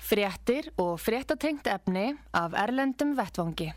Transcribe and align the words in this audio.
Fréttir 0.00 0.72
og 0.80 0.96
fréttatengt 0.98 1.68
efni 1.70 2.08
af 2.34 2.56
Erlendum 2.56 3.12
Vettvangi. 3.18 3.68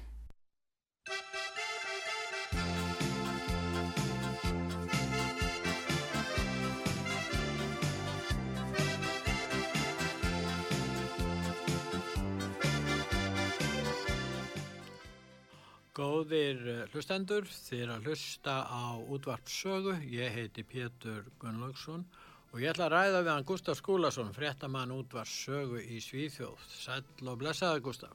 Góðir 15.93 16.63
eh, 16.65 16.85
hlustendur, 16.89 17.45
þið 17.45 17.81
er 17.83 17.89
að 17.93 18.07
hlusta 18.07 18.53
á 18.65 18.97
útvarpsögu. 19.13 19.99
Ég 20.09 20.33
heiti 20.33 20.63
Pétur 20.65 21.27
Gunnlaugsson 21.37 22.07
og 22.07 22.22
ég 22.61 22.69
ætla 22.73 22.85
að 22.85 22.93
ræða 22.93 23.21
við 23.23 23.31
hann 23.33 23.45
Gustaf 23.49 23.79
Skúlason, 23.79 24.33
fréttamann 24.35 24.93
útvarpsögu 24.93 25.81
í 25.81 25.99
Svíþjóð. 26.03 26.65
Sæl 26.69 27.01
og 27.25 27.39
blessaði 27.41 27.83
Gustaf. 27.85 28.13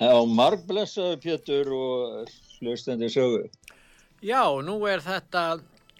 Já, 0.00 0.12
marg 0.28 0.64
blessaði 0.68 1.20
Pétur 1.24 1.72
og 1.76 2.32
hlustendur 2.60 3.12
sögu. 3.12 3.42
Já, 4.24 4.44
nú 4.64 4.78
er 4.88 5.04
þetta 5.04 5.44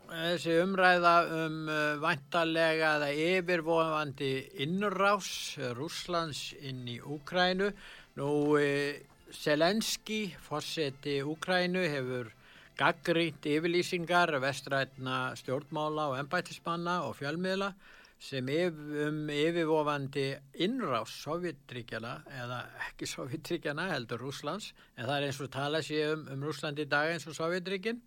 þessi 0.06 0.56
umræða 0.62 1.14
um 1.42 1.56
eh, 1.69 1.97
vantarlega 2.01 2.95
eða 3.01 3.12
yfirvofandi 3.12 4.33
innrás 4.64 5.31
Rúslands 5.77 6.53
inn 6.62 6.86
í 6.89 7.01
Úkrænu. 7.01 7.73
Nú... 8.20 8.31
Selenski, 9.34 10.36
fórseti 10.39 11.19
Úkrænu, 11.27 11.83
hefur 11.91 12.31
gaggrínt 12.77 13.47
yfirlýsingar 13.49 14.35
vestrætna 14.43 15.35
stjórnmála 15.41 16.11
og 16.11 16.19
ennbættismanna 16.21 17.01
og 17.09 17.17
fjölmiðla 17.21 17.73
sem 18.21 18.49
um 18.49 19.29
yfirvofandi 19.33 20.27
innrás 20.65 21.13
Sovjetríkjana 21.23 22.15
eða 22.43 22.61
ekki 22.89 23.09
Sovjetríkjana 23.11 23.91
heldur 23.93 24.25
Rúslands 24.25 24.73
en 24.97 25.05
það 25.05 25.17
er 25.17 25.27
eins 25.29 25.41
og 25.41 25.53
tala 25.53 25.83
sér 25.85 26.15
um, 26.15 26.25
um 26.33 26.47
Rúsland 26.49 26.81
í 26.81 26.89
dag 26.89 27.13
eins 27.13 27.27
og 27.29 27.37
Sovjetríkin 27.37 28.01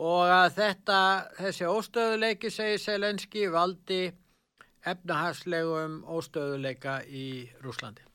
og 0.00 0.28
að 0.32 0.52
þetta, 0.60 1.00
þessi 1.40 1.68
óstöðuleiki 1.68 2.52
segir 2.52 2.80
Selenski 2.80 3.48
valdi 3.52 4.04
efnahagslegum 4.88 6.00
óstöðuleika 6.08 7.00
í 7.04 7.48
Rúslandi. 7.64 8.09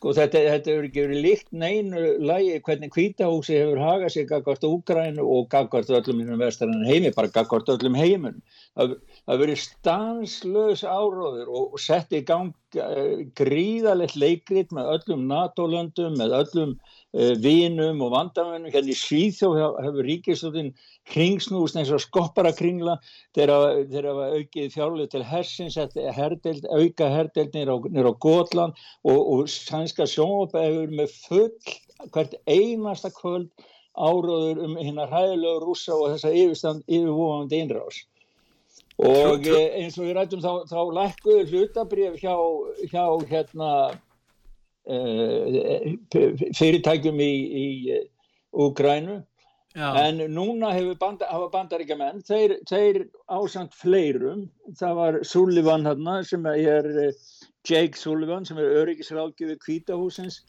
Sko 0.00 0.14
þetta, 0.16 0.40
þetta 0.48 0.70
hefur 0.70 0.86
ekki 0.86 1.02
verið 1.04 1.18
líkt 1.26 1.50
neinu 1.52 2.02
lægi 2.24 2.54
hvernig 2.64 2.88
kvítahúsi 2.94 3.58
hefur 3.58 3.80
hagað 3.84 4.12
sig 4.14 4.28
gagvart 4.30 4.62
Úgrænu 4.64 5.26
og 5.28 5.50
gagvart 5.52 5.90
öllum 5.92 6.22
innum 6.22 6.40
vestarann 6.40 6.86
heimi, 6.88 7.10
bara 7.12 7.28
gagvart 7.34 7.68
öllum 7.74 7.98
heimun. 8.00 8.38
Það 8.80 8.94
hefur 8.94 9.42
verið 9.42 9.60
stanslös 9.60 10.86
áróður 10.88 11.50
og 11.52 11.76
sett 11.84 12.16
í 12.16 12.22
gang 12.24 12.80
uh, 12.80 13.26
gríðalegt 13.36 14.16
leikrit 14.16 14.72
með 14.72 14.88
öllum 14.94 15.28
NATO-löndum, 15.28 16.16
með 16.16 16.38
öllum 16.38 16.72
vinum 17.12 18.02
og 18.06 18.12
vandamönnum. 18.14 18.70
Hérna 18.70 18.92
í 18.92 18.96
Svíþjóð 18.98 19.56
hefur 19.82 20.06
ríkistöldin 20.06 20.72
kringsnúst 21.10 21.78
eins 21.78 21.90
og 21.90 22.02
skoppara 22.04 22.52
kringla 22.54 22.98
þeir 23.34 23.54
hafa 23.54 24.28
aukið 24.36 24.70
fjárlega 24.74 25.14
til 25.14 25.24
hersins, 25.26 25.78
herdeld, 26.16 26.68
auka 26.70 27.10
herdeld 27.10 27.56
nýra 27.56 27.78
á 27.78 28.22
Gótland 28.22 28.78
og, 29.04 29.18
og 29.18 29.50
sænska 29.50 30.06
sjónvapa 30.06 30.62
hefur 30.68 30.94
með 30.94 31.16
full 31.26 31.50
hvert 32.14 32.36
einasta 32.46 33.10
kvöld 33.10 33.50
áróður 33.98 34.62
um 34.64 34.78
hérna 34.78 35.08
ræðilegu 35.10 35.64
rúsa 35.64 35.96
og 35.96 36.14
þessa 36.14 36.30
yfirvofandi 36.30 37.58
einrás 37.58 38.04
og 39.00 39.46
eh, 39.48 39.80
eins 39.80 39.96
og 39.98 40.06
við 40.06 40.14
rættum 40.16 40.42
þá, 40.44 40.68
þá 40.68 40.80
lækkuðu 40.98 41.44
hlutabrif 41.50 42.20
hjá, 42.20 42.34
hjá 42.92 43.04
hérna 43.30 43.70
fyrirtækjum 46.58 47.20
í, 47.22 47.32
í 47.64 47.66
Úgrænu 48.50 49.20
Já. 49.76 49.94
en 50.02 50.18
núna 50.34 50.72
banda, 50.98 51.26
hafa 51.30 51.48
bandaríkjaman 51.52 52.24
þeir, 52.26 52.56
þeir 52.66 53.04
ásand 53.30 53.70
fleirum 53.70 54.48
það 54.74 54.94
var 54.98 55.18
Sullivan 55.22 55.86
hérna 55.86 56.24
sem 56.26 56.46
er 56.50 56.88
eh, 57.04 57.12
Jake 57.62 57.94
Sullivan 57.94 58.44
sem 58.44 58.58
er 58.58 58.74
öryggisráðgjöfi 58.82 59.58
kvítahúsins 59.62 60.40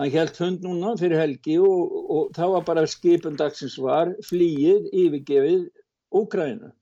hann 0.00 0.10
held 0.10 0.36
hund 0.40 0.64
núna 0.64 0.94
fyrir 0.96 1.20
helgi 1.20 1.58
og, 1.60 1.92
og 2.08 2.32
það 2.32 2.54
var 2.54 2.64
bara 2.70 2.86
skipundagsins 2.88 3.76
var 3.76 4.14
flýið 4.24 4.88
yfirgefið 4.88 5.68
Úkrænu 6.16 6.72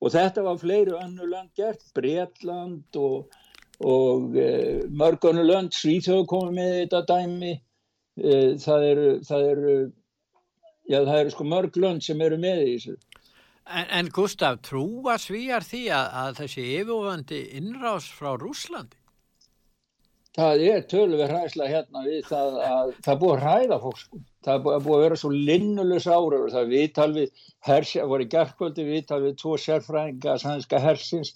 og 0.00 0.12
þetta 0.16 0.46
var 0.48 0.60
fleiru 0.64 0.96
annu 0.96 1.28
land 1.28 1.52
gert 1.60 1.84
Breitland 1.96 2.96
og, 2.96 3.28
og 3.84 4.36
e, 4.38 4.48
mörgunu 4.88 5.44
land 5.44 5.74
Svíþjóð 5.76 6.24
komið 6.30 6.56
með 6.58 6.72
þetta 6.78 7.02
dæmi 7.10 7.52
e, 7.52 8.34
það 8.64 8.86
eru 8.90 9.10
það 9.28 9.46
eru 9.50 9.76
já 10.88 10.98
það 11.00 11.18
eru 11.20 11.34
sko 11.34 11.46
mörg 11.48 11.78
lönd 11.80 12.04
sem 12.06 12.20
eru 12.24 12.40
með 12.40 12.64
þessu. 12.64 12.96
En, 13.64 13.86
en 13.98 14.10
Gustaf, 14.12 14.60
trúa 14.66 15.16
svíjar 15.20 15.64
því 15.64 15.86
að, 15.96 16.10
að 16.22 16.36
þessi 16.42 16.66
yfirvöndi 16.80 17.40
innrás 17.60 18.10
frá 18.12 18.34
Rúslandi? 18.36 18.98
Það 20.34 20.62
er 20.66 20.80
tölver 20.90 21.30
hræsla 21.30 21.66
hérna 21.70 22.00
við 22.02 22.24
það 22.26 22.56
að 22.66 22.88
það 23.06 23.18
búið 23.20 23.34
að 23.34 23.44
hræða 23.44 23.76
fólk 23.84 24.00
sko. 24.00 24.20
Það 24.44 24.64
búið 24.66 24.94
að 24.96 25.04
vera 25.04 25.18
svo 25.20 25.30
linnulus 25.32 26.08
áraður. 26.10 26.50
Það 26.52 26.72
viðtal 26.72 27.10
við 27.14 27.44
hersi, 27.68 28.00
það 28.00 28.10
voru 28.12 28.26
gerðkvöldi 28.34 28.86
viðtal 28.88 29.20
við 29.22 29.36
tvo 29.40 29.54
sérfræðinga 29.62 30.34
sannska 30.42 30.80
hersins 30.82 31.30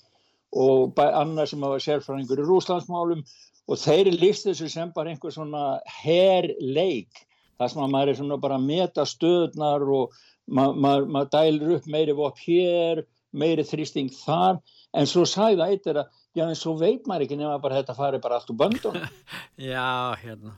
og 0.52 1.00
annar 1.04 1.48
sem 1.50 1.60
var 1.60 1.82
sérfræðingur 1.82 2.42
í 2.42 2.46
Rúslandsmálum 2.48 3.24
og 3.68 3.80
þeir 3.80 4.12
lífst 4.14 4.48
þessu 4.48 4.70
sem 4.72 4.92
bara 4.94 5.12
einhver 5.12 5.34
svona 5.34 5.80
herrleik 6.00 7.26
þar 7.58 7.72
sem 7.72 7.82
að 7.84 7.92
maður 7.94 8.12
er 8.12 8.18
svona 8.20 8.40
bara 8.40 8.58
að 8.58 8.68
meta 8.70 9.04
stöðnar 9.08 9.84
og 9.84 10.16
maður 10.48 10.80
ma 10.80 10.92
ma 11.12 11.24
dælir 11.28 11.74
upp 11.76 11.88
meiri 11.90 12.14
vopp 12.16 12.38
hér, 12.46 13.02
meiri 13.32 13.64
þrýsting 13.66 14.12
þar, 14.14 14.60
en 14.96 15.08
svo 15.08 15.26
sæða 15.28 15.68
eitt 15.68 15.88
er 15.90 16.02
að, 16.02 16.14
já 16.38 16.46
en 16.46 16.56
svo 16.56 16.76
veit 16.80 17.04
maður 17.06 17.26
ekki 17.26 17.40
nema 17.40 17.58
bara 17.60 17.82
þetta 17.82 17.96
fari 17.98 18.22
bara 18.22 18.38
allt 18.38 18.52
úr 18.52 18.58
böndun. 18.62 19.02
já, 19.72 20.16
hérna. 20.22 20.54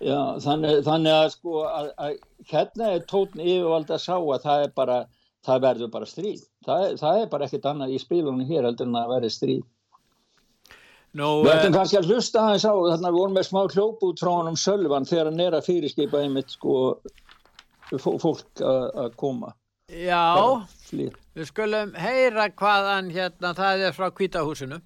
Já, 0.00 0.20
þannig, 0.40 0.82
þannig 0.84 1.12
að 1.14 1.30
sko, 1.34 1.62
að, 1.68 1.88
að, 2.00 2.20
hérna 2.50 2.92
er 2.96 3.02
tótn 3.08 3.42
yfirvald 3.44 3.90
að 3.92 4.04
sá 4.04 4.14
að 4.16 4.44
það 4.46 4.66
er 4.66 4.76
bara, 4.76 5.00
það 5.46 5.62
verður 5.66 5.92
bara 5.92 6.08
stríð. 6.08 6.42
Það, 6.66 6.86
það 7.00 7.20
er 7.20 7.30
bara 7.34 7.46
ekkit 7.48 7.68
annað 7.70 7.94
í 7.94 8.00
spílunum 8.02 8.48
hér 8.48 8.68
heldur 8.68 8.90
en 8.90 8.98
að 9.00 9.14
verði 9.14 9.30
stríð. 9.34 9.62
No, 11.18 11.30
við 11.42 11.52
ættum 11.56 11.72
uh, 11.72 11.76
kannski 11.80 11.98
að 11.98 12.12
hlusta 12.12 12.42
aðeins 12.44 12.66
á 12.70 12.72
við 12.76 13.16
vorum 13.16 13.32
með 13.34 13.48
smá 13.48 13.60
hljóput 13.64 14.20
frá 14.22 14.30
hann 14.30 14.52
um 14.52 14.58
Sölvan 14.60 15.08
þegar 15.08 15.32
hann 15.32 15.42
er 15.42 15.56
að 15.58 15.66
fyrirskipa 15.66 16.20
einmitt 16.22 16.54
sko 16.54 16.76
fólk 17.98 18.62
að 18.62 19.16
koma. 19.18 19.50
Já, 19.90 20.62
við 20.94 21.48
skulum 21.48 21.96
heyra 21.98 22.46
hvað 22.54 22.92
hann 22.92 23.10
hérna, 23.10 23.50
það 23.58 23.88
er 23.88 23.96
frá 23.96 24.06
kvítahúsinu 24.14 24.78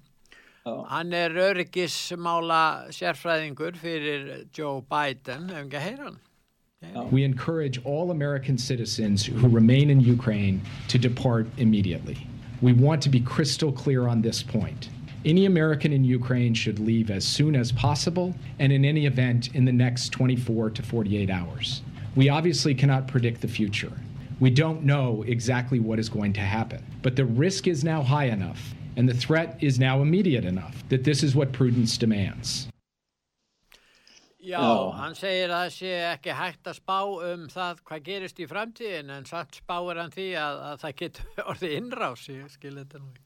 hann 0.65 1.13
er 1.13 1.35
öryggismála 1.37 2.91
sérfræðingur 2.93 3.75
fyrir 3.77 4.47
Joe 4.55 4.81
Biden, 4.81 5.49
hefum 5.51 5.67
ekki 5.67 5.77
að 5.77 5.85
heyra 5.85 6.07
hann 6.07 6.17
We 7.11 7.23
encourage 7.23 7.83
all 7.83 8.11
American 8.11 8.57
citizens 8.57 9.25
who 9.25 9.47
remain 9.47 9.89
in 9.89 9.99
Ukraine 9.99 10.61
to 10.87 10.97
depart 10.97 11.47
immediately. 11.57 12.27
We 12.61 12.73
want 12.73 13.01
to 13.03 13.09
be 13.09 13.19
crystal 13.19 13.71
clear 13.71 14.07
on 14.07 14.21
this 14.21 14.41
point. 14.41 14.89
Any 15.25 15.45
American 15.45 15.91
in 15.91 16.03
Ukraine 16.03 16.53
should 16.53 16.79
leave 16.79 17.11
as 17.11 17.25
soon 17.25 17.55
as 17.55 17.71
possible, 17.71 18.33
and 18.59 18.71
in 18.71 18.85
any 18.85 19.05
event, 19.05 19.53
in 19.55 19.65
the 19.65 19.71
next 19.71 20.09
24 20.09 20.69
to 20.71 20.83
48 20.83 21.29
hours. 21.29 21.81
We 22.15 22.29
obviously 22.29 22.73
cannot 22.73 23.07
predict 23.07 23.41
the 23.41 23.47
future. 23.47 23.91
We 24.39 24.49
don't 24.49 24.83
know 24.83 25.23
exactly 25.27 25.79
what 25.79 25.99
is 25.99 26.09
going 26.09 26.33
to 26.33 26.41
happen, 26.41 26.85
but 27.01 27.15
the 27.15 27.25
risk 27.25 27.67
is 27.67 27.83
now 27.83 28.03
high 28.03 28.25
enough, 28.25 28.73
and 28.95 29.09
the 29.09 29.13
threat 29.13 29.57
is 29.61 29.79
now 29.79 30.01
immediate 30.01 30.45
enough 30.45 30.83
that 30.89 31.03
this 31.03 31.23
is 31.23 31.35
what 31.35 31.51
prudence 31.51 31.97
demands. 31.97 32.67
Já, 34.45 34.59
Já, 34.61 34.73
hann 34.99 35.15
segir 35.17 35.49
að 35.49 35.55
það 35.63 35.71
sé 35.73 35.91
ekki 36.11 36.33
hægt 36.37 36.67
að 36.69 36.75
spá 36.77 36.97
um 37.01 37.45
það 37.49 37.79
hvað 37.89 38.03
gerist 38.05 38.41
í 38.43 38.45
framtíðin 38.49 39.13
en 39.15 39.23
samt 39.25 39.57
spáir 39.57 39.97
hann 39.97 40.13
því 40.13 40.27
að, 40.37 40.59
að 40.69 40.81
það 40.83 40.97
getur 40.99 41.39
orðið 41.53 41.73
innrás, 41.79 42.25
ég 42.29 42.51
skil 42.53 42.75
þetta 42.75 43.01
nú 43.01 43.07
ekki. 43.09 43.23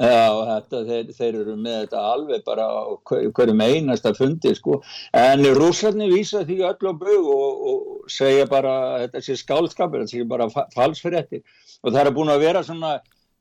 Já, 0.00 0.28
þetta, 0.48 0.78
þeir, 0.88 1.10
þeir 1.16 1.38
eru 1.42 1.54
með 1.60 1.74
þetta 1.82 2.04
alveg 2.12 2.44
bara 2.46 2.68
hverjum 3.10 3.64
einasta 3.66 4.14
fundi 4.16 4.54
sko. 4.56 4.78
En 5.12 5.42
rúsarni 5.58 6.08
vísa 6.08 6.40
því 6.48 6.62
öll 6.70 6.88
á 6.88 6.92
bög 7.02 7.26
og, 7.34 7.66
og 7.72 8.08
segja 8.08 8.46
bara 8.48 8.74
þetta 9.02 9.26
sé 9.26 9.36
skálskapur, 9.42 10.06
þetta 10.06 10.14
sé 10.14 10.28
bara 10.30 10.48
falsfyrirti. 10.72 11.42
Og 11.82 11.92
það 11.92 12.04
er 12.06 12.16
búin 12.16 12.32
að 12.32 12.46
vera 12.46 12.64
svona 12.64 12.94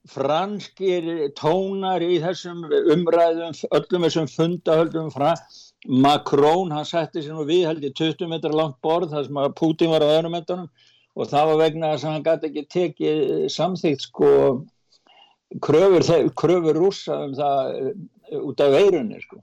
franskir 0.09 1.29
tónar 1.37 2.03
í 2.03 2.19
þessum 2.23 2.65
umræðum, 2.67 3.55
öllum 3.79 4.09
þessum 4.09 4.29
fundahöldum 4.33 5.13
frá 5.15 5.35
Macron, 5.87 6.71
hann 6.75 6.85
setti 6.85 7.23
sér 7.23 7.37
nú 7.37 7.45
við 7.47 7.65
held 7.69 7.85
í 7.87 7.93
20 7.95 8.27
metra 8.27 8.51
langt 8.51 8.79
borð 8.83 9.13
þar 9.13 9.27
sem 9.27 9.37
að 9.39 9.53
Putin 9.55 9.93
var 9.93 10.03
á 10.03 10.11
öðrum 10.11 10.35
metanum 10.35 10.67
og 11.15 11.29
það 11.31 11.51
var 11.51 11.61
vegna 11.63 11.93
að 11.93 12.07
hann 12.09 12.25
gæti 12.25 12.49
ekki 12.49 12.65
tekið 12.75 13.21
samþýgt 13.53 14.07
sko 14.09 14.31
kröfur, 15.63 16.31
kröfur 16.35 16.77
rúsa 16.77 17.21
um 17.25 17.37
það 17.37 17.77
uh, 17.79 18.41
út 18.43 18.65
af 18.65 18.75
veirunni 18.75 19.21
sko. 19.23 19.41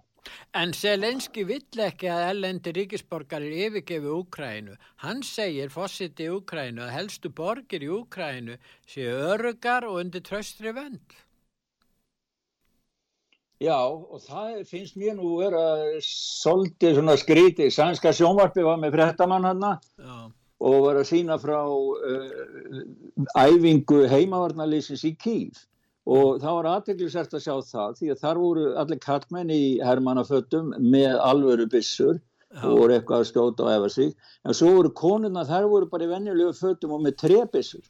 En 0.58 0.72
Selenski 0.74 1.44
vill 1.46 1.82
ekki 1.84 2.08
að 2.10 2.24
ellendi 2.30 2.72
ríkisborgarir 2.74 3.52
yfirgefi 3.66 4.10
Úkrænu. 4.10 4.74
Hann 5.04 5.22
segir 5.26 5.70
fósitt 5.70 6.20
í 6.22 6.30
Úkrænu 6.32 6.82
að 6.86 6.94
helstu 6.96 7.30
borgir 7.30 7.84
í 7.86 7.92
Úkrænu 7.92 8.56
séu 8.88 9.12
örugar 9.34 9.86
og 9.86 10.00
undir 10.02 10.24
tröstri 10.26 10.72
vend. 10.74 11.16
Já 13.62 13.76
og 13.88 14.20
það 14.20 14.64
finnst 14.68 14.98
mér 15.00 15.14
nú 15.16 15.38
vera 15.40 15.60
svolítið 16.04 16.98
svona 16.98 17.14
skríti. 17.16 17.70
Sænska 17.72 18.12
sjónvarpi 18.12 18.64
var 18.66 18.76
með 18.82 18.98
frettamann 18.98 19.48
hann 19.48 19.64
og 20.56 20.76
var 20.84 20.98
að 21.00 21.08
sína 21.08 21.38
frá 21.40 21.62
uh, 21.64 22.84
æfingu 23.36 24.02
heimavarnalýsins 24.12 25.04
í 25.08 25.14
Kíf 25.20 25.64
og 26.06 26.38
þá 26.40 26.48
var 26.48 26.68
aðteglisert 26.70 27.34
að 27.34 27.44
sjá 27.44 27.54
það 27.70 27.96
því 27.98 28.10
að 28.12 28.22
þar 28.22 28.40
voru 28.44 28.66
allir 28.82 29.00
kallmenn 29.02 29.50
í 29.52 29.64
hermannaföttum 29.84 30.70
með 30.78 31.16
alvöru 31.18 31.66
bissur 31.72 32.20
og 32.62 32.76
voru 32.76 32.96
eitthvað 32.96 33.24
að 33.24 33.28
skjóta 33.32 33.66
og 33.66 33.72
efa 33.72 33.92
sig. 33.92 34.12
En 34.44 34.56
svo 34.56 34.70
voru 34.76 34.92
konuna 34.96 35.44
þar 35.48 35.68
voru 35.72 35.88
bara 35.92 36.06
í 36.06 36.12
vennilegu 36.12 36.52
föttum 36.56 36.94
og 36.96 37.04
með 37.08 37.18
trebissur 37.24 37.84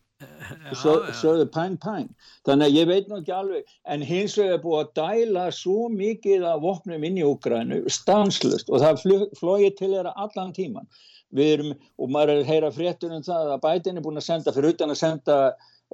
sögðu 0.81 1.47
pæng 1.53 1.77
pæng 1.83 2.07
þannig 2.49 2.67
að 2.67 2.77
ég 2.79 2.89
veit 2.91 3.11
nú 3.11 3.19
ekki 3.21 3.35
alveg 3.37 3.75
en 3.95 4.05
hins 4.11 4.37
vegar 4.41 4.63
búið 4.63 4.81
að 4.83 4.93
dæla 5.01 5.45
svo 5.53 5.91
mikið 5.93 6.47
af 6.53 6.63
vopnum 6.65 7.05
inn 7.05 7.21
í 7.21 7.27
Úgrænu 7.27 7.83
stanslust 7.93 8.73
og 8.73 8.85
það 8.85 9.05
flóið 9.41 9.77
til 9.77 9.93
þeirra 9.93 10.17
allan 10.17 10.55
tíman 10.57 10.89
erum, 11.37 11.75
og 11.99 12.11
maður 12.13 12.33
er 12.33 12.43
að 12.43 12.51
heyra 12.51 12.75
fréttunum 12.75 13.25
það 13.27 13.55
að 13.55 13.65
bætin 13.65 13.99
er 13.99 14.05
búin 14.05 14.21
að 14.21 14.29
senda 14.29 14.55
fyrir 14.55 14.77
utan 14.77 14.95
að 14.95 15.03
senda 15.03 15.39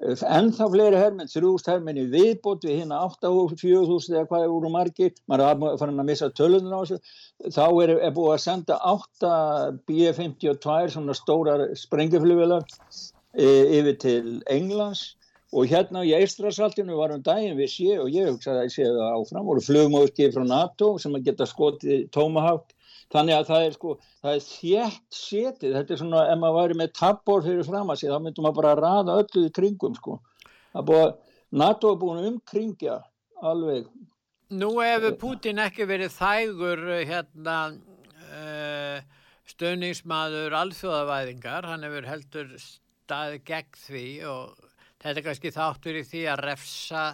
ennþá 0.00 0.68
fleiri 0.72 0.96
hermenn, 0.96 1.28
þrjúst 1.28 1.68
hermenn 1.68 2.00
í 2.00 2.06
viðbót 2.12 2.64
við 2.64 2.78
hérna 2.80 3.02
8-4.000 3.10 4.14
eða 4.16 4.28
hvað 4.30 4.46
eru 4.46 4.70
margir, 4.72 5.12
maður 5.28 5.68
er 5.72 5.80
farin 5.82 6.00
að 6.00 6.08
missa 6.08 6.30
tölunum 6.32 6.72
á 6.72 6.80
þessu, 6.80 6.98
þá 7.52 7.66
er, 7.84 7.92
er 8.08 8.14
búið 8.16 8.32
að 8.32 8.44
senda 8.46 8.78
8 8.88 9.32
B-52 9.88 10.94
svona 10.94 11.16
stórar 11.18 11.66
sprengjaflugvelar 11.76 12.64
e, 12.64 12.72
yfir 13.38 13.99
til 14.02 14.26
Englands 14.52 15.17
og 15.52 15.69
hérna 15.69 16.02
í 16.05 16.12
Eistrasaltinu 16.17 16.96
varum 16.96 17.23
daginn 17.25 17.58
við 17.58 17.73
sé 17.73 17.96
og 18.00 18.12
ég 18.12 18.31
hugsaði 18.31 18.62
að 18.62 18.69
ég 18.69 18.75
sé 18.75 18.87
það 18.88 19.17
áfram, 19.17 19.49
voru 19.49 19.64
flugmóðskið 19.64 20.37
frá 20.37 20.46
NATO 20.49 20.94
sem 21.00 21.17
að 21.17 21.26
geta 21.29 21.49
skotið 21.49 22.06
tómahátt 22.12 22.73
Þannig 23.12 23.37
að 23.37 23.49
það 23.50 23.67
er 23.67 23.75
sko, 23.76 23.94
það 24.25 24.37
er 24.37 24.44
þjætt 24.46 25.17
setið, 25.17 25.75
þetta 25.76 25.93
er 25.93 26.00
svona, 26.00 26.20
ef 26.32 26.38
maður 26.40 26.58
væri 26.58 26.76
með 26.81 26.93
tabbor 26.96 27.44
fyrir 27.44 27.67
fram 27.69 27.93
að 27.93 27.99
sig, 28.00 28.12
þá 28.12 28.25
myndum 28.25 28.46
maður 28.46 28.58
bara 28.58 28.70
að 28.73 28.81
rada 28.81 29.17
ölluð 29.20 29.49
í 29.49 29.52
kringum 29.58 29.96
sko. 29.99 30.17
Búið, 30.88 31.11
NATO 31.62 31.93
er 31.93 31.99
búin 32.00 32.28
umkringja 32.31 32.96
alveg. 33.44 33.90
Nú 34.56 34.70
hefur 34.81 35.17
Putin 35.20 35.61
ekki 35.61 35.85
verið 35.88 36.14
þægur 36.17 36.82
hérna 37.08 37.58
uh, 38.32 39.05
stöðningsmaður 39.52 40.56
alþjóðavæðingar, 40.62 41.69
hann 41.69 41.85
hefur 41.88 42.08
heldur 42.08 42.56
staðið 43.12 43.44
gegn 43.50 43.76
því 43.82 44.06
og 44.31 44.64
þetta 45.03 45.19
er 45.19 45.26
kannski 45.26 45.53
þáttur 45.53 46.00
í 46.00 46.09
því 46.09 46.25
að 46.32 46.43
refsa 46.49 47.05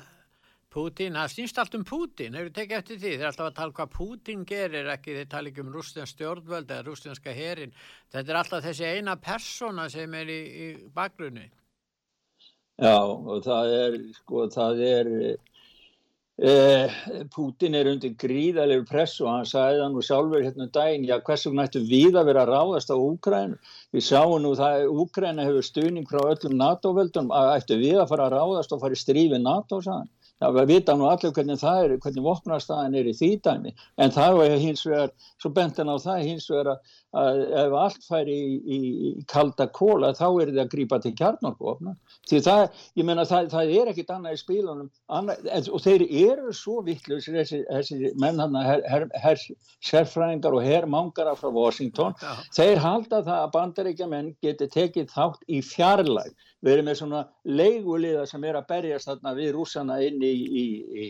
Pútín, 0.69 1.17
það 1.17 1.31
snýst 1.33 1.59
allt 1.59 1.75
um 1.79 1.85
Pútín, 1.89 2.35
hefur 2.37 2.51
þið 2.51 2.57
tekið 2.59 2.77
eftir 2.77 2.99
því, 3.01 3.11
þeir 3.15 3.23
er 3.23 3.29
alltaf 3.31 3.47
að 3.49 3.55
tala 3.57 3.75
hvað 3.79 3.93
Pútín 3.95 4.43
gerir, 4.47 4.91
ekki? 4.93 5.15
Þeir 5.17 5.31
tala 5.33 5.49
ekki 5.49 5.63
um 5.65 5.71
rústins 5.73 6.13
stjórnvöld 6.13 6.69
eða 6.69 6.85
rústinska 6.85 7.33
herin, 7.33 7.73
þetta 8.13 8.35
er 8.35 8.41
alltaf 8.43 8.67
þessi 8.67 8.91
eina 8.93 9.15
persóna 9.17 9.87
sem 9.89 10.17
er 10.21 10.29
í, 10.35 10.39
í 10.45 10.67
bakgrunni. 10.95 11.47
Já, 12.85 13.01
og 13.01 13.41
það 13.49 13.73
er, 13.79 13.97
sko, 14.21 14.45
það 14.53 14.85
er, 14.91 15.11
eh, 16.39 16.99
Pútín 17.35 17.75
er 17.75 17.91
undir 17.91 18.15
gríðalegur 18.19 18.87
press 18.89 19.19
og 19.21 19.31
hann 19.33 19.49
sagði 19.49 19.81
það 19.83 19.95
nú 19.95 20.05
sjálfur 20.07 20.45
hérna 20.47 20.67
um 20.67 20.73
daginn, 20.75 21.09
já, 21.09 21.17
hversu 21.27 21.53
nættu 21.55 21.83
við 21.87 22.19
að 22.19 22.31
vera 22.31 22.45
að 22.45 22.53
ráðast 22.55 22.93
á 22.95 22.97
Úkræn, 22.97 23.57
við 23.95 24.07
sáum 24.09 24.39
nú 24.45 24.55
það, 24.59 24.87
Úkræna 25.05 25.49
hefur 25.49 25.67
stuðning 25.67 26.07
frá 26.11 26.21
öllum 26.23 26.59
NATO-völdum, 26.61 27.33
að 27.35 27.55
ættu 27.57 27.81
við 27.83 27.99
að 28.03 28.11
fara 28.13 28.29
að 28.29 28.39
ráðast 28.39 28.77
og 28.77 28.85
fara 28.85 28.99
í 28.99 29.03
strífi 29.03 29.43
NATO, 29.43 29.83
sagðan 29.83 30.13
það 30.41 30.69
vita 30.71 30.95
nú 30.95 31.09
allir 31.11 31.33
hvernig 31.35 31.59
það 31.61 31.81
er, 31.85 31.95
hvernig 32.03 32.25
vopnarstaðin 32.25 32.97
er 32.99 33.11
í 33.11 33.15
því 33.17 33.31
dæmi, 33.45 33.75
en 33.99 34.15
það 34.15 34.43
er 34.45 34.57
hins 34.63 34.85
vegar, 34.87 35.13
svo 35.43 35.51
bentan 35.55 35.91
á 35.91 35.97
það 35.99 36.25
hins 36.27 36.49
vegar 36.51 36.71
að, 36.73 36.93
að 37.23 37.41
ef 37.63 37.77
allt 37.83 38.07
fær 38.07 38.31
í, 38.31 38.39
í, 38.59 38.79
í 38.79 39.13
kalda 39.31 39.67
kóla 39.75 40.13
þá 40.15 40.27
er 40.29 40.53
það 40.53 40.63
að 40.65 40.73
grípa 40.75 41.01
til 41.03 41.15
kjarnorkvopna, 41.19 41.95
því 42.31 42.43
það, 42.47 42.65
ég 43.01 43.09
menna 43.09 43.27
það, 43.29 43.51
það 43.55 43.73
er 43.81 43.93
ekkit 43.93 44.13
annað 44.15 44.37
í 44.37 44.43
spílunum, 44.43 44.91
annað, 45.19 45.73
og 45.75 45.85
þeir 45.87 46.07
eru 46.07 46.55
svo 46.55 46.83
vittlust, 46.87 47.33
þessi, 47.35 47.65
þessi 47.67 48.13
menn 48.23 48.43
hann, 48.43 48.59
her, 48.63 48.85
her, 48.91 49.09
her, 49.19 49.43
sérfræðingar 49.85 50.55
og 50.55 50.65
herrmangara 50.67 51.35
frá 51.39 51.51
Washington, 51.55 52.15
Já. 52.23 52.35
þeir 52.55 52.83
halda 52.83 53.23
það 53.27 53.43
að 53.43 53.53
bandaríkja 53.57 54.11
menn 54.11 54.33
geti 54.45 54.71
tekið 54.71 55.11
þátt 55.15 55.43
í 55.51 55.63
fjarlæg, 55.67 56.35
við 56.65 56.73
erum 56.73 56.89
með 56.89 56.99
svona 57.01 57.23
leiguliða 57.47 58.25
sem 58.27 58.45
er 58.49 58.59
að 58.59 58.69
berjast 58.73 59.11
þarna 59.11 59.35
við 59.37 59.51
rúsana 59.55 59.99
inn 60.03 60.23
í, 60.27 60.33
í, 60.33 60.65
í 61.05 61.07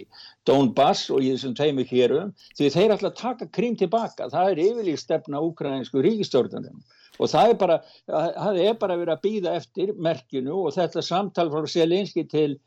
Donbass 0.48 1.08
og 1.14 1.24
í 1.24 1.32
þessum 1.32 1.56
teimu 1.58 1.86
hérum 1.88 2.34
því 2.58 2.70
þeir 2.74 2.96
ætla 2.96 3.12
að 3.12 3.20
taka 3.22 3.50
krím 3.58 3.76
tilbaka 3.80 4.28
það 4.32 4.52
er 4.52 4.62
yfirlík 4.66 5.00
stefna 5.00 5.42
úkræninsku 5.44 6.04
ríkistjórnum 6.04 6.82
og 7.18 7.30
það 7.32 7.52
er 7.52 7.60
bara 7.62 7.78
það 8.06 8.60
er 8.64 8.80
bara 8.82 8.98
verið 9.00 9.14
að 9.14 9.24
býða 9.24 9.54
eftir 9.60 9.94
merkinu 9.96 10.64
og 10.66 10.74
þetta 10.76 11.04
samtal 11.04 11.48
frá 11.52 11.70
Selinski 11.70 12.26
til 12.28 12.58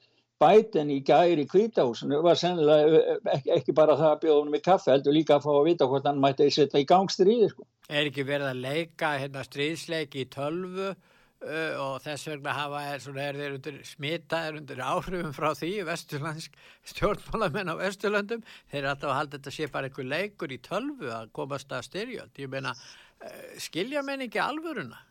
Biden 0.42 0.90
í 0.90 1.02
gæri 1.06 1.46
kvítahúsinu 1.46 2.18
var 2.26 2.40
sennilega 2.40 3.18
ekki, 3.30 3.52
ekki 3.60 3.76
bara 3.78 3.94
það 4.00 4.10
að 4.10 4.22
bjóða 4.24 4.38
húnum 4.40 4.58
í 4.58 4.64
kaffe 4.66 4.90
heldur 4.90 5.14
líka 5.14 5.38
að 5.38 5.46
fá 5.46 5.52
að 5.54 5.68
vita 5.70 5.88
hvort 5.92 6.08
hann 6.10 6.22
mætti 6.24 6.48
að 6.48 6.56
setja 6.56 6.82
í 6.82 6.88
gangstríði 6.90 7.50
sko. 7.52 7.68
Er 7.92 8.10
ekki 8.10 8.26
verið 8.26 8.50
að 8.50 8.64
leika 8.64 9.12
hérna 9.22 9.44
stríðsleiki 9.46 10.24
í 10.24 10.30
tölvu 10.34 10.96
og 11.42 12.02
þess 12.04 12.28
vegna 12.30 12.54
hafa 12.54 12.82
er, 12.92 13.00
svona, 13.02 13.24
er 13.26 13.38
þeir 13.40 13.56
undir 13.58 13.78
smitaðir 13.88 14.60
undir 14.60 14.82
áhrifum 14.86 15.32
frá 15.34 15.50
því 15.58 15.72
vesturlandsk 15.88 16.58
stjórnmálamenn 16.94 17.74
á 17.74 17.76
vesturlandum 17.80 18.44
þeir 18.70 18.84
er 18.84 18.90
alltaf 18.92 19.10
að 19.10 19.18
halda 19.18 19.40
þetta 19.40 19.56
sé 19.56 19.70
bara 19.74 19.90
einhver 19.90 20.10
leikur 20.12 20.54
í 20.54 20.60
tölvu 20.62 21.10
að 21.10 21.32
komast 21.34 21.74
að 21.74 21.88
styrjöld. 21.90 22.36
Ég 22.38 22.52
meina, 22.52 22.76
uh, 22.76 23.48
skilja 23.58 24.06
menn 24.06 24.28
ekki 24.28 24.44
alvöruna? 24.44 25.02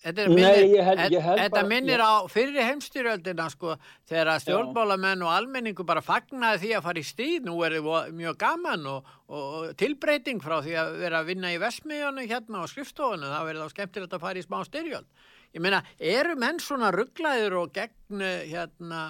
Þetta, 0.00 0.26
minnir, 0.32 0.62
Nei, 0.64 0.80
held, 0.80 1.00
held 1.12 1.40
þetta 1.42 1.56
bara, 1.58 1.68
minnir 1.68 2.00
á 2.00 2.24
fyrir 2.32 2.64
heimstyrjöldina 2.64 3.48
sko 3.52 3.74
þegar 4.08 4.30
að 4.32 4.38
stjórnmálamenn 4.46 5.24
og 5.26 5.32
almenningu 5.34 5.84
bara 5.84 6.00
fagnaði 6.00 6.62
því 6.62 6.70
að 6.78 6.86
fara 6.86 7.02
í 7.02 7.08
stíð 7.08 7.48
nú 7.50 7.58
er 7.66 7.76
það 7.76 8.14
mjög 8.16 8.38
gaman 8.40 8.86
og, 8.88 9.10
og 9.28 9.74
tilbreyting 9.80 10.40
frá 10.40 10.56
því 10.64 10.78
að 10.80 10.96
vera 11.02 11.20
að 11.20 11.28
vinna 11.34 11.52
í 11.52 11.58
vesmiðjónu 11.60 12.24
hérna 12.30 12.64
á 12.64 12.72
skrifstofunum 12.72 13.28
það 13.28 13.50
verður 13.50 13.68
þá 13.68 13.76
skemmtilegt 13.76 14.16
að 14.16 14.24
fara 14.24 14.40
í 14.40 14.46
smá 14.46 14.58
styrjöld 14.70 15.28
ég 15.54 15.62
meina, 15.64 15.82
eru 15.98 16.36
menn 16.38 16.60
svona 16.62 16.92
rugglaður 16.94 17.58
og 17.64 17.74
gegn 17.74 18.22
hérna 18.22 19.02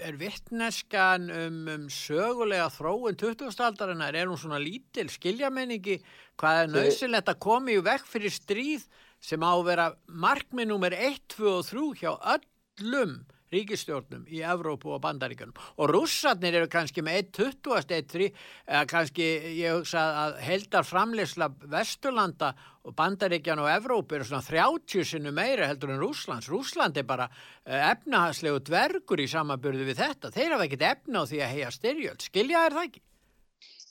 er 0.00 0.16
vittneskan 0.20 1.28
um, 1.32 1.60
um 1.74 1.86
sögulega 1.92 2.68
þróun 2.72 3.18
2000-aldarinnar, 3.20 4.16
er 4.16 4.30
hún 4.30 4.40
svona 4.40 4.60
lítil 4.62 5.10
skilja 5.12 5.50
menn 5.52 5.76
ekki 5.76 6.00
hvað 6.40 6.62
er 6.62 6.72
nöðsilegt 6.74 7.32
að 7.32 7.42
koma 7.44 7.74
í 7.74 7.80
vekk 7.84 8.08
fyrir 8.08 8.34
stríð 8.34 8.86
sem 9.20 9.42
á 9.44 9.52
að 9.52 9.66
vera 9.68 9.90
markmið 10.08 10.70
nummer 10.70 10.96
1, 10.96 11.20
2 11.36 11.50
og 11.52 11.66
3 11.68 11.84
hjá 12.00 12.12
öllum 12.36 13.18
ríkistjórnum 13.54 14.26
í 14.30 14.42
Evrópu 14.46 14.92
og 14.94 15.02
Bandaríkanum 15.04 15.56
og 15.76 15.90
rússarnir 15.90 16.56
eru 16.60 16.70
kannski 16.70 17.02
með 17.04 17.32
1.20, 17.40 17.74
1.3 17.82 18.28
eða 18.30 18.84
kannski 18.90 19.26
ég 19.58 19.78
hugsa 19.78 20.04
að 20.24 20.38
heldar 20.46 20.86
framleysla 20.86 21.50
Vesturlanda 21.72 22.52
og 22.86 22.94
Bandaríkan 22.96 23.60
og 23.60 23.70
Evrópu 23.72 24.16
eru 24.16 24.28
svona 24.28 24.46
30 24.46 25.04
sinu 25.12 25.34
meira 25.36 25.68
heldur 25.68 25.92
en 25.94 26.00
Rúslands 26.00 26.48
Rúsland 26.50 26.96
er 26.96 27.06
bara 27.08 27.28
eh, 27.66 27.90
efnahagslegu 27.90 28.62
dvergur 28.70 29.20
í 29.20 29.28
samanbyrðu 29.30 29.90
við 29.90 30.00
þetta. 30.00 30.32
Þeir 30.32 30.56
hafa 30.56 30.66
ekkit 30.68 30.88
efna 30.94 31.24
á 31.26 31.28
því 31.28 31.42
að 31.44 31.54
heia 31.56 31.70
styrjöld. 31.74 32.26
Skilja 32.30 32.64
er 32.66 32.76
það 32.78 32.88
ekki? 32.88 33.04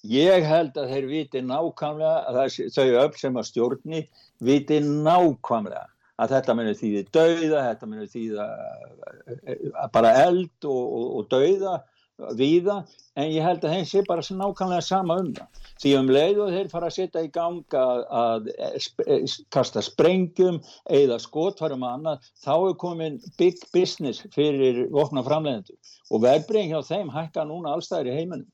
Ég 0.10 0.46
held 0.48 0.78
að 0.80 0.92
þeir 0.94 1.08
viti 1.10 1.40
nákvæmlega 1.44 2.44
þau 2.72 2.86
öll 3.04 3.16
sem 3.20 3.38
að 3.38 3.50
stjórni 3.50 4.04
viti 4.40 4.80
nákvæmlega 4.80 5.90
að 6.20 6.34
þetta 6.36 6.58
munir 6.58 6.80
þýði 6.80 7.06
dauða, 7.16 7.64
þetta 7.70 7.90
munir 7.92 8.12
þýða 8.12 8.50
uh, 8.50 9.88
bara 9.94 10.16
eld 10.26 10.68
og, 10.68 10.84
og, 11.00 11.08
og 11.20 11.32
dauða 11.32 11.80
viða, 12.36 12.84
en 13.16 13.30
ég 13.32 13.44
held 13.44 13.64
að 13.64 13.76
þeim 13.76 13.86
sé 13.88 14.02
bara 14.08 14.24
nákvæmlega 14.24 14.84
sama 14.84 15.20
um 15.22 15.32
það. 15.36 15.62
Því 15.80 15.94
um 16.00 16.10
leið 16.12 16.42
og 16.44 16.52
þeir 16.56 16.72
fara 16.72 16.90
að 16.90 16.96
setja 16.98 17.24
í 17.24 17.32
ganga 17.32 17.84
að, 18.20 18.50
að 18.60 19.38
kasta 19.56 19.84
sprengjum 19.86 20.60
eða 21.00 21.20
skotvarum 21.24 21.86
að 21.88 21.96
annað, 21.98 22.30
þá 22.44 22.54
er 22.58 22.78
komin 22.84 23.20
big 23.40 23.64
business 23.74 24.24
fyrir 24.36 24.86
vopna 24.92 25.24
framlegendur 25.26 25.96
og 26.10 26.24
verbreyng 26.26 26.74
hjá 26.74 26.82
þeim 26.84 27.12
hækka 27.14 27.46
núna 27.48 27.76
allstæðir 27.76 28.12
í 28.12 28.18
heiminum. 28.18 28.48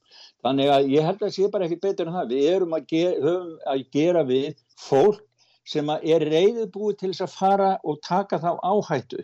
Þannig 0.46 0.72
að 0.72 0.90
ég 0.94 1.08
held 1.08 1.22
að 1.22 1.28
það 1.28 1.38
sé 1.38 1.52
bara 1.54 1.70
ekki 1.70 1.82
betur 1.82 2.10
en 2.10 2.18
það. 2.20 2.34
Við 2.36 2.50
erum 2.52 2.76
að 2.78 2.90
gera, 2.92 3.38
að 3.72 3.86
gera 3.96 4.26
við 4.28 4.52
fólk 4.86 5.24
sem 5.66 5.90
er 5.96 6.26
reyðið 6.30 6.70
búið 6.74 7.00
til 7.00 7.12
þess 7.14 7.26
að 7.26 7.36
fara 7.40 7.72
og 7.84 8.02
taka 8.06 8.40
þá 8.42 8.52
áhættu 8.62 9.24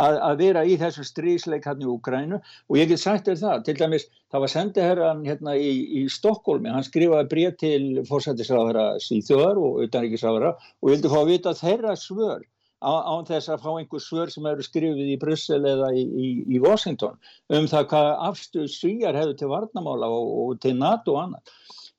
að, 0.00 0.18
að 0.24 0.38
vera 0.40 0.64
í 0.64 0.76
þessu 0.80 1.04
strísleik 1.06 1.66
hann 1.68 1.82
í 1.82 1.88
Ukrænu 1.90 2.38
og 2.40 2.78
ég 2.78 2.88
get 2.90 3.02
sagt 3.02 3.28
þér 3.28 3.40
það, 3.42 3.64
til 3.66 3.74
dæmis 3.80 4.06
það 4.32 4.44
var 4.44 4.52
sendiherran 4.54 5.26
hérna 5.26 5.56
í, 5.58 5.72
í 6.00 6.04
Stokkólmi, 6.12 6.72
hann 6.72 6.86
skrifaði 6.86 7.28
bregð 7.32 7.58
til 7.60 7.82
fórsættisráðara 8.08 8.86
síþjóðar 9.04 9.60
og 9.60 9.82
utanríkisráðara 9.86 10.54
og 10.56 10.92
vildi 10.94 11.12
fá 11.12 11.20
að 11.20 11.32
vita 11.34 11.54
þeirra 11.58 11.96
svör 12.00 12.46
án 12.82 13.26
þess 13.28 13.50
að 13.52 13.62
fá 13.62 13.70
einhver 13.76 14.02
svör 14.02 14.30
sem 14.32 14.46
eru 14.50 14.64
skrifið 14.66 15.12
í 15.12 15.18
Brussel 15.20 15.60
eða 15.68 15.92
í, 15.94 16.02
í, 16.02 16.30
í 16.56 16.62
Washington 16.62 17.18
um 17.54 17.68
það 17.70 17.86
hvað 17.92 18.08
afstuð 18.30 18.70
svíjar 18.72 19.18
hefur 19.18 19.36
til 19.38 19.50
varnamála 19.52 20.08
og, 20.10 20.32
og 20.42 20.62
til 20.64 20.74
NATO 20.80 21.14
og 21.14 21.20
annað. 21.26 21.52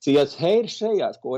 Því 0.03 0.17
að 0.19 0.33
þeir 0.35 0.67
segja, 0.67 1.09
sko, 1.15 1.37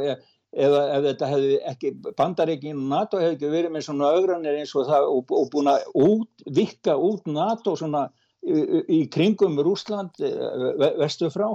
eða 0.55 0.83
ef 0.95 1.07
þetta 1.09 1.29
hefði 1.31 1.55
ekki, 1.71 1.91
bandaríkinn 2.17 2.77
og 2.79 2.91
NATO 2.91 3.19
hefði 3.21 3.35
ekki 3.35 3.49
verið 3.51 3.73
með 3.75 3.87
svona 3.87 4.11
augranir 4.15 4.59
eins 4.59 4.75
og 4.75 4.87
það 4.89 5.09
og, 5.11 5.33
og 5.35 5.49
búin 5.51 5.71
að 5.71 5.89
út, 6.05 6.45
vikka 6.59 6.95
út 6.95 7.27
NATO 7.27 7.75
svona 7.79 8.05
í, 8.45 8.61
í 8.97 8.99
kringum 9.11 9.59
Rúsland 9.65 10.15
eh, 10.23 10.95
vestu 11.01 11.29
frá, 11.33 11.49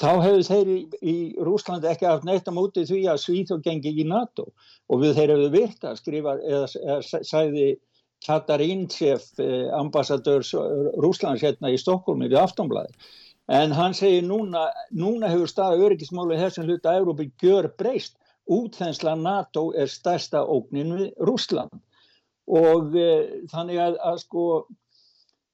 þá 0.00 0.10
hefðu 0.26 0.44
þeir 0.50 0.72
í, 0.74 0.78
í 1.00 1.16
Rúsland 1.46 1.88
ekki 1.88 2.08
haft 2.10 2.28
neitt 2.28 2.50
á 2.50 2.52
móti 2.52 2.84
því 2.88 3.02
að 3.12 3.22
Svíþó 3.24 3.60
gengi 3.64 3.94
í 3.94 4.06
NATO. 4.08 4.50
Og 4.92 5.00
við 5.00 5.16
þeir 5.18 5.34
hefðu 5.34 5.50
virt 5.54 5.88
að 5.88 6.00
skrifa 6.02 6.38
eða, 6.42 6.70
eða 6.84 7.24
sæði 7.24 7.68
Katarínsef, 8.24 9.30
eh, 9.40 9.68
ambassadör 9.76 10.44
Rúslands 11.00 11.44
hérna 11.44 11.72
í 11.72 11.80
Stokkólmi 11.80 12.28
við 12.28 12.42
Aftonblæði 12.44 12.92
en 13.52 13.74
hann 13.76 13.92
segir 13.92 14.22
núna, 14.24 14.70
núna 14.96 15.28
hefur 15.28 15.50
staða 15.50 15.80
öryggismáli 15.84 16.38
þessum 16.40 16.68
hluta 16.68 16.92
að 16.92 17.02
Európa 17.02 17.26
gjör 17.42 17.68
breyst 17.76 18.16
útþensla 18.50 19.16
NATO 19.16 19.70
er 19.76 19.90
stærsta 19.90 20.44
ógnin 20.44 20.94
við 20.98 21.12
Rúsland 21.24 21.80
og 22.50 22.96
e, 22.96 23.44
þannig 23.52 23.80
að, 23.80 23.94
að 24.04 24.18
sko 24.20 24.44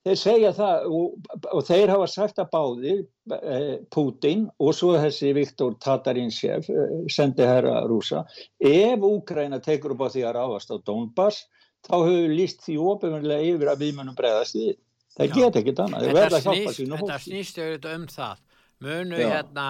þeir 0.06 0.18
segja 0.18 0.50
það 0.56 0.88
og, 0.96 1.28
og 1.52 1.62
þeir 1.68 1.92
hafa 1.94 2.08
sagt 2.10 2.40
að 2.42 2.50
báði 2.54 2.96
e, 2.98 3.60
Putin 3.94 4.48
og 4.58 4.74
svo 4.74 4.96
þessi 4.98 5.30
Viktor 5.36 5.76
Tatarinsjev 5.82 6.66
e, 6.66 6.88
sendi 7.12 7.46
herra 7.46 7.84
rúsa 7.86 8.24
ef 8.58 9.06
Úkræna 9.06 9.62
tekur 9.62 9.94
upp 9.94 10.06
á 10.06 10.08
því 10.10 10.26
að 10.26 10.36
ráðast 10.40 10.74
á 10.74 10.76
Donbass 10.82 11.44
þá 11.86 11.96
hefur 11.96 12.34
líst 12.34 12.64
því 12.66 12.74
ofinlega 12.90 13.48
yfir 13.54 13.68
að 13.72 13.82
við 13.84 13.92
munum 13.98 14.16
bregðast 14.16 14.54
við. 14.58 14.72
Það 15.16 15.26
get 15.36 15.54
ekki 15.60 15.74
þannig, 15.76 15.96
og 15.96 16.02
hótt 16.16 16.32
Þetta 17.00 17.18
snýst 17.24 17.56
um 17.90 18.04
það. 18.10 18.36
Munu 18.80 19.16
Já. 19.20 19.28
hérna 19.34 19.66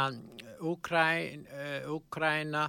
Úkræna 0.60 2.62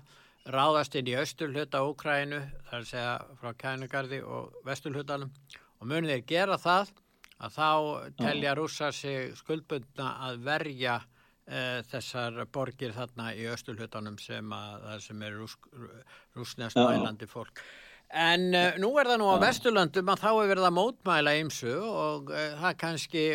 ráðast 0.50 0.96
inn 0.98 1.10
í 1.12 1.16
austurhluta 1.20 1.84
Úkrænu, 1.86 2.40
þar 2.70 2.80
að 2.80 2.90
segja 2.90 3.14
frá 3.40 3.54
Kænugarði 3.62 4.22
og 4.26 4.56
vesturhlutanum 4.66 5.32
og 5.82 5.90
munið 5.90 6.16
þeir 6.16 6.26
gera 6.32 6.58
það 6.62 6.92
að 7.42 7.56
þá 7.58 7.70
telja 8.22 8.56
rúsa 8.58 8.92
sig 8.94 9.36
skuldbundna 9.38 10.10
að 10.28 10.42
verja 10.46 10.98
e, 11.46 11.82
þessar 11.90 12.44
borgir 12.54 12.94
þarna 12.94 13.32
í 13.38 13.48
austurhlutanum 13.50 14.18
sem, 14.22 14.54
sem 15.02 15.24
er 15.26 15.40
rús, 15.40 15.58
rúsnest 16.38 16.78
mælandi 16.78 17.30
fólk. 17.30 17.64
En 18.12 18.52
e, 18.54 18.66
nú 18.82 18.92
er 19.00 19.10
það 19.10 19.22
nú 19.22 19.32
á 19.34 19.38
vesturlandum 19.42 20.14
að 20.14 20.24
þá 20.26 20.30
er 20.34 20.54
verið 20.54 20.70
að 20.70 20.78
mótmæla 20.78 21.36
ymsu 21.42 21.76
og 21.82 22.34
e, 22.34 22.46
það 22.62 22.80
kannski, 22.86 23.26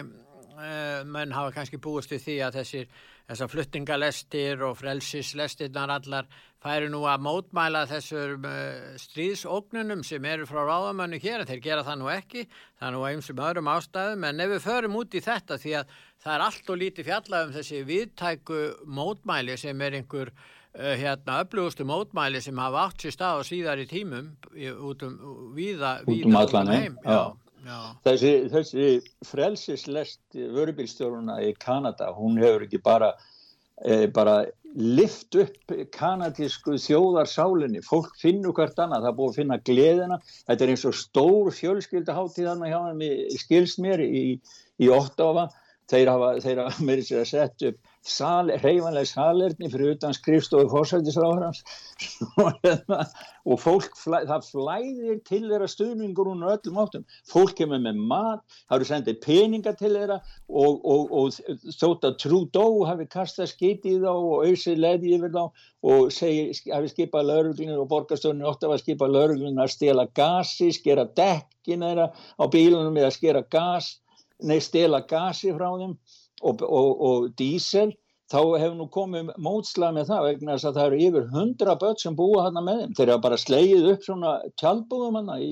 menn 1.05 1.35
hafa 1.37 1.53
kannski 1.53 1.83
búist 1.83 2.15
í 2.17 2.23
því 2.23 2.41
að 2.47 2.63
þessir 2.63 2.87
þessar 3.27 3.51
fluttingalestir 3.51 4.63
og 4.67 4.77
frelsislestirnar 4.81 5.93
allar 5.97 6.29
færi 6.63 6.89
nú 6.91 7.03
að 7.07 7.23
mótmæla 7.27 7.85
þessum 7.91 8.47
uh, 8.49 8.97
stríðsóknunum 9.01 10.03
sem 10.07 10.25
eru 10.27 10.49
frá 10.49 10.63
ráðamönnu 10.67 11.21
hér, 11.23 11.45
þeir 11.49 11.63
gera 11.65 11.87
það 11.87 12.01
nú 12.01 12.11
ekki, 12.15 12.45
það 12.79 12.89
er 12.89 12.97
nú 12.97 13.07
einsum 13.11 13.43
öðrum 13.49 13.71
ástæðum, 13.71 14.27
en 14.29 14.45
ef 14.45 14.53
við 14.55 14.67
förum 14.67 14.99
út 15.01 15.17
í 15.17 15.23
þetta 15.25 15.61
því 15.63 15.79
að 15.81 15.97
það 16.25 16.35
er 16.35 16.45
allt 16.49 16.71
og 16.73 16.81
lítið 16.83 17.09
fjallað 17.11 17.49
um 17.49 17.57
þessi 17.57 17.83
viðtæku 17.91 18.61
mótmæli 18.99 19.59
sem 19.61 19.83
er 19.87 19.99
einhver 20.01 20.33
uh, 20.33 20.95
hérna 20.99 21.41
öflugustu 21.45 21.87
mótmæli 21.89 22.43
sem 22.45 22.63
hafa 22.63 22.87
átt 22.87 23.05
sér 23.07 23.19
stað 23.19 23.43
og 23.43 23.51
síðar 23.51 23.83
í 23.83 23.89
tímum 23.91 24.35
út 24.91 25.07
um 25.07 25.19
víða, 25.57 25.99
víða 26.07 26.23
út 26.23 26.31
um 26.31 26.41
allan 26.43 26.73
heim. 26.75 27.03
Já. 27.05 27.19
Já. 27.19 27.46
Þessi, 28.07 28.33
þessi 28.53 28.91
frelsislest 29.27 30.37
vörubílstjóruna 30.37 31.41
í 31.47 31.53
Kanada, 31.59 32.13
hún 32.15 32.39
hefur 32.43 32.67
ekki 32.67 32.81
bara, 32.85 33.13
e, 33.83 34.07
bara 34.07 34.45
lift 34.77 35.35
upp 35.41 35.75
kanadísku 35.95 36.77
þjóðarsálinni, 36.83 37.83
fólk 37.87 38.13
finnur 38.21 38.55
hvert 38.57 38.79
annað, 38.79 39.07
það 39.07 39.11
er 39.11 39.19
búið 39.19 39.33
að 39.33 39.41
finna 39.41 39.59
gleðina, 39.71 40.19
þetta 40.47 40.67
er 40.67 40.73
eins 40.75 40.87
og 40.87 40.97
stór 41.01 41.53
fjölskyldaháttíð 41.57 42.51
hann 42.53 42.67
hjá 42.69 42.79
hann 42.79 43.05
í 43.07 43.41
skilsmér 43.41 44.05
í, 44.05 44.25
í 44.79 44.91
Óttafa, 44.93 45.49
þeir 45.91 46.13
hafa, 46.13 46.33
hafa 46.45 46.89
þess 46.93 47.17
að 47.17 47.29
setja 47.33 47.73
upp 47.73 47.96
sal, 48.07 48.51
reyfanlega 48.63 49.09
salerni 49.11 49.69
fyrir 49.73 49.97
utan 49.97 50.15
skrifstofu 50.15 50.69
fórsættisráðarans 50.71 51.63
hérna, 52.65 53.01
og 53.47 53.61
fólk 53.63 53.97
það 53.99 54.47
flæðir 54.47 55.21
til 55.27 55.43
þeirra 55.49 55.69
stuðningur 55.71 56.31
hún 56.31 56.47
öllum 56.47 56.81
áttum, 56.83 57.07
fólk 57.29 57.57
kemur 57.59 57.83
með 57.83 58.01
mat 58.13 58.45
það 58.55 58.77
eru 58.79 58.89
sendið 58.91 59.21
peninga 59.25 59.75
til 59.79 59.93
þeirra 59.95 60.19
og, 60.47 60.81
og, 60.87 61.15
og 61.19 61.73
þótt 61.81 62.07
að 62.09 62.19
Trudeau 62.23 62.85
hafi 62.89 63.09
kastað 63.11 63.51
skiti 63.53 63.97
í 63.97 64.03
þá 64.03 64.11
og 64.13 64.47
auðsið 64.47 64.83
leði 64.85 65.15
yfir 65.19 65.35
þá 65.35 65.43
og 65.87 66.13
segi, 66.15 66.73
hafi 66.73 66.93
skipað 66.93 67.31
lauruglunir 67.31 67.83
og 67.83 67.91
borgastöðunir 67.91 68.51
ótt 68.51 68.67
af 68.67 68.77
að 68.77 68.85
skipa 68.85 69.11
lauruglunir 69.11 69.67
að 69.67 69.75
stela 69.75 70.07
gasi, 70.15 70.71
skera 70.75 71.07
dekkin 71.19 71.87
þeirra 71.87 72.11
á 72.13 72.45
bílunum 72.51 73.03
eða 73.03 73.15
skera 73.15 73.43
gas, 73.51 73.97
nei 74.43 74.59
stela 74.63 75.03
gasi 75.09 75.55
frá 75.57 75.69
þeim 75.81 75.99
og, 76.43 76.63
og, 76.63 76.91
og 77.09 77.31
dísel 77.39 77.95
þá 78.33 78.41
hefur 78.59 78.77
nú 78.81 78.89
komið 78.93 79.33
mótslag 79.43 79.95
með 79.95 80.11
það 80.11 80.27
vegna 80.27 80.57
þess 80.57 80.69
að 80.69 80.79
það 80.79 80.89
eru 80.89 81.01
yfir 81.07 81.31
hundra 81.35 81.77
börn 81.81 81.99
sem 82.03 82.19
búa 82.19 82.45
hann 82.47 82.59
með 82.59 82.83
þeim. 82.83 82.95
Þeir 82.99 83.09
eru 83.09 83.23
bara 83.29 83.41
slegið 83.41 83.89
upp 83.93 84.07
svona 84.07 84.35
tjálbúðum 84.61 85.19
hann 85.21 85.33
í, 85.39 85.51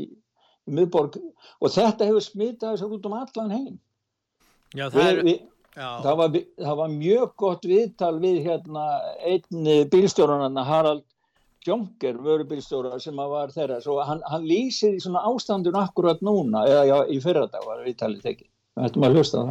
í 0.67 0.77
miðborg 0.79 1.19
og 1.21 1.75
þetta 1.75 2.11
hefur 2.11 2.27
smitað 2.27 2.75
þess 2.75 2.87
að 2.87 2.95
út 2.99 3.11
um 3.11 3.19
allan 3.21 3.55
heim. 3.55 3.75
Já, 4.75 4.89
það, 4.91 5.07
er, 5.07 5.21
við, 5.29 5.41
já. 5.77 5.89
Það, 6.03 6.15
var, 6.21 6.39
það 6.67 6.79
var 6.83 6.95
mjög 6.99 7.35
gott 7.45 7.69
viðtal 7.71 8.15
við 8.23 8.41
hérna 8.49 8.87
einn 9.23 9.75
bílstjórun 9.93 10.65
Harald 10.67 11.07
Jonker, 11.65 12.19
vörubílstjóra 12.21 12.99
sem 13.01 13.17
var 13.17 13.53
þeirra, 13.55 13.79
svo 13.81 13.97
hann, 14.05 14.21
hann 14.29 14.43
lýsir 14.45 14.99
í 14.99 15.01
svona 15.01 15.23
ástandun 15.31 15.79
akkurat 15.81 16.21
núna, 16.21 16.67
eða 16.69 16.83
já, 16.91 16.97
í 17.09 17.17
fyrradag 17.25 17.65
var 17.65 17.81
viðtalið 17.87 18.27
tekið. 18.27 18.51
Þetta 18.83 19.01
maður 19.01 19.23
hlusta 19.23 19.41
á 19.41 19.47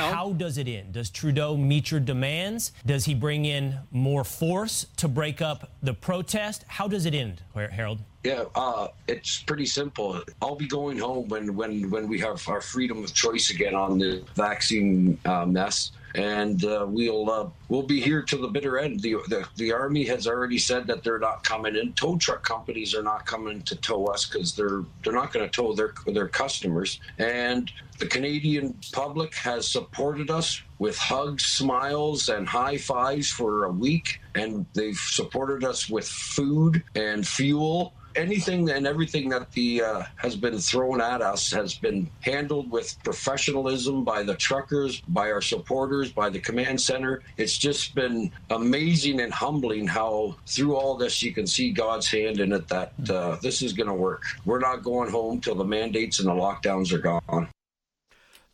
það. 0.00 0.12
How 0.14 0.32
does 0.32 0.58
it 0.58 0.68
end? 0.68 0.92
Does 0.92 1.10
Trudeau 1.10 1.56
meet 1.56 1.90
your 1.90 2.00
demands? 2.00 2.72
Does 2.86 3.04
he 3.04 3.14
bring 3.14 3.44
in 3.44 3.78
more 3.90 4.24
force 4.24 4.86
to 4.96 5.08
break 5.08 5.42
up 5.42 5.70
the 5.82 5.94
protest? 5.94 6.64
How 6.66 6.88
does 6.88 7.06
it 7.06 7.14
end, 7.14 7.42
Harold? 7.54 8.00
Yeah, 8.24 8.44
uh, 8.54 8.88
it's 9.08 9.42
pretty 9.42 9.66
simple. 9.66 10.22
I'll 10.42 10.56
be 10.56 10.66
going 10.66 10.98
home 10.98 11.28
when, 11.28 11.54
when, 11.56 11.90
when 11.90 12.08
we 12.08 12.18
have 12.20 12.46
our 12.48 12.60
freedom 12.60 13.02
of 13.02 13.14
choice 13.14 13.50
again 13.50 13.74
on 13.74 13.98
the 13.98 14.22
vaccine 14.34 15.18
uh, 15.24 15.46
mess 15.46 15.92
and 16.14 16.64
uh, 16.64 16.86
we'll 16.88 17.30
uh, 17.30 17.48
we'll 17.68 17.82
be 17.82 18.00
here 18.00 18.22
till 18.22 18.40
the 18.40 18.48
bitter 18.48 18.78
end. 18.78 19.00
The, 19.00 19.16
the, 19.28 19.46
the 19.56 19.72
army 19.72 20.04
has 20.04 20.26
already 20.26 20.58
said 20.58 20.86
that 20.88 21.04
they're 21.04 21.18
not 21.18 21.44
coming 21.44 21.76
in. 21.76 21.92
Tow 21.94 22.16
truck 22.18 22.42
companies 22.42 22.94
are 22.94 23.02
not 23.02 23.26
coming 23.26 23.62
to 23.62 23.76
tow 23.76 24.06
us 24.06 24.26
because 24.26 24.54
they're 24.54 24.82
they're 25.04 25.12
not 25.12 25.32
going 25.32 25.48
to 25.48 25.50
tow 25.50 25.72
their 25.74 25.92
their 26.06 26.28
customers. 26.28 27.00
And 27.18 27.70
the 27.98 28.06
Canadian 28.06 28.78
public 28.92 29.34
has 29.36 29.68
supported 29.68 30.30
us 30.30 30.62
with 30.78 30.96
hugs, 30.96 31.44
smiles, 31.44 32.28
and 32.30 32.48
high 32.48 32.78
fives 32.78 33.30
for 33.30 33.64
a 33.64 33.70
week, 33.70 34.20
and 34.34 34.64
they've 34.74 34.96
supported 34.96 35.64
us 35.64 35.88
with 35.88 36.08
food 36.08 36.82
and 36.94 37.26
fuel 37.26 37.94
anything 38.16 38.70
and 38.70 38.86
everything 38.86 39.28
that 39.30 39.50
the 39.52 39.82
uh, 39.82 40.02
has 40.16 40.36
been 40.36 40.58
thrown 40.58 41.00
at 41.00 41.22
us 41.22 41.50
has 41.52 41.74
been 41.74 42.08
handled 42.20 42.70
with 42.70 42.96
professionalism 43.04 44.04
by 44.04 44.22
the 44.22 44.34
truckers, 44.34 45.00
by 45.08 45.30
our 45.30 45.42
supporters, 45.42 46.12
by 46.12 46.28
the 46.28 46.38
command 46.38 46.80
center. 46.80 47.22
It's 47.36 47.56
just 47.56 47.94
been 47.94 48.30
amazing 48.50 49.20
and 49.20 49.32
humbling 49.32 49.86
how 49.86 50.36
through 50.46 50.76
all 50.76 50.96
this 50.96 51.22
you 51.22 51.32
can 51.32 51.46
see 51.46 51.72
God's 51.72 52.08
hand 52.08 52.40
in 52.40 52.52
it 52.52 52.68
that 52.68 52.92
uh, 53.08 53.36
this 53.42 53.62
is 53.62 53.72
going 53.72 53.88
to 53.88 53.94
work. 53.94 54.24
We're 54.44 54.60
not 54.60 54.82
going 54.82 55.10
home 55.10 55.40
till 55.40 55.54
the 55.54 55.64
mandates 55.64 56.20
and 56.20 56.28
the 56.28 56.32
lockdowns 56.32 56.92
are 56.92 56.98
gone. 56.98 57.48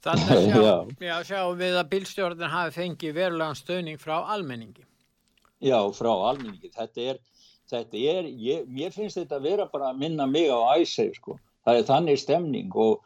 Þannig 0.06 0.28
að 0.30 0.44
sjá, 0.52 0.74
já, 1.02 1.14
sjáum 1.26 1.56
við 1.58 1.76
að 1.80 1.88
bílstjórnir 1.94 2.52
hafi 2.52 2.76
fengið 2.76 3.16
verulegan 3.16 3.58
stöðning 3.58 3.98
frá 3.98 4.20
almenningi. 4.34 4.84
Já, 5.64 5.80
frá 5.96 6.12
almenningi. 6.12 6.70
Þetta 6.76 7.08
er, 7.10 7.18
þetta 7.72 8.06
er, 8.14 8.30
ég, 8.46 8.70
mér 8.70 8.94
finnst 8.94 9.18
þetta 9.20 9.40
að 9.40 9.50
vera 9.50 9.68
bara 9.72 9.90
að 9.90 10.00
minna 10.04 10.26
mig 10.30 10.50
á 10.52 10.58
æseg, 10.78 11.14
sko. 11.18 11.38
Það 11.66 11.80
er 11.80 11.86
þannig 11.88 12.18
stemning 12.22 12.74
og, 12.78 13.00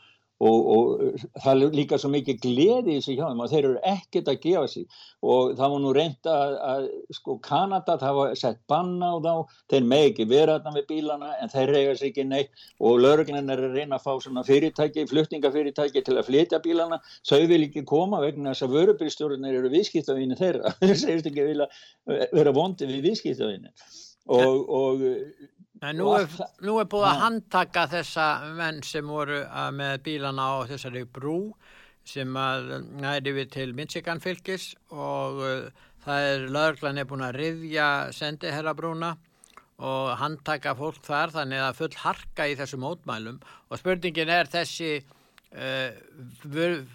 og, 0.44 0.66
og 0.72 1.20
það 1.40 1.62
er 1.64 1.76
líka 1.78 1.98
svo 2.00 2.10
mikið 2.12 2.42
gleði 2.42 2.92
í 2.92 2.96
þessu 2.98 3.14
hjá 3.16 3.22
þeim 3.22 3.40
og 3.40 3.48
þeir 3.52 3.68
eru 3.68 3.78
ekkert 3.88 4.28
að 4.28 4.42
gefa 4.42 4.64
sig. 4.72 4.98
Og 5.24 5.54
það 5.56 5.72
var 5.74 5.80
nú 5.80 5.92
reynda 5.96 6.34
að, 6.36 6.56
að 6.72 6.88
sko 7.16 7.36
Kanada 7.44 7.96
það 8.02 8.18
var 8.18 8.34
sett 8.40 8.60
banna 8.68 9.10
á 9.12 9.16
þá. 9.24 9.56
Þeir 9.72 9.88
með 9.92 10.04
ekki 10.10 10.26
vera 10.34 10.58
þarna 10.58 10.74
með 10.76 10.86
bílana 10.92 11.30
en 11.40 11.54
þeir 11.54 11.72
reyga 11.76 11.96
sig 11.96 12.12
ekki 12.12 12.26
neitt. 12.28 12.66
Og 12.84 13.00
lögurinn 13.00 13.56
er 13.56 13.64
að 13.64 13.78
reyna 13.78 13.96
að 13.96 14.04
fá 14.04 14.12
svona 14.26 14.44
fyrirtæki 14.48 15.06
fluttingafyrirtæki 15.14 16.04
til 16.04 16.18
að 16.18 16.28
flytja 16.28 16.60
bílana. 16.64 17.00
Þau 17.28 17.40
vil 17.54 17.62
ekki 17.70 17.86
koma 17.88 18.20
vegna 18.20 18.52
þess 18.52 18.68
að 18.68 18.76
vörubilstjórnir 18.76 19.60
eru 19.62 19.72
viðskiptavinni 19.72 20.36
þeirra. 20.40 20.76
Þeir 20.84 21.02
segist 21.06 21.32
ekki 21.32 21.48
vilja 21.48 21.72
vera 22.36 22.56
vondi 22.60 22.92
við 22.92 23.08
viðskiptavinni 23.08 23.72
og, 24.26 24.68
og 24.68 25.06
En 25.80 25.96
nú 25.96 26.10
er, 26.12 26.26
nú 26.60 26.74
er 26.76 26.88
búið 26.92 27.06
að 27.08 27.20
handtaka 27.22 27.86
þessa 27.88 28.24
menn 28.52 28.82
sem 28.84 29.06
voru 29.08 29.38
með 29.72 30.02
bílana 30.04 30.48
á 30.60 30.68
þessari 30.68 31.06
brú 31.08 31.54
sem 32.04 32.36
að 32.36 32.68
næri 33.00 33.32
við 33.36 33.48
til 33.54 33.72
Michigan 33.76 34.20
fylgis 34.20 34.74
og 34.92 35.40
uh, 35.40 35.86
það 36.04 36.26
er 36.32 36.44
löglan 36.56 37.00
er 37.00 37.08
búin 37.08 37.24
að 37.24 37.38
riðja 37.38 37.88
sendiherrabrúna 38.16 39.14
og 39.80 40.10
handtaka 40.20 40.74
fólk 40.76 41.00
þar 41.06 41.32
þannig 41.38 41.64
að 41.64 41.78
full 41.78 41.94
harka 42.02 42.48
í 42.50 42.56
þessu 42.58 42.76
mótmælum. 42.80 43.38
Og 43.72 43.80
spurningin 43.80 44.32
er 44.32 44.50
þessi 44.52 44.98
uh, 45.00 45.96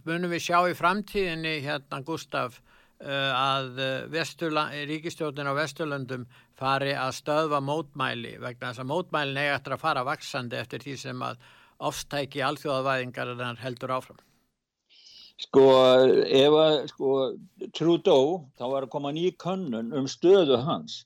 munum 0.05 0.29
við 0.29 0.45
sjá 0.45 0.59
í 0.69 0.77
framtíðinni 0.77 1.57
hérna 1.65 2.03
Gustaf 2.05 2.61
að 2.99 3.81
ríkistjórnin 4.87 5.49
á 5.51 5.53
Vesturlöndum 5.57 6.25
fari 6.55 6.93
að 6.95 7.17
stöðva 7.17 7.59
mótmæli 7.59 8.37
vegna 8.39 8.71
þess 8.71 8.83
að 8.83 8.91
mótmælin 8.93 9.41
eiga 9.41 9.57
eftir 9.57 9.75
að 9.75 9.83
fara 9.83 10.05
vaksandi 10.07 10.55
eftir 10.55 10.85
því 10.85 10.95
sem 10.97 11.25
að 11.27 11.41
ofstæki 11.83 12.43
alþjóðavæðingar 12.45 13.35
heldur 13.59 13.91
áfram. 13.97 14.21
Sko, 15.35 15.65
ef 16.23 16.53
að 16.55 16.75
sko, 16.93 17.09
Trudeau, 17.75 18.45
þá 18.55 18.65
var 18.71 18.85
að 18.85 18.93
koma 18.93 19.11
ný 19.11 19.27
könnun 19.35 19.91
um 19.91 20.07
stöðu 20.07 20.61
hans. 20.63 21.03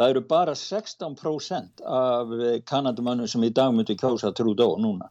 Það 0.00 0.14
eru 0.14 0.22
bara 0.26 0.56
16% 0.58 1.82
af 1.84 2.34
kanadamannum 2.66 3.28
sem 3.30 3.44
í 3.46 3.52
dag 3.54 3.70
myndi 3.76 3.94
kjósa 4.00 4.32
Trudeau 4.34 4.74
núna. 4.80 5.10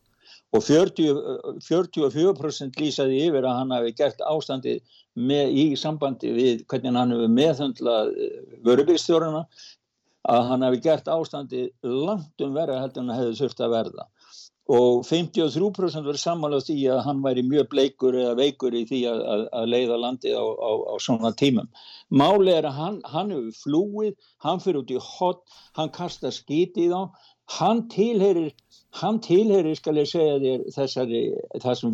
Og 0.52 0.64
40, 0.66 1.62
44% 1.62 2.80
lýsaði 2.82 3.20
yfir 3.28 3.46
að 3.46 3.58
hann 3.62 3.74
hafi 3.76 3.94
gert 3.96 4.24
ástandi 4.26 4.80
með, 5.20 5.52
í 5.54 5.66
sambandi 5.80 6.32
við 6.36 6.64
hvernig 6.70 6.96
hann 6.98 7.16
hefur 7.16 7.34
meðhundlað 7.36 8.14
vörubílstjóruna 8.68 9.44
að 10.30 10.48
hann 10.52 10.66
hafi 10.68 10.82
gert 10.84 11.12
ástandi 11.12 11.68
langt 11.84 12.46
um 12.46 12.56
verða 12.56 12.82
heldur 12.84 13.04
en 13.06 13.12
það 13.14 13.22
hefði 13.22 13.42
þurft 13.42 13.66
að 13.66 13.76
verða 13.76 14.08
og 14.70 15.00
53% 15.08 16.06
verið 16.06 16.22
samanlátt 16.22 16.68
í 16.70 16.84
að 16.94 17.00
hann 17.08 17.24
væri 17.24 17.42
mjög 17.48 17.72
bleikur 17.72 18.18
eða 18.20 18.36
veikur 18.38 18.76
í 18.78 18.84
því 18.90 19.00
að, 19.10 19.24
að, 19.34 19.46
að 19.58 19.72
leiða 19.74 19.98
landið 20.04 20.36
á, 20.38 20.46
á, 20.46 20.72
á 20.94 20.96
svona 21.02 21.32
tímum. 21.40 21.72
Máli 22.14 22.54
er 22.54 22.68
að 22.70 22.78
hann, 22.78 23.00
hann 23.10 23.34
hefur 23.34 23.58
flúið, 23.64 24.14
hann 24.46 24.62
fyrir 24.62 24.84
út 24.84 24.94
í 24.94 25.02
hot, 25.02 25.42
hann 25.80 25.90
kastar 25.96 26.36
skiti 26.36 26.86
í 26.86 26.92
þá, 26.94 27.10
hann 27.58 27.88
tilherir 27.90 28.54
hann 28.98 29.20
tilherir, 29.22 29.76
skal 29.78 29.98
ég 30.00 30.10
segja 30.10 30.40
þér, 30.42 30.66
þessari, 30.74 31.22
það 31.62 31.78
sem 31.80 31.94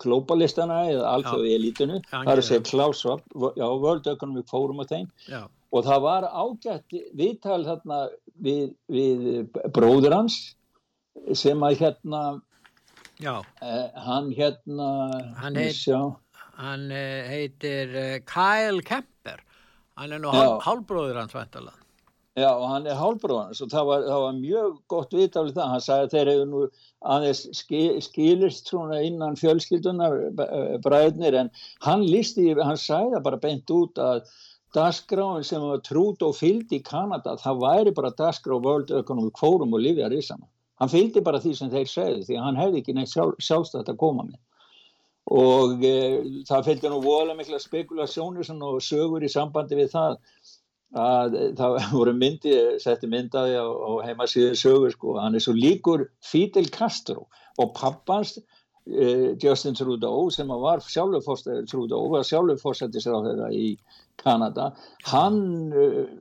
globalistana 0.00 0.78
eða 0.90 1.10
alþjóði 1.16 1.56
elítinu, 1.56 1.98
það 2.10 2.30
er 2.32 2.40
að 2.40 2.46
segja 2.48 2.64
Klaus 2.68 3.02
Schwab, 3.02 3.24
já, 3.58 3.66
World 3.66 4.08
Economic 4.08 4.48
Forum 4.50 4.80
og 4.82 4.88
þeim, 4.90 5.10
já. 5.28 5.42
og 5.72 5.84
það 5.88 6.06
var 6.06 6.28
ágætt 6.30 6.96
viðtal 7.18 7.60
þarna 7.66 8.00
við, 8.46 8.72
við 8.92 9.28
bróður 9.74 10.16
hans 10.20 10.40
sem 11.36 11.62
að 11.66 11.78
hérna 11.82 12.22
eh, 13.20 14.02
hann 14.06 14.32
hérna 14.36 14.88
hann, 15.42 15.60
heit, 15.60 15.84
hann 16.56 16.88
eh, 16.90 17.28
heitir 17.28 17.96
eh, 17.96 18.18
Kyle 18.26 18.82
Kemper. 18.86 19.44
Hann 20.00 20.16
er 20.16 20.22
nú 20.22 20.32
hálfbróður 20.32 21.20
hans 21.20 21.36
væntalega 21.36 21.81
Já, 22.32 22.48
og 22.48 22.64
hann 22.64 22.86
er 22.88 22.96
hálfbróðans 22.96 23.58
og 23.60 23.68
það 23.68 23.88
var, 23.90 24.04
það 24.08 24.22
var 24.22 24.36
mjög 24.38 24.76
gott 24.88 25.10
viðtaflið 25.12 25.56
það. 25.58 25.72
Hann 25.72 25.82
sagði 25.84 26.06
að 26.06 26.14
þeir 26.14 26.30
hefur 26.32 26.46
nú 26.48 26.60
aðeins 27.14 27.42
skilist 28.06 28.70
svona 28.70 29.00
innan 29.04 29.36
fjölskyldunar 29.36 30.16
bræðnir 30.86 31.36
en 31.42 31.50
hann 31.84 32.06
listi, 32.08 32.46
hann 32.56 32.80
sagði 32.80 33.18
það 33.18 33.26
bara 33.26 33.42
beint 33.42 33.74
út 33.76 34.00
að 34.00 34.22
dasgráin 34.72 35.44
sem 35.44 35.60
var 35.60 35.82
trút 35.84 36.24
og 36.24 36.38
fylgdi 36.38 36.80
í 36.80 36.86
Kanada, 36.86 37.36
það 37.36 37.60
væri 37.66 37.92
bara 38.00 38.14
dasgrá 38.16 38.56
World 38.56 38.94
Economic 39.02 39.36
Forum 39.36 39.76
og 39.76 39.84
Livia 39.84 40.08
Rísama. 40.08 40.48
Hann 40.80 40.88
fylgdi 40.88 41.20
bara 41.20 41.40
því 41.42 41.52
sem 41.58 41.70
þeir 41.74 41.90
segði 41.90 42.24
því 42.30 42.38
að 42.38 42.46
hann 42.48 42.62
hefði 42.62 42.80
ekki 42.80 42.96
neitt 42.96 43.12
sjálf, 43.12 43.36
sjálfstætt 43.44 43.92
að 43.92 44.00
koma 44.00 44.24
með. 44.30 44.40
Og 45.32 45.84
e, 45.86 45.96
það 46.48 46.64
fylgdi 46.66 46.90
nú 46.90 47.02
vola 47.04 47.36
mikla 47.38 47.60
spekulasjónir 47.62 48.48
og 48.66 48.80
sögur 48.82 49.22
í 49.22 49.30
sambandi 49.30 49.78
við 49.78 49.92
það 49.92 50.16
að 50.92 51.36
það 51.58 51.76
voru 51.96 52.14
myndi, 52.16 52.54
setti 52.82 53.08
myndaði 53.10 53.56
á, 53.56 53.66
á 53.66 53.90
heimasíðu 54.08 54.56
sögur 54.58 54.94
sko, 54.94 55.18
hann 55.20 55.36
er 55.36 55.44
svo 55.44 55.54
líkur 55.56 56.08
Fidel 56.24 56.68
Castro 56.72 57.28
og 57.60 57.72
pappans 57.76 58.36
eh, 58.38 59.32
Justin 59.40 59.76
Trudeau 59.78 60.28
sem 60.34 60.48
var 60.48 60.84
sjálfurfórstæður 60.84 61.70
Trudeau, 61.70 62.10
var 62.12 62.26
sjálfurfórstættisra 62.28 63.16
á 63.16 63.24
þeirra 63.28 63.48
í 63.56 63.70
Kanada, 64.20 64.72
hann 65.08 65.72
eh, 65.72 66.12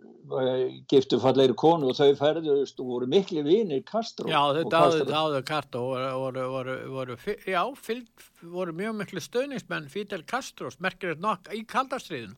giftu 0.88 1.20
falleiri 1.20 1.56
konu 1.58 1.90
og 1.92 1.98
þau 1.98 2.14
ferðust 2.16 2.80
og 2.80 2.92
voru 2.94 3.08
miklu 3.10 3.44
vinir 3.44 3.82
Castro. 3.88 4.30
Já, 4.32 4.40
þetta 4.56 4.84
áður 5.12 5.44
Castro 5.48 5.82
voru, 5.90 6.46
voru, 6.54 6.78
voru, 6.94 7.18
já, 7.44 7.62
fylg, 7.76 8.08
voru 8.54 8.76
mjög 8.78 8.96
miklu 9.02 9.24
stöðningsmenn 9.24 9.90
Fidel 9.92 10.24
Castro, 10.24 10.72
merkir 10.80 11.16
þetta 11.16 11.28
nokk 11.28 11.52
í 11.58 11.66
kaldastriðinu. 11.68 12.38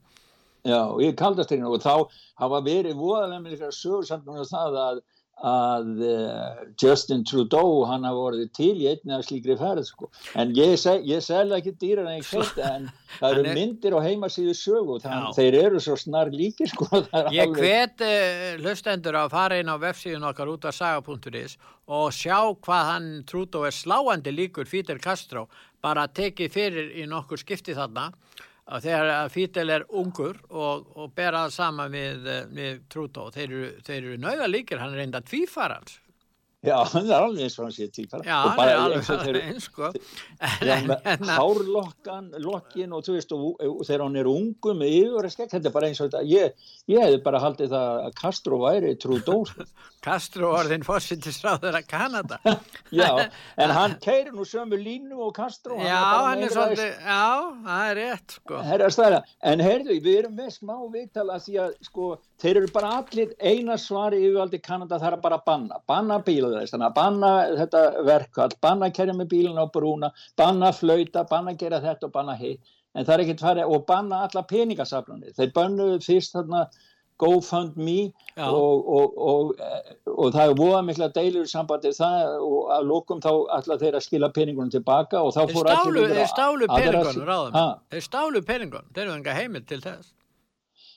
Já, 0.64 0.80
í 1.04 1.12
kaldastrinu 1.20 1.74
og 1.76 1.82
þá 1.84 2.06
hafa 2.40 2.62
verið 2.64 2.96
voðalega 2.96 3.42
með 3.42 3.58
eitthvað 3.58 3.74
sögursandunum 3.76 4.46
það 4.48 4.78
að, 4.80 5.00
að 5.50 5.90
uh, 6.08 6.62
Justin 6.80 7.26
Trudeau 7.28 7.82
hann 7.90 8.08
hafa 8.08 8.22
vorið 8.22 8.54
til 8.56 8.70
í 8.80 8.88
einni 8.94 9.12
af 9.18 9.26
slíkri 9.28 9.58
ferð 9.60 9.84
sko. 9.90 10.08
En 10.40 10.54
ég, 10.56 10.78
seg, 10.80 11.04
ég 11.10 11.20
selða 11.26 11.60
ekki 11.60 11.74
dýrar 11.82 12.08
en 12.08 12.22
ég 12.22 12.30
hveit 12.32 12.62
en 12.64 12.88
það 13.18 13.28
eru 13.28 13.44
er... 13.44 13.60
myndir 13.60 13.98
á 13.98 14.00
heimasíðu 14.06 14.56
sögu 14.56 14.98
þannig 15.04 15.36
þeir 15.42 15.60
eru 15.66 15.84
svo 15.84 15.98
snar 16.00 16.32
líki 16.32 16.70
sko. 16.72 16.88
Ég 17.36 17.44
alveg... 17.44 17.60
hvet 17.60 18.06
uh, 18.08 18.48
hlustendur 18.64 19.20
að 19.20 19.36
fara 19.36 19.60
inn 19.60 19.74
á 19.74 19.76
websíðun 19.84 20.30
okkar 20.32 20.54
út 20.54 20.70
af 20.72 20.80
saga.is 20.80 21.58
og 21.92 22.08
sjá 22.16 22.40
hvað 22.64 22.90
hann 22.94 23.12
Trudeau 23.28 23.68
er 23.68 23.76
sláandi 23.76 24.32
líkur 24.32 24.72
Fidel 24.72 25.04
Castro 25.04 25.50
bara 25.84 26.08
tekið 26.08 26.56
fyrir 26.56 26.96
í 26.96 27.10
nokkur 27.12 27.44
skipti 27.44 27.76
þarna 27.76 28.14
að 28.72 28.86
þegar 28.88 29.32
Fítel 29.34 29.74
er 29.74 29.86
ungur 29.90 30.40
og, 30.50 30.88
og 30.96 31.12
ber 31.16 31.36
að 31.36 31.52
sama 31.56 31.90
eh, 31.90 32.46
við 32.54 32.80
Trútó, 32.92 33.28
þeir 33.34 33.50
eru, 33.50 33.74
eru 33.98 34.16
nauða 34.22 34.48
líkir, 34.50 34.80
hann 34.80 34.96
er 34.96 35.04
reynda 35.04 35.24
tvífarans. 35.26 36.00
Já, 36.64 36.78
hann 36.94 37.10
er 37.10 37.18
alveg 37.18 37.44
eins 37.44 37.58
og 37.60 37.66
hann 37.66 37.74
sé 37.76 37.90
tvífara. 37.92 38.24
Já, 38.24 38.38
hann 38.56 38.70
er 38.72 38.78
alveg 38.80 39.00
eins, 39.04 39.40
eins 39.50 39.66
sko. 39.68 39.90
Hérna- 40.62 41.36
hárlokkan, 41.36 42.30
lokkin 42.40 42.94
og 42.96 43.04
þú 43.04 43.18
veist, 43.18 43.34
og, 43.36 43.60
og 43.68 43.82
þegar 43.84 44.06
hann 44.06 44.20
er 44.22 44.30
ungu 44.32 44.76
með 44.80 44.94
yfir 45.02 45.28
að 45.28 45.34
skekk, 45.36 45.52
þetta 45.58 45.70
er 45.70 45.76
bara 45.76 45.90
eins 45.92 46.00
og 46.00 46.08
þetta, 46.08 46.22
ég, 46.32 46.70
ég 46.94 47.04
hef 47.04 47.26
bara 47.26 47.42
haldið 47.44 47.74
það 47.76 48.00
að 48.06 48.16
Castro 48.22 48.62
væri 48.64 48.94
Trútó. 49.04 49.36
Sko. 49.50 49.68
Castro 50.04 50.54
var 50.54 50.72
þinn 50.72 50.88
fósittisráður 50.88 51.78
að 51.80 51.90
Kanada. 51.92 52.40
já, 53.02 53.10
en 53.60 53.76
hann 53.78 53.98
keirir 54.04 54.32
nú 54.32 54.48
sömu 54.48 54.80
línu 54.80 55.20
og 55.20 55.36
Castro. 55.36 55.76
Já, 55.84 56.00
hann 56.30 56.46
er 56.48 56.56
svolítið, 56.56 56.96
já, 57.04 57.28
það 57.68 57.90
er 57.90 58.00
rétt 58.00 58.38
sko. 58.38 58.64
Herra, 58.72 59.22
en 59.52 59.64
heyrðu, 59.68 60.00
við 60.04 60.22
erum 60.22 60.40
með 60.40 60.56
smá 60.58 60.76
viðtala 60.96 61.42
því 61.44 61.60
að 61.66 61.76
sko, 61.90 62.10
þeir 62.40 62.64
eru 62.64 62.72
bara 62.76 62.96
allir 63.02 63.36
eina 63.44 63.76
svari 63.80 64.24
yfirvaldi 64.24 64.64
Kanada 64.64 65.00
það 65.00 65.12
er 65.12 65.24
bara 65.24 65.40
að 65.40 65.48
banna, 65.48 65.80
banna 65.90 66.20
bílaðist 66.54 66.78
þannig 66.78 66.90
að 66.90 66.96
banna 67.02 67.34
þetta 67.58 67.84
verkvall 68.08 68.56
banna 68.62 68.90
að 68.90 68.96
kerja 69.00 69.18
með 69.18 69.30
bílun 69.34 69.60
á 69.62 69.66
brúna, 69.74 70.14
banna 70.38 70.72
að 70.72 70.80
flauta 70.80 71.28
banna 71.30 71.54
að 71.54 71.62
gera 71.66 71.84
þetta 71.84 72.08
og 72.08 72.16
banna 72.16 72.38
hitt. 72.40 72.74
En 72.94 73.06
það 73.06 73.14
er 73.14 73.26
ekkert 73.26 73.46
farið 73.48 73.76
og 73.76 73.86
banna 73.90 74.24
alla 74.28 74.44
peningasaflanir 74.46 75.34
þeir 75.34 75.54
bannuðu 75.56 76.02
fyrst 76.06 76.36
þarna 76.38 76.68
GoFundMe 77.24 78.12
og, 78.42 78.88
og, 78.98 79.18
og, 79.18 79.52
og 80.10 80.34
það 80.34 80.50
er 80.50 80.56
voða 80.58 80.82
mikla 80.86 81.10
deilur 81.14 81.46
sambandi. 81.50 81.94
Það 81.98 82.34
og 82.42 82.72
að 82.74 82.90
lókum 82.90 83.22
þá 83.24 83.30
allar 83.58 83.82
þeir 83.82 83.98
að 84.00 84.06
skila 84.08 84.30
peningunum 84.34 84.74
tilbaka 84.74 85.22
og 85.22 85.34
þá 85.36 85.42
fór 85.54 85.72
allir 85.74 86.10
þeir 86.14 86.32
stálu 86.32 86.70
peningunum, 86.74 87.24
ráðum. 87.30 87.80
Þeir 87.94 88.06
stálu 88.10 88.44
peningunum, 88.50 88.90
þeir 88.94 89.06
eru 89.08 89.16
enga 89.20 89.38
heimild 89.38 89.70
til 89.70 89.82
þess. 89.86 90.14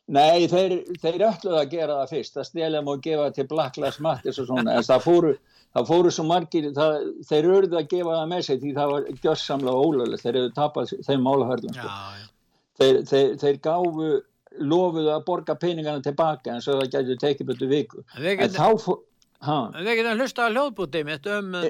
Nei, 0.06 0.46
þeir, 0.46 0.76
þeir 1.02 1.22
ölluð 1.26 1.56
að 1.58 1.72
gera 1.72 1.98
það 2.00 2.12
fyrst, 2.14 2.36
það 2.36 2.46
stélum 2.46 2.90
og 2.92 3.00
gefa 3.02 3.26
til 3.34 3.46
Black 3.50 3.78
Lives 3.82 3.98
Matter 4.04 4.30
og 4.30 4.46
svona, 4.46 4.76
en 4.78 4.86
það 4.86 5.02
fóru, 5.02 5.32
það 5.74 5.88
fóru 5.88 6.12
svo 6.14 6.26
margir, 6.28 6.68
það, 6.76 7.08
þeir 7.26 7.48
örðu 7.56 7.80
að 7.80 7.88
gefa 7.90 8.12
það 8.12 8.30
með 8.30 8.44
sig 8.46 8.60
því 8.62 8.74
það 8.76 8.92
var 8.92 9.08
gjössamlega 9.24 9.88
ólöflega, 9.88 10.20
þeir 10.22 10.38
eru 10.42 10.52
tapað 10.60 10.94
þeim 11.08 11.26
málahörlum, 11.26 11.74
Já, 11.74 11.88
sko. 11.88 12.30
þeir, 12.78 13.00
þeir, 13.10 13.34
þeir 13.42 13.58
gáfu, 13.66 14.12
lofuðu 14.56 15.10
að 15.16 15.26
borga 15.26 15.58
peningana 15.66 16.04
tilbaka 16.06 16.54
en 16.54 16.62
svo 16.64 16.78
það 16.78 16.94
gætu 16.94 17.18
tekið 17.24 17.50
betur 17.50 17.72
viku. 17.74 18.06
En 18.14 18.54
þá 18.54 18.68
fór, 18.86 19.02
ha, 19.48 19.58
við 19.74 19.92
getum 19.98 20.22
hlusta 20.22 20.46
á 20.46 20.54
hljóðbútið 20.54 21.10
mitt 21.10 21.28
um 21.34 21.58
uh, 21.58 21.66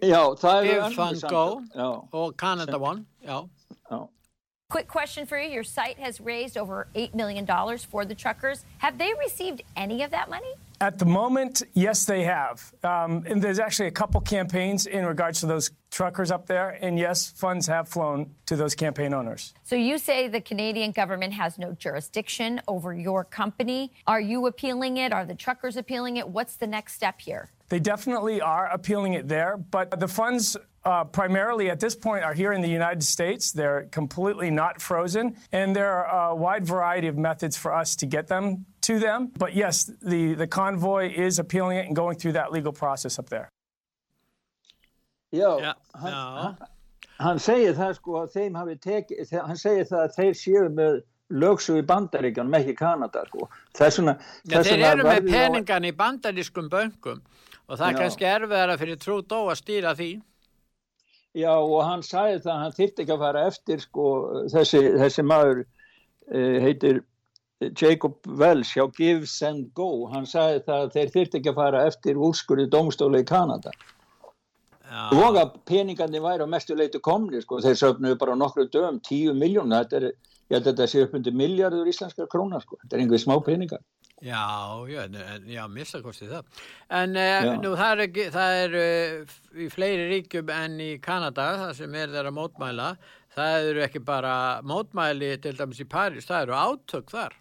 já, 0.00 0.22
það 0.40 0.72
er 0.72 0.82
Fund 0.96 1.20
samtök, 1.20 1.36
Go. 1.76 1.92
Og 2.16 2.34
Canada 2.40 2.80
One, 2.80 3.04
já. 3.20 3.42
Quick 4.70 4.86
question 4.86 5.24
for 5.24 5.38
you. 5.38 5.48
Your 5.48 5.64
site 5.64 5.98
has 5.98 6.20
raised 6.20 6.58
over 6.58 6.88
$8 6.94 7.14
million 7.14 7.46
for 7.78 8.04
the 8.04 8.14
truckers. 8.14 8.66
Have 8.76 8.98
they 8.98 9.14
received 9.18 9.62
any 9.76 10.02
of 10.02 10.10
that 10.10 10.28
money? 10.28 10.52
At 10.82 10.98
the 10.98 11.06
moment, 11.06 11.62
yes, 11.72 12.04
they 12.04 12.22
have. 12.24 12.70
Um, 12.84 13.24
and 13.26 13.40
there's 13.40 13.58
actually 13.58 13.88
a 13.88 13.92
couple 13.92 14.20
campaigns 14.20 14.84
in 14.84 15.06
regards 15.06 15.40
to 15.40 15.46
those 15.46 15.70
truckers 15.90 16.30
up 16.30 16.44
there. 16.46 16.76
And 16.82 16.98
yes, 16.98 17.30
funds 17.30 17.66
have 17.66 17.88
flown 17.88 18.34
to 18.44 18.56
those 18.56 18.74
campaign 18.74 19.14
owners. 19.14 19.54
So 19.64 19.74
you 19.74 19.96
say 19.96 20.28
the 20.28 20.42
Canadian 20.42 20.92
government 20.92 21.32
has 21.32 21.56
no 21.56 21.72
jurisdiction 21.72 22.60
over 22.68 22.92
your 22.92 23.24
company. 23.24 23.90
Are 24.06 24.20
you 24.20 24.48
appealing 24.48 24.98
it? 24.98 25.14
Are 25.14 25.24
the 25.24 25.34
truckers 25.34 25.78
appealing 25.78 26.18
it? 26.18 26.28
What's 26.28 26.56
the 26.56 26.66
next 26.66 26.92
step 26.92 27.22
here? 27.22 27.50
They 27.70 27.80
definitely 27.80 28.42
are 28.42 28.66
appealing 28.66 29.14
it 29.14 29.28
there, 29.28 29.56
but 29.56 29.98
the 29.98 30.08
funds 30.08 30.58
uh, 30.90 31.04
primarily 31.18 31.66
at 31.74 31.78
this 31.84 31.94
point 32.06 32.22
are 32.28 32.34
here 32.42 32.52
in 32.56 32.62
the 32.66 32.72
United 32.80 33.02
States. 33.14 33.52
They're 33.60 33.82
completely 34.00 34.50
not 34.50 34.74
frozen, 34.88 35.26
and 35.52 35.76
there 35.78 35.92
are 35.92 36.30
a 36.30 36.34
wide 36.46 36.64
variety 36.74 37.08
of 37.12 37.16
methods 37.28 37.56
for 37.62 37.70
us 37.80 37.96
to 37.96 38.06
get 38.06 38.26
them 38.28 38.64
to 38.88 38.98
them. 38.98 39.20
But 39.44 39.52
yes, 39.54 39.76
the, 40.12 40.22
the 40.42 40.46
convoy 40.46 41.04
is 41.26 41.38
appealing 41.38 41.76
it 41.80 41.86
and 41.86 41.94
going 42.02 42.16
through 42.20 42.34
that 42.40 42.52
legal 42.56 42.72
process 42.72 43.18
up 43.18 43.28
there. 43.28 43.48
Já, 45.32 45.60
Já, 45.60 45.74
hann, 45.94 46.12
já. 46.12 46.56
hann 47.20 47.38
segir 47.38 47.74
það 47.76 47.94
sko 47.98 48.14
að 48.22 48.30
þeim 48.36 48.54
hafi 48.56 48.76
tekið, 48.86 49.32
hann 49.44 49.58
segir 49.60 49.84
það 49.90 50.04
að 50.06 50.14
þeir 50.16 50.36
séu 50.40 50.62
með 50.78 50.94
lögsu 51.42 51.74
í 51.76 51.82
bandaríkjanum, 51.90 52.54
ekki 52.56 52.74
Kanada 52.78 53.24
sko. 53.28 53.48
Þess 53.76 53.98
vegna, 54.00 54.14
Já, 54.48 54.54
þess 54.54 54.70
þeir 54.70 54.78
vegna 54.78 54.92
eru 54.94 55.04
með 55.04 55.10
verður 55.12 55.28
þá- 55.28 55.36
peningan 55.42 55.84
í 55.84 55.92
bandarískum 55.98 56.70
bönkum 56.72 57.20
og 57.68 57.76
það 57.76 57.84
er 57.90 57.92
Já. 57.92 57.98
kannski 58.00 58.28
erfiðara 58.32 58.78
fyrir 58.80 59.00
Trudeau 59.04 59.50
að 59.52 59.60
stýra 59.60 59.92
því. 59.98 60.08
Já, 61.38 61.52
og 61.54 61.82
hann 61.86 62.02
sagði 62.02 62.40
það 62.42 62.54
að 62.54 62.62
hann 62.64 62.74
þyrfti 62.78 63.04
ekki 63.04 63.14
að 63.14 63.22
fara 63.26 63.44
eftir 63.46 63.82
sko, 63.84 64.06
þessi, 64.54 64.80
þessi 64.98 65.24
maður 65.26 65.60
uh, 65.62 66.56
heitir 66.64 67.02
Jacob 67.78 68.16
Wells 68.38 68.72
hjá 68.74 68.86
Give, 68.96 69.26
Send, 69.26 69.70
Go. 69.74 70.06
Hann 70.12 70.26
sagði 70.30 70.62
það 70.66 70.82
að 70.84 70.96
þeir 70.96 71.12
þyrfti 71.14 71.40
ekki 71.40 71.52
að 71.52 71.60
fara 71.60 71.84
eftir 71.90 72.20
úrskurði 72.28 72.68
dómstóla 72.70 73.22
í 73.22 73.26
Kanada. 73.28 73.74
Já, 74.88 75.00
Og 75.12 75.36
að 75.36 75.58
peningandi 75.68 76.20
væri 76.24 76.46
á 76.46 76.48
mestu 76.48 76.76
leitu 76.78 77.00
komni, 77.04 77.42
sko. 77.44 77.58
Þeir 77.64 77.80
söfnuðu 77.82 78.18
bara 78.22 78.36
nokkru 78.38 78.68
dögum, 78.72 79.02
tíu 79.04 79.34
miljón. 79.36 79.74
Þetta 79.74 79.98
er, 80.00 80.06
ég 80.48 80.54
held 80.56 80.62
að 80.62 80.70
þetta 80.70 80.86
sé 80.88 81.02
upp 81.04 81.16
undir 81.18 81.36
miljardur 81.36 81.90
íslenskar 81.90 82.30
krónar, 82.30 82.64
sko. 82.64 82.78
Þetta 82.84 82.96
er 82.96 83.04
einhver 83.04 83.22
smá 83.24 83.34
peningar. 83.44 83.82
Já, 84.24 84.42
já, 84.90 85.02
já 85.46 85.62
missa 85.70 86.00
kostið 86.02 86.36
það. 86.36 86.62
En 87.00 87.18
Já. 87.18 87.52
nú 87.62 87.74
það 87.78 88.04
er, 88.04 88.14
það 88.34 88.62
er 88.62 88.78
uh, 88.80 89.36
í 89.58 89.68
fleiri 89.72 90.08
ríkjum 90.12 90.54
en 90.54 90.78
í 90.82 90.90
Kanada, 91.04 91.50
það 91.64 91.74
sem 91.82 91.98
er 91.98 92.14
þeirra 92.14 92.32
mótmæla, 92.34 92.88
það 93.36 93.68
eru 93.72 93.84
ekki 93.86 94.02
bara 94.06 94.34
mótmæli 94.66 95.36
til 95.44 95.54
dæmis 95.58 95.84
í 95.84 95.88
París, 95.88 96.26
það 96.28 96.48
eru 96.48 96.58
átök 96.58 97.14
þar. 97.14 97.38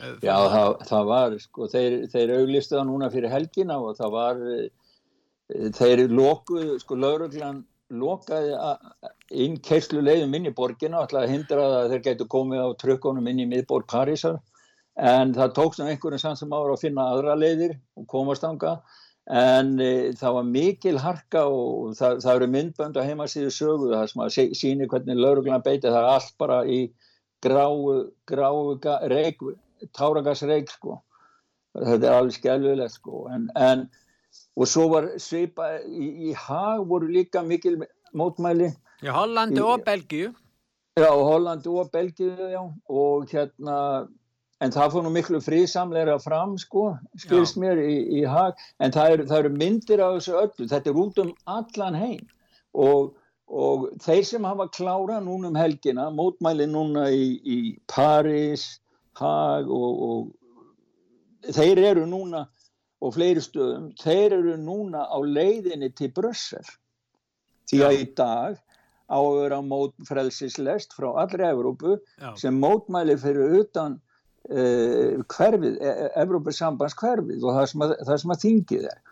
Eh, 0.00 0.16
Já, 0.24 0.36
það, 0.52 0.72
það 0.90 1.06
var, 1.12 1.38
sko, 1.40 1.70
þeir, 1.72 1.96
þeir 2.12 2.34
auglistu 2.40 2.76
það 2.76 2.90
núna 2.90 3.12
fyrir 3.12 3.32
helgina 3.32 3.78
og 3.80 3.96
það 4.00 4.12
var, 4.16 4.42
eh, 4.56 5.70
þeir 5.78 6.04
lokuðu, 6.12 6.76
sko, 6.82 6.98
lauruglan 7.00 7.64
lokaði 7.94 8.56
inn 9.30 9.56
kerslu 9.62 10.00
leiðum 10.02 10.34
inn 10.34 10.48
í 10.50 10.54
borgina 10.54 10.98
og 10.98 11.06
ætlaði 11.06 11.28
að 11.28 11.34
hindra 11.36 11.66
það 11.70 11.76
að 11.78 11.92
þeir 11.92 12.04
gætu 12.06 12.26
komið 12.34 12.62
á 12.66 12.68
trökkunum 12.82 13.28
inn 13.30 13.42
í 13.44 13.46
miðborg 13.46 13.86
Parísar 13.92 14.40
en 14.96 15.34
það 15.36 15.56
tókst 15.58 15.82
um 15.82 15.90
einhverjum 15.90 16.22
samt 16.22 16.40
sem 16.40 16.54
ára 16.56 16.76
að 16.76 16.84
finna 16.86 17.10
aðra 17.12 17.34
leiðir 17.36 17.74
og 17.96 18.06
komast 18.08 18.44
ánga 18.48 18.78
en 19.26 19.74
e, 19.82 20.12
það 20.16 20.36
var 20.38 20.46
mikil 20.48 21.00
harka 21.02 21.42
og 21.50 21.96
það, 21.98 22.22
það 22.24 22.36
eru 22.36 22.48
myndbönd 22.54 22.96
á 22.96 23.06
heimasíðu 23.08 23.50
sögu 23.52 23.90
það 23.92 24.06
sem 24.12 24.22
að 24.24 24.38
síni 24.56 24.88
hvernig 24.88 25.18
lauruglan 25.18 25.64
beiti 25.66 25.90
það 25.90 26.00
er 26.00 26.12
allt 26.14 26.32
bara 26.40 26.62
í 26.64 26.80
gráu, 27.42 28.10
gráu 28.26 28.78
reik, 29.10 29.42
táragasreik 29.96 30.70
sko. 30.72 31.00
Þetta 31.76 32.08
er 32.08 32.16
alveg 32.16 32.36
skelvilegt 32.38 32.96
sko. 32.96 33.26
En, 33.32 33.48
en, 33.60 33.86
og 34.56 34.68
svo 34.70 34.88
var 34.92 35.10
svipa, 35.22 35.76
í, 35.84 36.30
í 36.30 36.34
hag 36.46 36.86
voru 36.88 37.10
líka 37.12 37.44
mikil 37.44 37.82
mótmæli. 38.16 38.72
Í 39.04 39.12
Hollandi 39.12 39.60
Í- 39.60 39.66
og 39.66 39.84
Belgíu. 39.86 40.32
Já, 40.96 41.10
Hollandi 41.12 41.68
og 41.68 41.90
Belgíu, 41.92 42.32
já, 42.54 42.62
og 42.88 43.26
hérna, 43.28 44.06
en 44.64 44.72
það 44.72 44.94
fór 44.94 45.04
nú 45.04 45.12
miklu 45.12 45.40
friðsamleira 45.44 46.16
fram, 46.22 46.56
sko, 46.60 46.88
skilst 47.20 47.58
mér 47.60 47.80
í, 47.82 47.96
í 48.20 48.24
hag, 48.28 48.56
en 48.80 48.94
það 48.94 49.12
eru, 49.12 49.28
það 49.30 49.42
eru 49.42 49.52
myndir 49.60 50.02
af 50.04 50.16
þessu 50.16 50.38
öllu, 50.40 50.68
þetta 50.72 50.92
er 50.92 51.00
út 51.02 51.22
um 51.22 51.32
allan 51.58 51.98
heim. 52.00 52.24
Og, 52.86 53.12
og 53.46 53.86
þeir 54.04 54.24
sem 54.30 54.48
hafa 54.48 54.68
klára 54.72 55.20
núna 55.24 55.52
um 55.52 55.60
helgina, 55.60 56.08
mótmæli 56.14 56.68
núna 56.72 57.08
í, 57.12 57.30
í 57.44 57.60
París, 57.92 58.74
Hag 59.16 59.70
og, 59.72 60.00
og 60.06 61.52
þeir 61.56 61.80
eru 61.92 62.02
núna, 62.08 62.42
og 63.00 63.14
fleiri 63.14 63.40
stöðum, 63.44 63.90
þeir 64.00 64.34
eru 64.40 64.56
núna 64.60 65.06
á 65.08 65.16
leiðinni 65.20 65.88
til 65.96 66.10
Brussel, 66.16 66.64
því 67.68 67.80
að 67.86 67.96
í 67.96 68.06
dag 68.16 68.58
á 69.06 69.16
að 69.16 69.36
vera 69.38 69.60
mót 69.62 69.94
frelsislest 70.08 70.96
frá 70.96 71.08
allri 71.22 71.46
Evrópu 71.46 71.96
Já. 72.18 72.32
sem 72.40 72.56
mótmælir 72.60 73.20
fyrir 73.22 73.60
utan 73.60 74.00
hverfið, 74.46 75.76
Evrópusambands 76.22 76.96
hverfið 77.00 77.44
og 77.44 77.58
það 77.58 77.68
sem 77.72 77.84
að, 77.86 77.94
það 78.08 78.18
sem 78.22 78.34
að 78.34 78.42
þingið 78.44 78.88
er. 78.92 79.04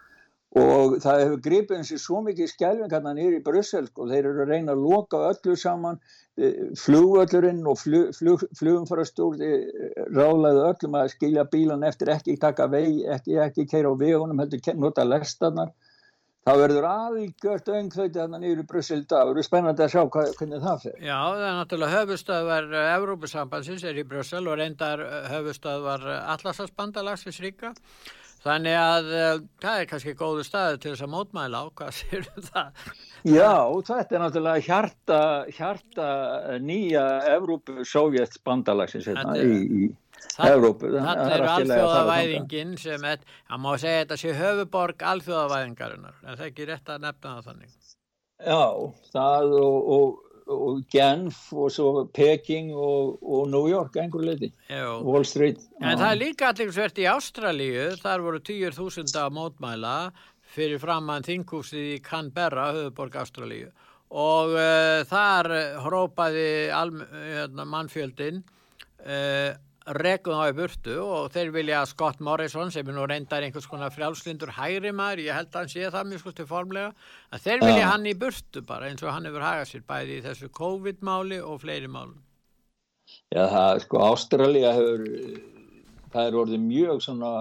Og 0.54 0.92
það 1.02 1.20
hefur 1.24 1.40
gripið 1.42 1.78
eins 1.80 1.88
og 1.96 2.00
svo 2.02 2.20
mikið 2.22 2.50
skjálfing 2.52 2.92
hérna 2.92 3.14
nýri 3.16 3.40
í 3.40 3.42
Brussel 3.42 3.88
og 3.88 4.10
þeir 4.12 4.28
eru 4.30 4.44
að 4.44 4.52
reyna 4.52 4.76
að 4.76 4.84
loka 4.86 5.22
öllu 5.32 5.56
saman 5.58 5.98
eh, 6.38 6.60
flugvöllurinn 6.78 7.64
og 7.66 7.80
flug, 7.80 8.12
flug, 8.14 8.44
flugumfarastúr 8.60 9.40
rálaðu 10.14 10.62
öllum 10.68 11.00
að 11.00 11.10
skilja 11.16 11.46
bílan 11.50 11.82
eftir 11.88 12.12
ekki 12.14 12.36
taka 12.38 12.68
vegi, 12.70 13.02
ekki, 13.16 13.40
ekki 13.42 13.66
keira 13.72 13.90
á 13.90 13.98
vegunum 13.98 14.44
heldur 14.44 14.78
nota 14.78 15.02
lestarnar 15.08 15.74
það 16.44 16.60
verður 16.60 16.86
algjört 16.88 17.70
öngþauti 17.78 18.20
hérna 18.20 18.40
nýri 18.40 18.64
í 18.64 18.66
Brussel 18.68 18.98
í 19.00 19.04
dag, 19.04 19.22
það 19.22 19.30
verður 19.30 19.46
spennandi 19.48 19.84
að 19.84 19.94
sjá 19.94 20.02
hvað, 20.16 20.32
hvernig 20.40 20.64
það 20.64 20.82
fer 20.82 20.98
Já, 21.00 21.16
það 21.20 21.46
er 21.48 21.56
náttúrulega 21.60 22.00
höfustöðvar 22.02 22.68
Evrópusambansins 22.82 23.86
er 23.88 24.00
í 24.00 24.04
Brussel 24.10 24.44
og 24.44 24.58
reyndar 24.60 25.04
eh, 25.06 25.30
höfustöðvar 25.32 26.04
Atlasasbandalagsins 26.34 27.40
ríka. 27.44 27.72
Þannig 28.44 28.74
að 28.76 29.06
uh, 29.16 29.42
það 29.62 29.80
er 29.80 29.86
kannski 29.88 30.12
góðu 30.20 30.42
staðu 30.44 30.78
til 30.82 30.90
þess 30.92 31.04
að 31.06 31.12
mótmæla 31.14 31.62
á, 31.64 31.64
hvað 31.80 31.92
sér 32.00 32.26
það? 32.50 32.88
Já, 33.24 33.52
þetta 33.88 34.16
er 34.18 34.22
náttúrulega 34.24 34.64
hjarta, 34.66 35.20
hjarta 35.56 36.08
nýja 36.60 37.04
Evrópu-Sovjets 37.38 38.42
bandalagsins 38.44 39.08
hérna 39.08 39.36
er- 39.40 39.48
í, 39.48 39.86
í 39.88 39.92
Evrópu. 40.44 40.88
Þannig 40.92 41.04
fara 41.04 41.46
þangað. 41.54 41.54
alþjóðavæðingin 41.54 42.76
sem 42.80 43.02
er, 43.08 43.24
það 43.48 43.62
má 43.64 43.70
segja 43.80 44.02
þetta 44.04 44.16
sé 44.22 44.36
höfuborg 44.38 45.02
alþjóðavæðingarinnar, 45.12 46.14
en 46.22 46.30
það 46.36 46.44
er 46.44 46.50
ekki 46.52 46.68
rétt 46.70 46.92
að 46.94 47.02
nefna 47.04 47.32
það 47.38 47.48
þannig. 47.50 47.74
Já, 48.44 48.62
það 49.14 49.52
og, 49.60 49.90
og, 49.96 50.14
og 50.50 50.82
Genf 50.92 51.48
og 51.52 51.70
svo 51.72 52.04
Peking 52.14 52.72
og, 52.74 53.16
og 53.22 53.48
New 53.52 53.68
York 53.70 53.96
einhver 54.00 54.24
leiti. 54.26 54.50
Wall 54.70 55.24
Street. 55.28 55.62
En 55.80 55.98
það 55.98 56.10
er 56.10 56.20
líka 56.20 56.50
allir 56.52 56.72
svert 56.74 57.00
í 57.00 57.08
Ástralíu, 57.10 57.88
þar 58.02 58.24
voru 58.26 58.42
týjur 58.44 58.76
þúsunda 58.76 59.26
mótmæla 59.32 59.96
fyrir 60.54 60.82
framann 60.82 61.26
þinghúsið 61.26 61.94
í 61.96 62.00
Canberra, 62.04 62.70
höfuborg 62.76 63.16
Ástralíu. 63.24 63.72
Og 64.14 64.52
uh, 64.54 65.02
þar 65.10 65.50
hrópaði 65.82 66.48
hérna, 66.70 67.64
mannfjöldin 67.66 68.44
uh, 68.44 69.56
rekum 69.84 70.38
þá 70.38 70.46
í 70.48 70.54
burtu 70.56 70.94
og 71.04 71.26
þeir 71.34 71.50
vilja 71.52 71.80
að 71.82 71.90
Scott 71.90 72.20
Morrison 72.24 72.70
sem 72.72 72.88
er 72.88 72.94
nú 72.96 73.04
reyndar 73.10 73.44
einhvers 73.44 73.66
konar 73.68 73.92
frjálslindur 73.92 74.54
hægri 74.56 74.92
maður, 74.96 75.20
ég 75.26 75.36
held 75.36 75.50
að 75.52 75.58
hann 75.60 75.68
sé 75.74 75.90
það 75.92 76.08
mjög 76.12 76.22
skusti 76.22 76.46
formlega, 76.48 76.94
að 77.36 77.42
þeir 77.44 77.60
vilja 77.66 77.82
Já. 77.82 77.90
hann 77.92 78.06
í 78.08 78.14
burtu 78.16 78.62
bara 78.64 78.88
eins 78.88 79.02
og 79.04 79.12
hann 79.12 79.28
hefur 79.28 79.44
hagað 79.44 79.68
sér 79.74 79.84
bæði 79.90 80.16
í 80.16 80.24
þessu 80.24 80.48
COVID-máli 80.56 81.42
og 81.44 81.60
fleiri 81.60 81.90
málum. 81.92 82.16
Já, 83.28 83.44
það, 83.52 83.82
sko, 83.84 84.00
Ástralía 84.08 84.72
hefur, 84.72 85.04
það 86.14 86.28
er 86.30 86.38
orðið 86.40 86.62
mjög 86.64 87.02
svona 87.04 87.32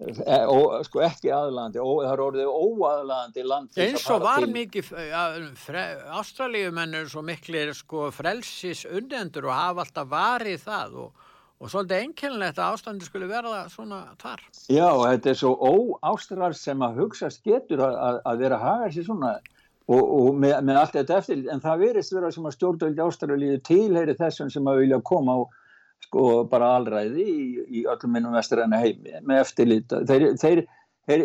e, 0.00 0.38
ó, 0.48 0.56
sko 0.88 1.02
ekki 1.04 1.28
aðlandi, 1.36 1.78
ó, 1.84 1.90
það 2.06 2.14
er 2.14 2.22
orðið 2.24 2.54
óaðlandi 2.56 3.44
land 3.44 3.76
Eins 3.84 4.08
og 4.10 4.24
var 4.24 4.40
til- 4.46 4.54
mikið, 4.56 4.88
ástralíumenn 6.22 6.96
er 7.02 7.12
svo 7.12 7.20
miklir 7.26 7.74
sko 7.76 8.08
frelsis 8.16 8.86
undendur 8.88 9.50
og 9.50 9.56
hafa 9.58 9.84
alltaf 9.84 10.08
varið 10.10 10.64
það 10.64 10.96
og, 11.04 11.30
og 11.64 11.72
svolítið 11.72 12.02
einkennilegt 12.02 12.60
að 12.60 12.74
ástandi 12.74 13.06
skulle 13.08 13.28
verða 13.30 13.64
svona 13.72 14.02
þar. 14.20 14.42
Já, 14.68 14.88
þetta 15.00 15.30
er 15.32 15.38
svo 15.40 15.54
óástrar 15.56 16.56
sem 16.58 16.84
að 16.84 17.00
hugsast 17.00 17.40
getur 17.46 17.80
að, 17.86 18.20
að, 18.20 18.40
vera 18.42 18.58
að 18.58 18.66
haga 18.68 18.90
sér 18.92 19.06
svona 19.08 19.30
og, 19.88 20.02
og 20.02 20.28
með, 20.40 20.58
með 20.68 20.80
allt 20.80 20.96
þetta 20.98 21.18
eftir, 21.22 21.44
en 21.52 21.64
það 21.64 21.84
verist 21.86 22.14
vera 22.14 22.32
sem 22.34 22.48
að 22.48 22.56
stjórnvöldi 22.58 23.04
ástralíu 23.04 23.60
tilheyri 23.64 24.16
þessum 24.20 24.52
sem 24.52 24.68
að 24.68 24.82
vilja 24.84 25.00
koma 25.08 25.38
á 25.40 25.40
sko 26.04 26.24
bara 26.50 26.74
alræði 26.78 27.24
í, 27.24 27.44
í 27.80 27.84
öllum 27.88 28.12
minnum 28.12 28.36
vestræna 28.36 28.80
heimi 28.82 29.16
með 29.24 29.40
eftirlit. 29.40 29.96
Þeir, 30.08 30.26
þeir, 30.40 30.62
þeir, 31.08 31.24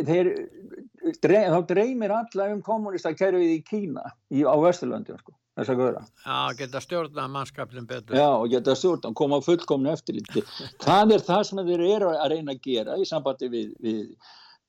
þeir, 1.19 1.59
dreymir 1.67 2.15
alla 2.15 2.47
um 2.53 2.63
kommunista 2.63 3.11
kerfið 3.11 3.57
í 3.57 3.61
Kína 3.67 4.07
í, 4.31 4.47
á 4.47 4.55
Vesturlöndum 4.55 5.19
sko, 5.19 5.35
þess 5.59 5.73
að 5.73 5.81
göra. 5.83 6.03
Já, 6.25 6.57
geta 6.59 6.81
stjórna 6.83 7.27
mannskapin 7.31 7.87
betur. 7.89 8.17
Já, 8.17 8.27
og 8.31 8.49
geta 8.51 8.75
stjórn, 8.77 9.15
koma 9.17 9.39
á 9.39 9.45
fullkomnu 9.45 9.93
eftirliti. 9.93 10.43
Það 10.85 11.15
er 11.15 11.25
það 11.29 11.47
sem 11.49 11.63
þeir 11.69 11.87
eru 11.95 12.11
að 12.15 12.35
reyna 12.35 12.55
að 12.55 12.61
gera 12.67 12.99
í 12.99 13.07
sambandi 13.09 13.49
við, 13.53 13.73
við 13.83 14.03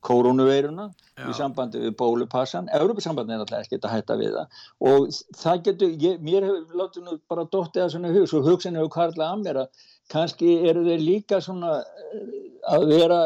koronaveiruna, 0.07 0.87
Já. 1.19 1.27
í 1.29 1.35
sambandi 1.37 1.81
við 1.83 1.95
bólupassan. 2.01 2.71
Európa-sambandi 2.77 3.35
er 3.37 3.43
alltaf 3.45 3.67
ekkert 3.67 3.85
að 3.85 3.95
hætta 3.97 4.17
við 4.21 4.37
það. 4.37 4.63
Og 4.91 5.11
það 5.43 5.63
getur, 5.67 5.95
ég, 6.07 6.23
mér 6.25 6.47
hefur 6.49 6.81
látið 6.81 7.07
nú 7.07 7.17
bara 7.29 7.47
dottið 7.53 7.85
að 7.85 7.93
svona 7.95 8.13
hug, 8.15 8.29
svo 8.31 8.41
hugsin 8.47 8.79
hefur 8.81 8.93
kvarlað 8.97 9.35
að 9.35 9.45
mér 9.45 9.61
að 9.65 9.85
kannski 10.11 10.55
eru 10.71 10.87
þeir 10.89 11.05
líka 11.05 11.41
svona 11.45 11.77
eh, 11.83 12.35
að 12.73 12.87
vera, 12.91 13.21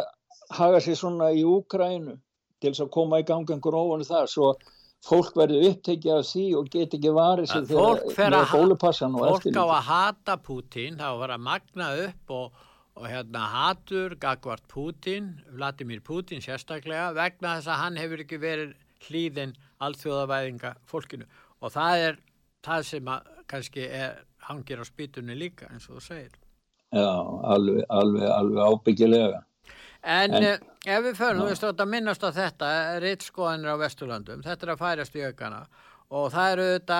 haga 0.55 0.83
sér 0.83 0.99
svona 0.99 1.31
í 1.31 1.47
Úkrænu 1.47 2.19
til 2.61 2.73
þess 2.73 2.85
að 2.87 2.95
koma 2.97 3.23
í 3.23 3.29
gang 3.29 3.51
einhver 3.51 3.79
ofan 3.79 4.07
þar, 4.09 4.31
svo 4.31 4.55
fólk 5.05 5.35
verður 5.37 5.67
upptekið 5.71 6.13
af 6.19 6.29
því 6.31 6.45
og 6.59 6.69
get 6.73 6.95
ekki 6.97 7.11
varið 7.15 7.51
að 7.55 7.73
ha- 7.75 8.45
bólupassan 8.55 9.17
og 9.19 9.27
Fólk 9.43 9.59
á 9.61 9.65
að 9.65 9.83
hata 9.89 10.37
Putin, 10.41 10.97
þá 11.01 11.09
var 11.21 11.35
að 11.37 11.43
magna 11.45 11.89
upp 12.07 12.35
og, 12.39 12.53
og 12.97 13.09
hérna 13.11 13.43
hatur 13.53 14.15
Gagvart 14.23 14.65
Putin, 14.71 15.33
Vladimir 15.53 16.01
Putin 16.01 16.41
sérstaklega, 16.45 17.13
vegna 17.17 17.57
þess 17.59 17.69
að 17.75 17.83
hann 17.83 17.97
hefur 18.01 18.25
ekki 18.25 18.39
verið 18.43 18.75
hlýðin 19.09 19.53
alþjóðavæðinga 19.85 20.75
fólkinu 20.89 21.27
og 21.61 21.73
það 21.75 22.05
er 22.09 22.19
það 22.65 22.87
sem 22.89 23.11
að 23.13 23.33
kannski 23.51 23.85
er, 23.89 24.23
hangir 24.49 24.81
á 24.81 24.85
spýtunni 24.89 25.37
líka 25.37 25.69
eins 25.73 25.89
og 25.91 25.99
þú 25.99 26.05
segir. 26.07 26.33
Já, 26.95 27.11
alveg, 27.53 27.83
alveg, 27.91 28.25
alveg 28.31 28.63
ábyggilega. 28.71 29.43
En, 30.05 30.35
En- 30.35 30.45
en 30.45 30.59
ef 30.85 31.05
við 31.07 31.17
förum, 31.17 31.41
þú 31.41 31.49
veist 31.49 31.65
að 31.65 31.89
minnast 31.89 32.25
á 32.25 32.31
þetta, 32.37 32.71
rittskoðanir 33.01 33.73
á 33.73 33.77
Vesturlandum, 33.81 34.43
þetta 34.45 34.67
er 34.67 34.73
að 34.75 34.83
færast 34.83 35.15
í 35.17 35.23
aukana. 35.25 35.63
Og 36.15 36.27
það 36.35 36.53
eru 36.53 36.67
þetta, 36.79 36.99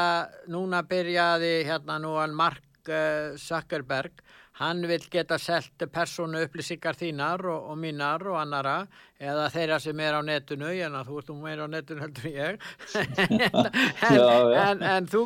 núna 0.49 0.83
byrjaði 0.89 1.51
hérna 1.69 1.99
nú 2.01 2.15
hann 2.17 2.33
Mark 2.35 2.89
uh, 2.89 3.37
Zuckerberg, 3.37 4.23
hann 4.61 4.85
vil 4.87 5.03
geta 5.11 5.39
selt 5.43 5.83
persónu 5.91 6.45
upplýsingar 6.47 6.95
þínar 6.99 7.43
og, 7.51 7.71
og 7.73 7.79
mínar 7.81 8.23
og 8.31 8.37
annara 8.39 8.77
eða 9.19 9.49
þeirra 9.51 9.79
sem 9.83 10.01
er 10.05 10.19
á 10.19 10.23
netinu, 10.23 10.69
en 10.71 10.99
þú 11.09 11.19
ert 11.19 11.31
nú 11.33 11.37
meira 11.43 11.67
á 11.67 11.69
netinu 11.71 12.05
heldur 12.05 12.29
en 12.29 12.37
ég, 12.37 12.69
en, 14.11 14.19
já. 14.19 14.29
en, 14.63 14.85
en, 14.93 15.11
þú, 15.11 15.25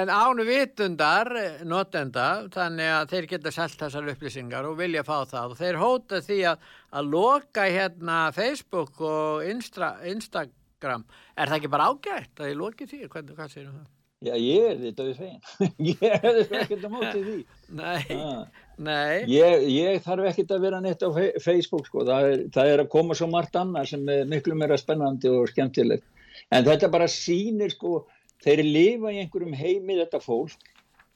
en 0.00 0.14
ánu 0.14 0.46
vitundar 0.46 1.32
notenda, 1.66 2.28
þannig 2.54 2.94
að 2.94 3.14
þeir 3.14 3.30
geta 3.34 3.54
selt 3.54 3.78
þessar 3.82 4.10
upplýsingar 4.14 4.70
og 4.70 4.78
vilja 4.78 5.06
fá 5.06 5.16
það 5.30 5.54
og 5.56 5.62
þeir 5.62 5.80
hóta 5.82 6.24
því 6.26 6.42
að, 6.52 6.66
að 6.94 7.14
loka 7.16 7.66
hérna 7.66 8.20
Facebook 8.36 9.00
og 9.02 9.46
Instra, 9.50 9.96
Instagram 10.06 11.08
er 11.34 11.50
það 11.50 11.58
ekki 11.58 11.72
bara 11.74 11.90
ágætt 11.90 12.44
að 12.44 12.52
ég 12.54 12.60
loki 12.60 12.86
því, 12.86 13.08
hvernig, 13.08 13.34
hvað 13.38 13.56
segir 13.56 13.72
það? 13.72 13.88
Já, 14.20 14.34
ég 14.36 14.64
er 14.68 14.74
því 14.76 14.90
döðu 14.98 15.12
fegin. 15.16 15.38
ég 15.94 16.02
er 16.04 16.40
ekkert 16.60 16.82
á 16.84 16.90
móti 16.92 17.20
því. 17.24 17.36
Nei, 17.78 18.16
Ah. 18.18 18.42
nei, 18.76 19.22
Ég, 19.32 19.62
ég 19.72 20.02
þarf 20.04 20.26
ekkert 20.28 20.50
að 20.52 20.64
vera 20.66 20.80
neitt 20.84 21.00
á 21.00 21.08
Facebook, 21.40 21.86
sko. 21.88 22.04
Það 22.04 22.26
er, 22.32 22.42
það 22.52 22.72
er 22.74 22.82
að 22.84 22.90
koma 22.92 23.16
svo 23.16 23.30
margt 23.32 23.56
annað 23.56 23.88
sem 23.94 24.04
er 24.12 24.28
miklu 24.28 24.56
meira 24.60 24.76
spennandi 24.80 25.30
og 25.32 25.48
skemmtilegt. 25.48 26.04
En 26.52 26.66
þetta 26.68 26.90
bara 26.92 27.08
sýnir, 27.08 27.72
sko, 27.72 28.02
þeir 28.44 28.60
lifa 28.66 29.12
í 29.14 29.22
einhverjum 29.22 29.56
heimi 29.56 29.96
þetta 30.02 30.20
fólk. 30.20 30.68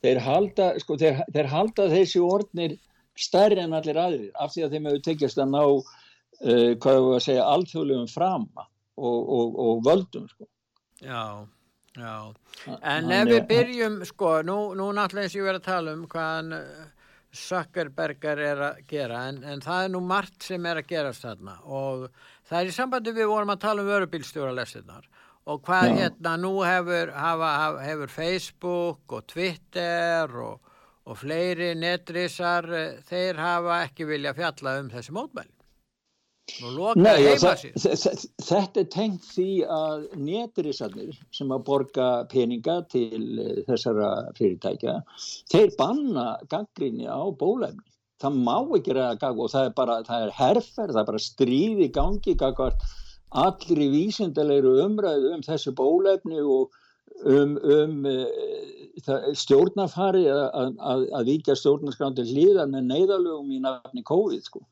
Þeir 0.05 0.21
halda, 0.25 0.71
sko, 0.81 0.97
þeir, 1.01 1.21
þeir 1.33 1.47
halda 1.53 1.87
þessi 1.93 2.21
orðnir 2.25 2.79
stærri 3.21 3.61
en 3.63 3.77
allir 3.77 4.01
aðrir 4.01 4.31
af 4.41 4.53
því 4.57 4.65
að 4.67 4.73
þeim 4.79 4.89
hefur 4.89 5.05
tekist 5.07 5.39
að 5.45 5.53
ná, 5.53 5.61
uh, 5.69 6.73
hvað 6.81 6.97
hefur 6.99 7.19
að 7.19 7.23
segja, 7.29 7.45
alþjóðlegum 7.53 8.09
frama 8.13 8.65
og, 8.97 9.21
og, 9.37 9.61
og 9.65 9.85
völdum, 9.87 10.25
sko. 10.33 10.49
já, 11.05 11.21
já. 11.97 12.35
En 12.83 13.11
ef 13.15 13.31
við 13.31 13.47
byrjum, 13.51 14.03
sko, 14.09 14.37
nú, 14.47 14.59
nú 14.79 14.91
náttúrulega 14.97 15.29
eins 15.29 15.37
og 15.37 15.41
ég 15.41 15.49
verið 15.49 15.63
að 15.63 15.69
tala 15.69 15.95
um 15.95 16.05
hvaðan 16.11 16.57
uh, 16.59 16.85
Zuckerberger 17.35 18.43
er 18.47 18.63
að 18.69 18.83
gera, 18.91 19.25
en, 19.31 19.41
en 19.43 19.63
það 19.65 19.87
er 19.87 19.93
nú 19.95 20.03
margt 20.07 20.47
sem 20.47 20.67
er 20.71 20.81
að 20.81 20.91
gerast 20.93 21.25
þarna 21.27 21.57
og 21.67 22.05
það 22.47 22.59
er 22.61 22.71
í 22.71 22.75
sambandi 22.77 23.15
við 23.17 23.31
vorum 23.33 23.55
að 23.55 23.65
tala 23.65 23.83
um 23.83 23.91
vörubílstjóralestinnar 23.91 25.09
og 25.51 25.65
hvað 25.67 25.89
Já. 25.89 25.97
hérna 25.99 26.37
nú 26.41 26.53
hefur, 26.65 27.11
hafa, 27.19 27.51
hefur 27.85 28.13
Facebook 28.13 29.17
og 29.19 29.27
Twitter 29.29 30.39
og, 30.45 30.71
og 31.05 31.19
fleiri 31.21 31.75
netrisar, 31.77 32.71
eh, 32.71 33.03
þeir 33.09 33.43
hafa 33.43 33.83
ekki 33.89 34.07
vilja 34.09 34.35
fjalla 34.37 34.79
um 34.81 34.93
þessi 34.95 35.17
mótmæli 35.17 35.54
Nei, 37.01 37.25
það, 37.41 37.63
þetta 38.45 38.83
er 38.83 38.89
tengt 38.93 39.25
því 39.33 39.49
að 39.65 40.03
netrisarnir 40.21 41.17
sem 41.35 41.53
að 41.55 41.65
borga 41.69 42.09
peninga 42.31 42.83
til 42.93 43.41
eh, 43.41 43.63
þessara 43.69 44.11
fyrirtækja, 44.37 44.99
þeir 45.53 45.73
banna 45.79 46.27
gaggrinni 46.53 47.09
á 47.09 47.25
bólefni. 47.41 47.81
Það 48.21 48.37
má 48.45 48.59
ekki 48.77 48.95
ræða 48.95 49.17
gagg 49.23 49.41
og 49.41 49.51
það 49.53 49.71
er 49.71 49.75
bara, 49.81 49.97
það 50.07 50.27
er 50.27 50.37
herferð, 50.37 50.93
það 50.93 51.03
er 51.03 51.09
bara 51.11 51.25
stríði 51.25 51.89
gangi 51.97 52.37
gaggvart 52.41 52.87
allri 53.35 53.89
vísindalegru 53.91 54.77
umræðu 54.85 55.35
um 55.35 55.43
þessu 55.45 55.73
bólefni 55.75 56.39
og 56.45 56.77
um, 57.25 57.57
um 57.59 58.05
uh, 58.07 59.33
stjórnafari 59.35 60.25
að, 60.31 60.45
að, 60.55 61.05
að, 61.09 61.29
víkja 61.31 61.57
stjórnarskrándin 61.59 62.31
hlýðar 62.31 62.71
með 62.71 62.91
neyðalögum 62.93 63.53
í 63.55 63.61
nafni 63.65 64.05
COVID 64.07 64.47
sko. 64.47 64.63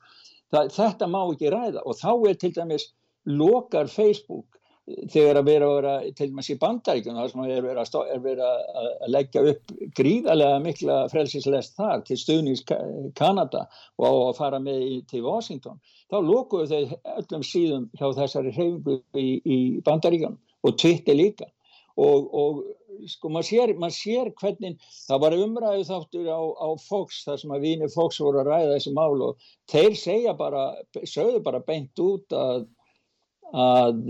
Það, 0.53 0.73
þetta 0.75 1.07
má 1.09 1.21
ekki 1.33 1.53
ræða. 1.53 1.81
Og 1.89 1.97
þá 1.97 2.11
er 2.29 2.35
til 2.43 2.51
dæmis 2.55 2.89
lokar 3.29 3.87
Facebook 3.89 4.59
eh, 4.87 5.05
þegar 5.13 5.39
að 5.41 5.47
vera, 5.49 5.69
vera 5.77 5.93
til 6.17 6.27
dæmis 6.29 6.49
í 6.53 6.57
bandaríkjum 6.61 7.17
þar 7.17 7.31
sem 7.31 7.43
er 7.47 7.63
verið 7.65 7.81
að, 7.85 7.97
er 8.13 8.21
verið 8.27 8.43
að 8.49 8.61
að 8.83 9.11
leggja 9.15 9.43
upp 9.53 9.73
gríðarlega 9.99 10.59
mikla 10.65 10.97
frelsislest 11.13 11.75
þar 11.79 12.03
til 12.07 12.19
stuðnings 12.19 12.63
Ka- 12.69 12.81
Kanada 13.19 13.65
og 13.97 14.05
á 14.05 14.11
að 14.29 14.37
fara 14.41 14.61
með 14.63 14.85
í, 14.85 15.01
til 15.09 15.23
Washington. 15.25 15.79
Þá 16.11 16.17
lokuðu 16.27 16.69
þau 16.69 16.99
öllum 17.17 17.47
síðum 17.47 17.89
hjá 17.97 18.07
þessari 18.19 18.53
hreyfingu 18.55 18.99
í, 19.17 19.27
í 19.43 19.59
bandaríkjum 19.87 20.37
og 20.63 20.77
Twitter 20.79 21.17
líka. 21.17 21.49
Og, 21.93 22.29
og 22.33 22.61
sko 23.09 23.31
maður 23.33 23.49
sér, 23.49 23.73
maður 23.79 23.97
sér 23.97 24.31
hvernig 24.39 24.77
það 25.07 25.23
var 25.25 25.35
umræðu 25.37 25.87
þáttur 25.89 26.29
á, 26.29 26.41
á 26.41 26.67
Fox 26.83 27.23
þar 27.27 27.41
sem 27.41 27.55
að 27.55 27.67
vini 27.67 27.89
Fox 27.93 28.21
voru 28.23 28.43
að 28.43 28.51
ræða 28.51 28.71
þessi 28.77 28.95
mál 28.97 29.25
og 29.27 29.49
þeir 29.71 29.99
segja 29.99 30.33
bara, 30.39 30.63
sögðu 31.03 31.43
bara 31.45 31.61
beint 31.67 32.03
út 32.03 32.37
að, 32.37 32.65
að 33.53 34.03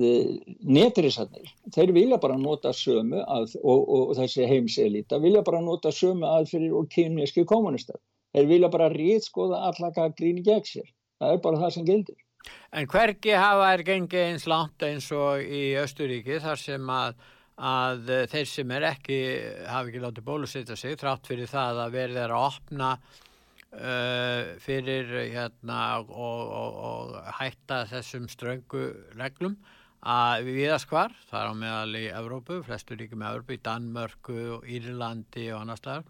netrisarnir, 0.63 1.53
þeir 1.75 1.93
vilja 1.99 2.19
bara 2.23 2.39
nota 2.39 2.73
sömu 2.77 3.21
að, 3.23 3.55
og, 3.61 3.79
og, 3.83 4.09
og 4.09 4.17
þessi 4.21 4.49
heimselita 4.49 5.21
vilja 5.23 5.45
bara 5.45 5.61
nota 5.63 5.93
sömu 5.93 6.29
aðfyrir 6.29 6.75
og 6.79 6.89
kynneski 6.93 7.45
kommunistar. 7.49 8.01
Þeir 8.33 8.49
vilja 8.49 8.69
bara 8.73 8.89
rítskoða 8.89 9.59
allaka 9.69 10.09
gríni 10.17 10.41
gegn 10.45 10.65
sér. 10.65 10.87
Það 11.21 11.35
er 11.35 11.41
bara 11.43 11.59
það 11.61 11.73
sem 11.75 11.85
gildir. 11.85 12.19
En 12.73 12.87
hvergi 12.89 13.35
hafa 13.37 13.69
er 13.75 13.83
gengið 13.87 14.25
eins 14.31 14.47
langt 14.49 14.83
eins 14.83 15.05
og 15.15 15.43
í 15.43 15.61
Östuríki 15.79 16.39
þar 16.43 16.59
sem 16.59 16.89
að, 16.91 17.13
að 17.63 18.09
eh, 18.11 18.25
þeir 18.31 18.49
sem 18.49 18.73
er 18.75 18.87
ekki, 18.91 19.19
hafa 19.69 19.89
ekki 19.89 20.01
látið 20.03 20.27
bólusetja 20.27 20.77
sig 20.79 20.97
þrátt 20.99 21.29
fyrir 21.29 21.51
það 21.51 21.83
að 21.85 21.95
verið 21.97 22.19
er 22.23 22.33
að 22.35 22.47
opna 22.49 22.89
uh, 22.97 24.51
fyrir 24.63 25.13
hérna 25.33 25.79
og, 26.01 26.11
og, 26.11 26.77
og 26.89 27.31
hætta 27.39 27.83
þessum 27.91 28.27
ströngu 28.31 28.89
reglum 29.19 29.57
að 30.03 30.49
við 30.49 30.57
viðast 30.59 30.89
hvar, 30.91 31.13
það 31.29 31.39
er 31.39 31.51
á 31.51 31.55
meðal 31.55 31.95
í 31.95 32.05
Evrópu, 32.11 32.59
flestur 32.67 32.99
ríkjum 32.99 33.23
í 33.23 33.27
Evrópu, 33.29 33.55
í 33.55 33.63
Danmörku 33.63 34.39
Írlandi 34.67 35.45
og 35.53 35.61
annars 35.61 35.79
staðar, 35.79 36.07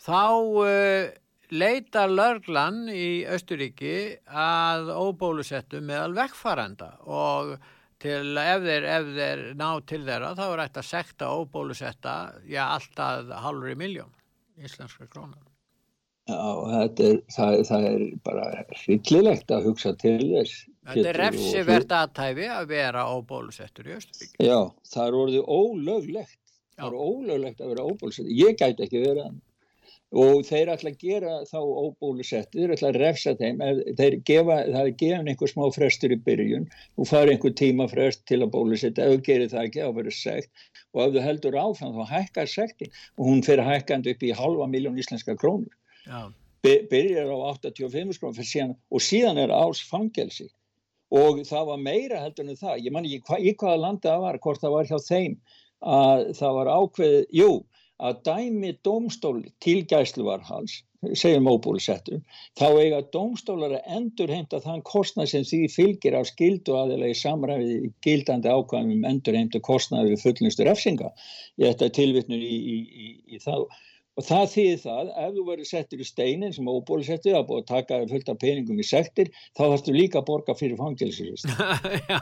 þá 0.00 0.22
uh, 0.64 1.10
leitar 1.52 2.12
lörglan 2.12 2.86
í 2.92 3.24
Östuríki 3.28 4.18
að 4.28 4.90
óbólusettu 4.96 5.80
meðal 5.84 6.14
vekkfarenda 6.16 6.94
og 7.04 7.58
til 8.02 8.38
ef 8.38 8.62
þeir, 8.62 8.86
ef 8.98 9.10
þeir 9.16 9.44
ná 9.58 9.68
til 9.90 10.04
þeirra 10.06 10.34
þá 10.38 10.44
er 10.46 10.64
að 10.68 10.80
sekta 10.86 11.32
óbólusetta 11.34 12.14
já 12.46 12.64
alltaf 12.68 13.32
halvri 13.44 13.74
miljón 13.78 14.14
íslenska 14.64 15.06
krónar. 15.06 15.44
Já, 16.28 16.40
þetta 16.68 17.04
er, 17.08 17.20
það, 17.32 17.54
það 17.68 17.86
er 17.88 18.02
bara 18.26 18.48
hryllilegt 18.82 19.52
að 19.54 19.68
hugsa 19.70 19.94
til 20.00 20.18
þess. 20.20 20.66
Þetta 20.88 21.08
er 21.12 21.18
refsivert 21.22 21.94
aðtæfi 21.94 22.48
að 22.52 22.68
vera 22.72 23.04
óbólusettur 23.14 23.88
í 23.88 23.94
Östuríki. 23.96 24.36
Já, 24.44 24.58
það 24.92 25.06
er 25.06 25.18
orðið 25.22 25.48
ólöglegt. 25.48 26.40
Það 26.78 26.90
er 26.90 26.98
ólöglegt 27.08 27.62
að 27.64 27.72
vera 27.72 27.86
óbólusettur. 27.88 28.34
Ég 28.36 28.60
gæti 28.60 28.84
ekki 28.84 29.02
verið 29.06 29.22
hann. 29.24 29.40
Og 30.16 30.40
þeir 30.48 30.70
ætla 30.72 30.90
að 30.94 31.02
gera 31.04 31.32
þá 31.44 31.58
óbólusettur, 31.60 32.62
þeir 32.62 32.74
ætla 32.78 32.88
að 32.88 32.98
refsa 33.02 33.34
þeim. 33.36 33.58
Þeir 33.98 34.14
gefa, 34.30 34.56
það 34.64 34.80
er 34.80 34.94
gefin 35.02 35.28
einhver 35.28 35.52
smá 35.52 35.66
frestur 35.74 36.14
í 36.14 36.18
byrjun 36.24 36.64
og 36.96 37.10
fara 37.10 37.34
einhver 37.34 37.52
tíma 37.60 37.88
frest 37.92 38.24
til 38.30 38.40
að 38.40 38.54
bólusetta. 38.56 39.04
Ef 39.04 39.18
þú 39.18 39.26
gerir 39.28 39.52
það 39.52 39.68
ekki, 39.68 39.84
þá 39.84 39.98
verður 40.00 40.16
segt. 40.16 40.66
Og 40.96 41.02
ef 41.04 41.12
þú 41.12 41.24
heldur 41.26 41.60
áfram, 41.60 41.96
þá 41.98 42.14
hækkar 42.14 42.52
sektin. 42.54 42.94
Og 43.18 43.28
hún 43.28 43.44
fyrir 43.44 43.68
hækkandi 43.68 44.16
upp 44.16 44.24
í 44.24 44.34
halva 44.40 44.70
miljón 44.72 44.96
íslenska 44.96 45.36
krónur. 45.36 45.76
byrjar 46.62 47.28
á 47.30 47.36
85 47.54 48.16
skrónum 48.16 48.46
síðan, 48.46 48.74
og 48.90 49.02
síðan 49.04 49.38
er 49.38 49.52
árs 49.54 49.82
fangelsi 49.86 50.48
og 51.14 51.40
það 51.48 51.70
var 51.70 51.80
meira 51.80 52.20
heldur 52.20 52.48
en 52.48 52.58
það 52.58 52.82
ég 52.84 52.92
man 52.92 53.06
ekki 53.08 53.22
hva, 53.24 53.38
í 53.40 53.54
hvaða 53.56 53.80
landa 53.84 54.10
það 54.10 54.24
var 54.26 54.38
hvort 54.44 54.60
það 54.60 54.74
var 54.74 54.90
hjá 54.90 54.98
þeim 55.06 55.36
að 55.78 56.24
það 56.36 56.56
var 56.58 56.70
ákveð, 56.74 57.18
jú 57.38 57.50
að 57.98 58.20
dæmi 58.28 58.74
domstóli 58.86 59.50
til 59.64 59.82
gæsluvarhals 59.90 60.82
segjum 61.14 61.46
óbúlisettum, 61.46 62.22
þá 62.58 62.66
eiga 62.80 63.02
domstólar 63.14 63.76
að 63.76 63.90
endur 63.98 64.32
heimta 64.34 64.58
þann 64.64 64.82
kostnað 64.86 65.30
sem 65.32 65.44
því 65.46 65.60
fylgir 65.70 66.16
af 66.18 66.26
skildu 66.32 66.74
aðeins 66.74 67.12
í 67.12 67.20
samræfið 67.20 67.84
gildandi 68.02 68.50
ákvæmum 68.50 68.96
um 68.96 69.06
endur 69.06 69.38
heimta 69.38 69.62
kostnað 69.62 70.10
við 70.10 70.24
fullinstur 70.24 70.70
efsinga. 70.72 71.12
Ég 71.62 71.70
ætta 71.70 71.90
tilvittnum 71.94 72.42
í, 72.42 72.56
í, 72.58 72.80
í, 73.06 73.12
í 73.36 73.42
það 73.44 73.68
Og 74.18 74.24
það 74.26 74.48
þýðir 74.50 74.78
það, 74.82 75.10
ef 75.22 75.34
þú 75.36 75.42
verður 75.46 75.66
settur 75.68 76.00
í 76.02 76.06
steinin 76.08 76.54
sem 76.54 76.66
óbólusettur 76.66 77.36
að 77.38 77.44
búið 77.46 77.60
að 77.60 77.68
taka 77.68 77.98
fullt 78.10 78.32
af 78.32 78.40
peningum 78.42 78.80
í 78.82 78.86
sektir, 78.88 79.30
þá 79.54 79.60
þarfst 79.60 79.86
þú 79.86 79.94
líka 79.94 80.18
að 80.18 80.24
borga 80.32 80.56
fyrir 80.58 80.80
fangilsirist. 80.80 81.46
Já, 82.10 82.18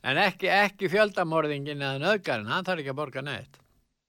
en 0.00 0.22
ekki, 0.24 0.48
ekki 0.48 0.88
fjöldamorðingin 0.94 1.84
eða 1.84 2.00
nöðgarinn, 2.06 2.48
hann 2.48 2.64
þarf 2.64 2.80
ekki 2.80 2.94
að 2.94 3.00
borga 3.02 3.26
neitt. 3.28 3.60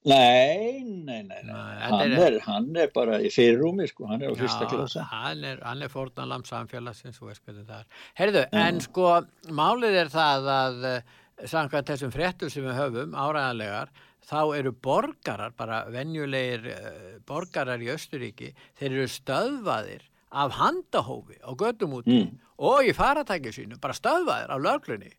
Nei, 0.06 0.84
nei, 0.86 1.24
nei, 1.26 1.40
nei. 1.48 1.76
Hann, 1.82 2.12
er, 2.14 2.36
hann 2.46 2.68
er 2.78 2.92
bara 2.94 3.18
í 3.26 3.32
fyrirrúmi, 3.34 3.88
sko, 3.90 4.06
hann 4.12 4.22
er 4.22 4.34
á 4.34 4.38
fyrsta 4.38 4.68
klasa. 4.70 5.06
Hann 5.10 5.42
er, 5.48 5.64
er 5.66 5.90
fórnalam 5.90 6.46
samfélagsins 6.46 7.18
er. 7.18 7.88
Herðu, 8.20 8.44
mm. 8.46 8.60
en 8.62 8.82
sko, 8.86 9.08
málið 9.50 9.98
er 10.04 10.12
það 10.14 10.50
að 10.54 10.86
eh, 10.92 11.16
samkvæmt 11.50 11.90
þessum 11.90 12.14
fréttum 12.14 12.52
sem 12.54 12.68
við 12.68 12.78
höfum, 12.78 13.18
áræðanlegar, 13.18 13.90
þá 14.26 14.40
eru 14.58 14.74
borgarar, 14.86 15.54
bara 15.58 15.84
venjulegir 15.94 16.70
uh, 16.74 17.10
borgarar 17.28 17.82
í 17.82 17.90
Östuríki, 17.94 18.52
þeir 18.78 18.92
eru 18.92 19.08
stöðvaðir 19.12 20.06
af 20.36 20.58
handahófi 20.60 21.38
á 21.42 21.50
gödumúti 21.58 22.14
mm. 22.14 22.32
og 22.66 22.90
í 22.90 22.94
faratækju 22.98 23.54
sínu, 23.58 23.82
bara 23.82 23.98
stöðvaðir 23.98 24.54
af 24.54 24.64
löglunni. 24.66 25.12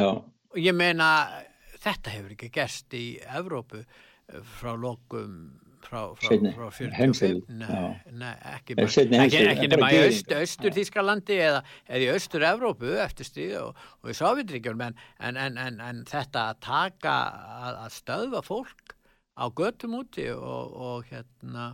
Já. 0.00 0.10
Ég 0.60 0.76
meina, 0.76 1.08
þetta 1.82 2.12
hefur 2.14 2.34
ekki 2.36 2.50
gerst 2.54 2.94
í 2.96 3.06
Evrópu 3.24 3.80
eh, 3.80 4.02
frá 4.56 4.72
lokum 4.78 5.36
frá, 5.84 6.14
frá, 6.16 6.38
frá 6.56 6.70
45 6.70 7.44
nei, 7.48 7.68
nei, 8.12 8.32
ekki, 8.54 8.76
bara, 8.78 9.04
ekki, 9.24 9.42
ekki 9.50 9.68
nema 9.72 9.90
í 9.92 10.00
öst, 10.06 10.32
austur 10.38 10.74
Þískalandi 10.74 11.38
eða, 11.44 11.60
eða 11.88 12.00
í 12.06 12.10
austur 12.14 12.46
Evrópu 12.48 12.94
eftir 13.04 13.28
stíð 13.28 13.54
og, 13.60 13.84
og 14.02 14.12
í 14.12 14.16
Sovjetríkjum 14.18 14.84
en, 14.86 14.98
en, 15.20 15.40
en, 15.44 15.80
en 15.84 16.02
þetta 16.08 16.48
að 16.52 16.60
taka 16.64 17.14
að, 17.60 17.80
að 17.84 17.96
stöðva 17.98 18.42
fólk 18.46 18.96
á 19.34 19.44
göttum 19.50 19.98
úti 20.00 20.28
og, 20.34 20.74
og 20.88 21.08
hérna 21.10 21.72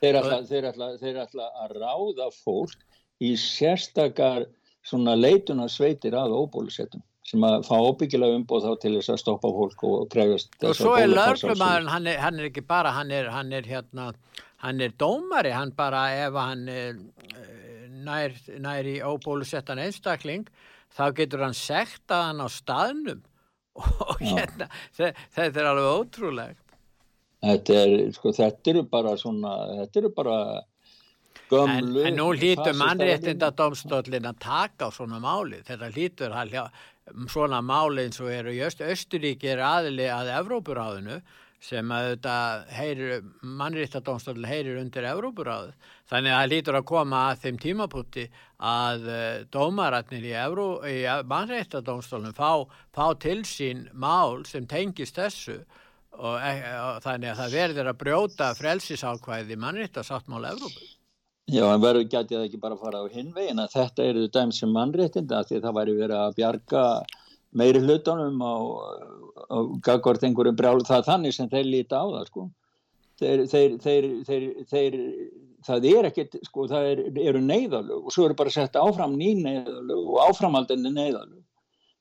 þeir 0.00 0.20
ætla, 0.20 0.42
þeir, 0.48 0.68
ætla, 0.70 0.90
þeir 1.00 1.22
ætla 1.24 1.48
að 1.64 1.78
ráða 1.82 2.30
fólk 2.36 2.78
í 3.24 3.34
sérstakar 3.40 4.48
svona 4.84 5.16
leituna 5.18 5.68
sveitir 5.70 6.16
að 6.18 6.36
óbólusettum 6.38 7.04
sem 7.24 7.44
að 7.46 7.62
fá 7.64 7.74
óbyggilega 7.80 8.38
umbóð 8.38 8.66
þá 8.66 8.80
til 8.82 8.94
þess 8.98 9.14
að 9.14 9.20
stoppa 9.22 9.52
fólk 9.58 9.84
og 9.88 10.08
krefjast 10.12 10.58
og 10.68 10.76
svo 10.76 10.96
er 11.00 11.08
lögumæðurinn, 11.08 11.88
hann, 11.88 12.10
hann 12.20 12.40
er 12.40 12.50
ekki 12.50 12.64
bara 12.68 12.92
hann 12.98 13.12
er, 13.14 13.30
hann 13.32 13.52
er 13.56 13.68
hérna 13.68 14.10
hann 14.64 14.80
er 14.80 14.92
dómari, 15.00 15.52
hann 15.52 15.72
bara 15.76 16.06
ef 16.24 16.36
hann 16.38 16.68
er, 16.72 16.98
nær, 18.04 18.36
nær 18.60 18.88
í 18.88 18.98
óbólusettan 19.04 19.80
einstakling 19.82 20.46
þá 20.94 21.06
getur 21.18 21.44
hann 21.44 21.56
sekta 21.58 22.26
hann 22.28 22.44
á 22.44 22.48
staðnum. 22.52 23.24
Og 24.06 24.20
hérna 24.22 24.68
þetta 24.94 25.48
er 25.50 25.66
alveg 25.66 25.88
ótrúlegt. 25.90 26.60
Þetta 27.44 27.80
er, 27.80 27.96
sko, 28.14 28.30
þetta 28.32 28.70
eru 28.72 28.84
bara 28.88 29.16
svona, 29.20 29.56
þetta 29.82 30.00
eru 30.00 30.10
bara 30.16 30.36
gömlu 31.50 32.00
en, 32.00 32.06
en 32.08 32.16
nú 32.16 32.30
hlýtur 32.32 32.76
mannréttinda 32.78 33.50
domstólin 33.58 34.30
að 34.30 34.38
taka 34.46 34.88
á 34.88 34.90
svona 34.94 35.20
máli. 35.20 35.58
Þetta 35.66 35.90
hlýtur 35.92 36.32
að 36.32 36.54
svona 37.28 37.60
máli 37.64 38.06
eins 38.06 38.20
og 38.22 38.30
eru 38.32 38.52
í 38.54 38.62
Öst, 38.64 38.82
Östuríki 38.84 39.50
er 39.52 39.62
aðli 39.64 40.06
að 40.10 40.32
Evrópuráðinu 40.38 41.20
sem 41.64 41.92
að 41.94 42.10
þetta 42.10 42.36
heyrir, 42.76 43.22
mannréttadómstólinn 43.40 44.48
heyrir 44.48 44.80
undir 44.82 45.06
Evrópuráðu. 45.08 45.70
Þannig 46.10 46.34
að 46.34 46.40
það 46.40 46.50
lítur 46.52 46.78
að 46.78 46.88
koma 46.90 47.20
að 47.30 47.44
þeim 47.44 47.60
tímapunkti 47.62 48.24
að 48.72 49.06
eh, 49.14 49.38
dómaratnir 49.54 50.26
í, 50.28 50.34
í 50.34 50.98
mannréttadómstólinn 51.30 52.36
fá, 52.36 52.66
fá 52.92 53.06
til 53.20 53.40
sín 53.48 53.86
mál 53.92 54.44
sem 54.48 54.68
tengist 54.68 55.16
þessu 55.16 55.62
og, 56.18 56.36
e, 56.38 56.52
og 56.78 57.00
þannig 57.04 57.32
að 57.32 57.40
það 57.40 57.56
verður 57.58 57.90
að 57.90 58.00
brjóta 58.02 58.50
frelsisákvæði 58.58 59.58
mannréttasáttmála 59.64 60.52
Evrópu. 60.54 60.93
Já, 61.52 61.64
en 61.68 61.82
verður 61.82 62.08
gætið 62.08 62.46
ekki 62.46 62.58
bara 62.60 62.76
að 62.78 62.84
fara 62.86 63.02
á 63.04 63.12
hinvegin 63.12 63.60
að 63.60 63.74
þetta 63.74 64.04
eru 64.08 64.26
dæmis 64.32 64.60
sem 64.62 64.70
mannréttinda 64.72 65.42
því 65.44 65.60
það 65.60 65.78
væri 65.78 65.96
verið 65.98 66.16
að 66.16 66.36
bjarga 66.38 66.84
meiri 67.54 67.82
hlutunum 67.84 68.40
á 68.40 68.54
gagvart 69.84 70.24
einhverjum 70.24 70.56
brjál 70.56 70.80
það 70.88 71.08
þannig 71.10 71.36
sem 71.36 71.50
þeir 71.52 71.66
líta 71.68 72.00
á 72.00 72.06
það 72.08 72.30
sko. 72.30 72.46
Þeir, 73.20 73.44
þeir, 73.52 73.76
þeir, 73.84 74.46
þeir 74.72 74.96
það 75.64 75.86
er 75.90 76.08
ekkert, 76.08 76.38
sko, 76.48 76.66
það 76.70 76.88
er, 76.90 77.02
eru 77.28 77.42
neyðalög 77.44 78.08
og 78.08 78.14
svo 78.14 78.26
eru 78.28 78.36
bara 78.38 78.52
sett 78.52 78.76
áfram 78.80 79.14
ný 79.18 79.34
neyðalög 79.40 80.00
og 80.00 80.18
áframaldinni 80.24 80.92
neyðalög 80.92 81.42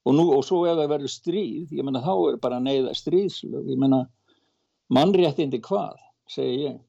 og, 0.04 0.16
nú, 0.18 0.26
og 0.36 0.44
svo 0.48 0.64
ef 0.68 0.80
það 0.80 0.92
verður 0.92 1.14
stríð, 1.14 1.76
ég 1.78 1.86
menna 1.86 2.02
þá 2.04 2.14
er 2.16 2.40
bara 2.44 2.60
neyða 2.64 2.96
stríðslög, 2.98 3.70
ég 3.72 3.80
menna 3.80 4.04
mannréttindi 4.94 5.62
hvað, 5.64 6.02
segi 6.32 6.66
ég. 6.66 6.82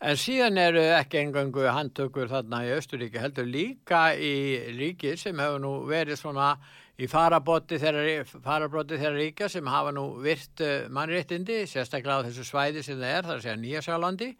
En 0.00 0.18
síðan 0.20 0.58
eru 0.60 0.82
ekki 0.96 1.20
engangu 1.22 1.64
handtökur 1.68 2.30
þarna 2.30 2.62
í 2.66 2.74
Östuríki 2.76 3.20
heldur 3.20 3.48
líka 3.48 4.10
í 4.16 4.34
ríki 4.78 5.16
sem 5.20 5.38
hefur 5.40 5.60
nú 5.62 5.72
verið 5.88 6.20
svona 6.20 6.52
í 7.00 7.08
farabóti 7.08 7.78
þeirra 7.80 9.14
ríkja 9.16 9.48
sem 9.48 9.66
hafa 9.72 9.92
nú 9.96 10.06
virt 10.20 10.60
eh, 10.64 10.88
mannréttindi, 10.92 11.62
sérstaklega 11.68 12.20
á 12.20 12.26
þessu 12.28 12.44
svæði 12.44 12.84
sem 12.84 13.00
það 13.00 13.14
er, 13.14 13.28
það 13.28 13.32
er 13.32 13.38
að 13.38 13.44
segja 13.46 13.60
Nýjasjálandi 13.64 14.30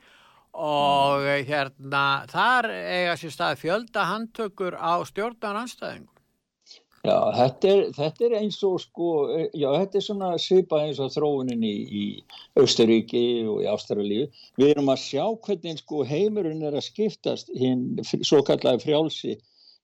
og 0.60 1.24
mm. 1.24 1.44
hérna 1.48 2.04
þar 2.30 2.70
eiga 2.74 3.16
sér 3.20 3.36
stað 3.36 3.60
fjölda 3.62 4.06
handtökur 4.10 4.76
á 4.76 4.98
stjórnar 5.08 5.62
anstæðingum. 5.62 6.19
Já, 7.00 7.16
þetta 7.32 7.68
er, 7.72 7.82
þetta 7.96 8.24
er 8.26 8.34
eins 8.42 8.58
og 8.66 8.74
sko, 8.82 9.10
já, 9.56 9.68
þetta 9.72 9.96
er 9.96 10.02
svona 10.04 10.30
svipa 10.42 10.82
eins 10.84 10.98
og 11.00 11.14
þróunin 11.14 11.62
í, 11.64 11.76
í 11.88 12.02
Austuríki 12.60 13.22
og 13.48 13.62
í 13.64 13.68
Ástralíu. 13.72 14.26
Við 14.60 14.74
erum 14.74 14.92
að 14.92 15.00
sjá 15.06 15.24
hvernig 15.46 15.80
sko 15.80 16.04
heimurinn 16.04 16.60
er 16.68 16.76
að 16.76 16.84
skiptast, 16.90 17.48
hinn 17.56 18.02
svo 18.04 18.42
kallega 18.44 18.82
frjálsi 18.82 19.38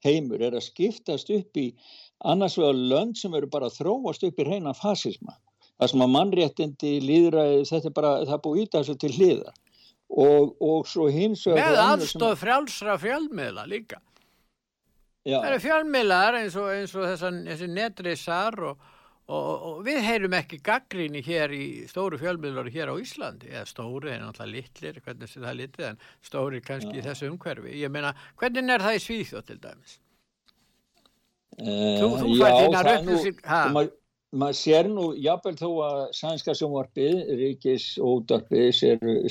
heimur 0.04 0.44
er 0.44 0.56
að 0.56 0.66
skiptast 0.68 1.32
upp 1.32 1.60
í 1.60 1.70
annars 2.28 2.56
vegar 2.60 2.76
lönd 2.76 3.16
sem 3.18 3.34
eru 3.36 3.48
bara 3.48 3.70
að 3.70 3.78
þróast 3.80 4.26
upp 4.26 4.40
í 4.40 4.46
reyna 4.48 4.74
fasisma. 4.76 5.36
Það 5.76 5.92
sem 5.92 6.04
að 6.04 6.12
mannréttindi 6.14 6.92
líðræði, 7.04 7.62
þetta 7.68 7.90
er 7.90 7.94
bara, 7.96 8.12
það 8.28 8.42
búið 8.44 8.60
í 8.62 8.68
þessu 8.76 8.96
til 9.00 9.12
hliðar. 9.16 9.56
Og, 10.06 10.52
og 10.62 10.86
svo 10.88 11.08
hins 11.12 11.42
vegar... 11.48 11.64
Með 11.64 11.80
aðstóð 11.82 12.36
frjálsra 12.44 13.00
fjölmiðla 13.02 13.66
líka. 13.68 14.00
Já. 15.26 15.40
Það 15.40 15.48
eru 15.48 15.62
fjármiðlar 15.64 16.38
eins 16.38 16.56
og, 16.60 16.68
eins 16.70 16.92
og 16.94 17.08
þessan, 17.08 17.40
þessi 17.48 17.66
netrisar 17.72 18.56
og, 18.68 18.84
og, 19.26 19.48
og 19.50 19.80
við 19.86 19.98
heyrum 20.06 20.36
ekki 20.38 20.60
gaggríni 20.64 21.22
hér 21.26 21.54
í 21.56 21.66
stóru 21.90 22.20
fjármiðlar 22.20 22.70
hér 22.70 22.94
á 22.94 22.96
Íslandi, 23.02 23.50
eða 23.50 23.66
stóri 23.66 24.12
er 24.14 24.22
náttúrulega 24.22 24.52
litlir, 24.54 25.00
hvernig 25.02 25.32
sé 25.32 25.42
það 25.42 25.58
litið, 25.64 25.86
en 25.90 26.02
stóri 26.30 26.62
kannski 26.62 26.94
Já. 26.94 27.00
í 27.00 27.06
þessu 27.08 27.30
umhverfi. 27.32 27.74
Ég 27.82 27.90
meina, 27.90 28.14
hvernig 28.38 28.76
er 28.76 28.86
það 28.86 29.00
í 29.00 29.04
Svíþjótt 29.08 29.50
til 29.50 29.58
dæmis? 29.66 29.98
Uh, 31.56 31.96
þú 31.96 32.08
þú 32.20 32.32
fætt 32.36 32.58
þínar 32.60 32.92
upplýsing 32.92 33.44
maður 34.38 34.58
sér 34.58 34.88
nú, 34.90 35.06
jábel 35.20 35.54
þó 35.58 35.68
að 35.86 36.00
sænska 36.16 36.54
sjónvarpið, 36.56 37.16
ríkis 37.40 37.86
ódarpið 38.02 38.68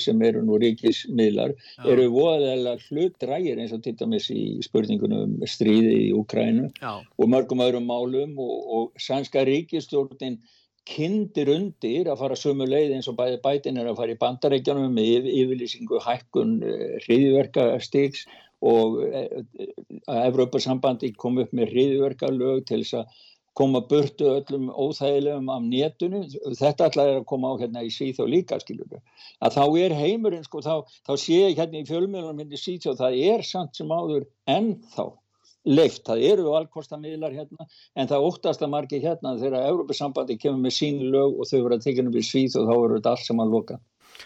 sem 0.02 0.26
eru 0.28 0.44
nú 0.46 0.60
ríkismiðlar, 0.62 1.56
Já. 1.78 1.86
eru 1.94 2.10
voðalega 2.14 2.76
hlutdrægir 2.90 3.62
eins 3.62 3.74
og 3.76 3.84
til 3.86 3.96
dæmis 4.00 4.30
í 4.34 4.44
spurningunum 4.66 5.38
stríði 5.50 5.96
í 6.08 6.12
Ukrænu 6.18 6.70
Já. 6.82 7.00
og 7.02 7.32
mörgum 7.32 7.64
öðrum 7.66 7.90
málum 7.90 8.38
og, 8.42 8.56
og 8.78 9.02
sænska 9.02 9.46
ríkistjórnin 9.48 10.40
kindir 10.86 11.50
undir 11.50 12.10
að 12.12 12.20
fara 12.22 12.38
sömu 12.38 12.68
leið 12.70 12.98
eins 12.98 13.08
og 13.10 13.18
bæði 13.18 13.40
bætin 13.42 13.80
er 13.82 13.90
að 13.90 14.00
fara 14.02 14.14
í 14.14 14.20
bandarækjanum 14.22 14.92
með 14.94 15.30
yfirlýsingu 15.34 16.02
hækkun 16.06 16.60
hriðverkastiks 17.08 18.28
og 18.66 19.00
að 19.06 20.22
Evrópa-sambandi 20.30 21.12
kom 21.18 21.40
upp 21.42 21.54
með 21.58 21.74
hriðverkalög 21.74 22.66
til 22.70 22.84
þess 22.84 23.00
að 23.02 23.24
koma 23.56 23.82
burtu 23.90 24.28
öllum 24.36 24.70
óþægilegum 24.70 25.50
af 25.54 25.64
nétunu, 25.64 26.24
þetta 26.60 26.90
alltaf 26.90 27.04
er 27.04 27.20
að 27.22 27.28
koma 27.30 27.54
á 27.56 27.60
hérna 27.62 27.84
í 27.88 27.92
og 28.20 28.32
líka 28.32 28.60
skilur 28.60 28.98
að 29.40 29.56
þá 29.58 29.64
er 29.84 29.96
heimurinn 29.96 30.44
sko, 30.44 30.62
þá, 30.62 30.84
þá 31.08 31.14
sé 31.24 31.40
ég 31.40 31.60
hérna 31.60 31.80
í 31.80 31.88
fjölmjölunum 31.88 32.42
hindi 32.44 32.60
síð 32.60 32.92
og 32.92 33.00
það 33.00 33.20
er 33.32 33.46
samt 33.48 33.80
sem 33.80 33.92
áður 33.92 34.28
ennþá 34.52 35.08
leift, 35.66 36.04
það 36.06 36.24
eru 36.30 36.46
valkostamílar 36.52 37.34
hérna, 37.34 37.66
en 37.96 38.12
það 38.12 38.28
óttast 38.28 38.62
að 38.62 38.74
margi 38.76 39.02
hérna 39.02 39.34
þegar 39.40 39.66
Európa-sambandi 39.72 40.38
kemur 40.42 40.62
með 40.68 40.78
sín 40.78 41.02
lög 41.14 41.40
og 41.40 41.50
þau 41.50 41.58
verður 41.58 41.78
að 41.78 41.88
tekja 41.88 42.06
um 42.06 42.14
í 42.14 42.26
síð 42.26 42.60
og 42.60 42.68
þá 42.68 42.74
verður 42.76 42.96
þetta 43.00 43.14
allt 43.16 43.30
saman 43.30 43.54
loka. 43.54 43.80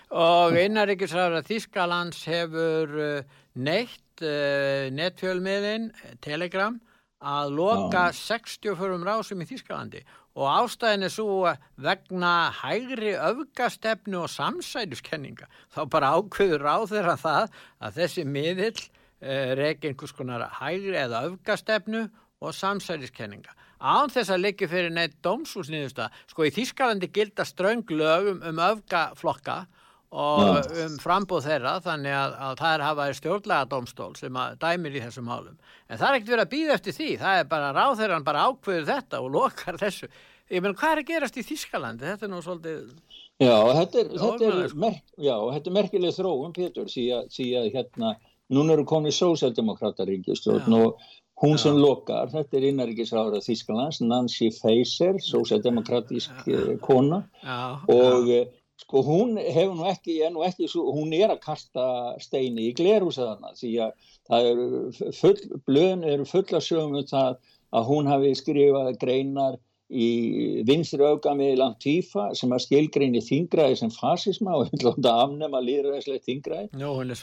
Og 0.10 0.58
innarrikisræður 0.60 1.40
að 1.40 1.48
Þískalands 1.50 2.20
hefur 2.30 3.00
uh, 3.06 3.40
neitt 3.56 4.26
uh, 4.26 4.90
netfjölmiðin, 4.94 5.90
Telegram 6.26 6.78
að 7.20 7.52
loka 7.58 8.06
Já. 8.10 8.16
64 8.16 9.04
rásum 9.04 9.44
í 9.44 9.48
Þískalandi 9.50 10.04
og 10.40 10.48
ástæðin 10.48 11.04
er 11.04 11.12
svo 11.12 11.54
vegna 11.76 12.34
hægri 12.62 13.12
öfgastefnu 13.20 14.22
og 14.24 14.32
samsæluskenninga 14.32 15.50
þá 15.76 15.82
bara 15.92 16.14
ákveður 16.16 16.64
ráð 16.64 16.86
þeirra 16.94 17.18
það 17.20 17.58
að 17.84 18.00
þessi 18.00 18.26
miðill 18.26 18.80
eh, 19.20 19.52
reyki 19.60 19.92
einhvers 19.92 20.16
konar 20.16 20.48
hægri 20.62 20.96
eða 20.96 21.26
öfgastefnu 21.28 22.06
og 22.40 22.56
samsæluskenninga 22.56 23.52
án 23.80 24.12
þess 24.12 24.32
að 24.32 24.44
leggja 24.46 24.72
fyrir 24.72 24.96
neitt 24.96 25.20
dómsúsniðusta 25.24 26.08
sko 26.28 26.48
í 26.48 26.56
Þískalandi 26.56 27.12
gilda 27.12 27.44
ströng 27.48 27.84
lögum 27.92 28.40
um 28.48 28.64
öfgaflokka 28.64 29.66
og 30.10 30.72
um 30.84 30.96
frambóð 31.02 31.46
þeirra 31.46 31.76
þannig 31.86 32.16
að, 32.18 32.32
að 32.46 32.56
það 32.62 32.74
er 32.74 32.84
hafaði 32.88 33.18
stjórnlega 33.20 33.70
domstól 33.70 34.10
sem 34.18 34.40
dæmir 34.62 34.98
í 34.98 35.04
þessum 35.04 35.30
málum. 35.30 35.60
En 35.86 36.00
það 36.00 36.08
er 36.08 36.18
ekkert 36.18 36.34
verið 36.34 36.46
að 36.46 36.54
býða 36.56 36.78
eftir 36.80 36.98
því. 36.98 37.10
Það 37.22 37.42
er 37.42 37.52
bara 37.52 37.70
ráð 37.76 37.94
þeirra 38.00 38.20
bara 38.26 38.48
ákveður 38.50 38.90
þetta 38.90 39.22
og 39.22 39.32
lokar 39.36 39.78
þessu. 39.82 40.10
Ég 40.50 40.66
menn 40.66 40.74
hvað 40.78 40.96
er 40.96 41.04
að 41.04 41.10
gerast 41.12 41.38
í 41.38 41.46
Þískalandi 41.46 42.08
þetta 42.10 42.26
er 42.26 42.32
nú 42.32 42.42
svolítið 42.42 42.90
Já, 43.40 43.56
þetta 43.78 44.02
er, 44.02 44.08
þetta 44.20 44.48
er, 44.50 44.74
mer, 44.76 44.96
já, 45.16 45.36
þetta 45.54 45.70
er 45.70 45.76
merkileg 45.78 46.16
þróum 46.18 46.56
Pétur 46.56 46.90
að 46.90 47.70
hérna 47.76 48.16
núna 48.50 48.74
eru 48.74 48.84
komið 48.90 49.14
sósældemokrataríkjastjórn 49.20 50.76
og 50.80 51.06
hún 51.40 51.54
já. 51.54 51.62
sem 51.62 51.78
lokar 51.78 52.34
þetta 52.34 52.58
er 52.58 52.66
innaríkisráður 52.72 53.38
af 53.38 53.46
Þískalands 53.46 54.02
Nancy 54.02 54.50
Faeser, 54.58 55.22
sósældemokratísk 55.24 56.50
eh, 56.50 56.74
kona. 56.82 57.22
Já, 57.46 57.86
og 57.94 58.28
já 58.28 58.42
sko 58.90 59.04
hún 59.06 59.38
hefur 59.38 59.78
nú 59.78 59.86
ekki, 59.86 60.18
nú 60.34 60.42
ekki 60.48 60.66
hún 60.74 61.14
er 61.14 61.30
að 61.30 61.44
kasta 61.46 61.86
steini 62.18 62.72
í 62.72 62.76
glerhúsaðana 62.78 63.54
því 63.60 63.74
að 63.86 63.92
það 64.30 64.52
eru 64.52 65.14
full, 65.14 65.38
blöðin 65.70 66.06
eru 66.10 66.26
fulla 66.26 66.62
sögum 66.62 66.98
um 66.98 67.10
það 67.10 67.38
að 67.70 67.90
hún 67.92 68.10
hafi 68.10 68.34
skrifað 68.40 68.96
greinar 68.98 69.60
í 69.90 70.62
vinstri 70.70 71.02
auðgami 71.02 71.48
Lantífa 71.58 72.28
sem 72.38 72.52
að 72.54 72.62
skilgreini 72.68 73.22
þingræði 73.26 73.80
sem 73.80 73.94
fasisma 73.94 74.58
og 74.58 74.70
hún 74.70 74.84
láta 74.86 75.14
afnema 75.24 75.62
líðræðislega 75.66 76.26
þingræði. 76.28 76.70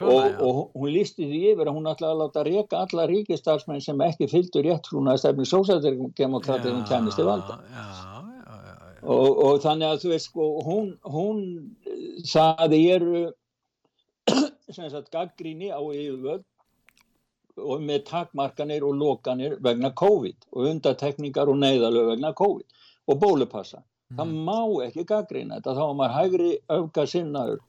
Og, 0.02 0.40
og 0.42 0.74
hún 0.74 0.94
lísti 0.96 1.28
því 1.30 1.42
yfir 1.52 1.70
að 1.70 1.78
hún 1.78 1.90
ætlaði 1.92 2.16
að 2.16 2.22
láta 2.24 2.44
reyka 2.48 2.82
alla 2.82 3.06
ríkistarfsmenn 3.12 3.84
sem 3.86 4.02
ekki 4.08 4.30
fylgdur 4.32 4.66
rétt 4.66 4.90
frúna 4.90 5.14
að 5.14 5.22
stefni 5.22 5.46
sósætdemokratið 5.50 6.72
hún 6.74 6.86
kennist 6.90 7.22
í 7.22 7.26
valda. 7.26 7.60
já, 7.70 8.15
og, 9.02 9.38
og 9.44 9.58
þannig 9.64 9.88
að 9.88 10.02
þú 10.02 10.12
veist 10.12 10.30
sko 10.30 10.46
hún, 10.66 10.92
hún 11.04 11.42
saði 12.24 12.82
ég 12.86 13.00
eru 13.00 13.24
sem 14.74 14.88
sagt 14.90 15.12
gaggríni 15.14 15.70
á 15.70 15.80
yfirvöld 15.80 16.44
og 17.56 17.84
með 17.84 18.04
takmarkanir 18.10 18.84
og 18.84 18.96
lokanir 19.00 19.56
vegna 19.64 19.92
COVID 19.96 20.48
og 20.52 20.70
undatekningar 20.72 21.48
og 21.48 21.60
neyðalög 21.60 22.10
vegna 22.12 22.32
COVID 22.36 22.82
og 23.06 23.20
bólupassa. 23.22 23.80
Mm. 24.10 24.18
Það 24.18 24.34
má 24.48 24.86
ekki 24.86 25.06
gaggrína 25.08 25.58
þetta, 25.58 25.76
þá 25.78 25.84
er 25.86 25.96
maður 26.00 26.16
hægri 26.16 26.50
auka 26.68 27.06
sinnaður 27.10 27.62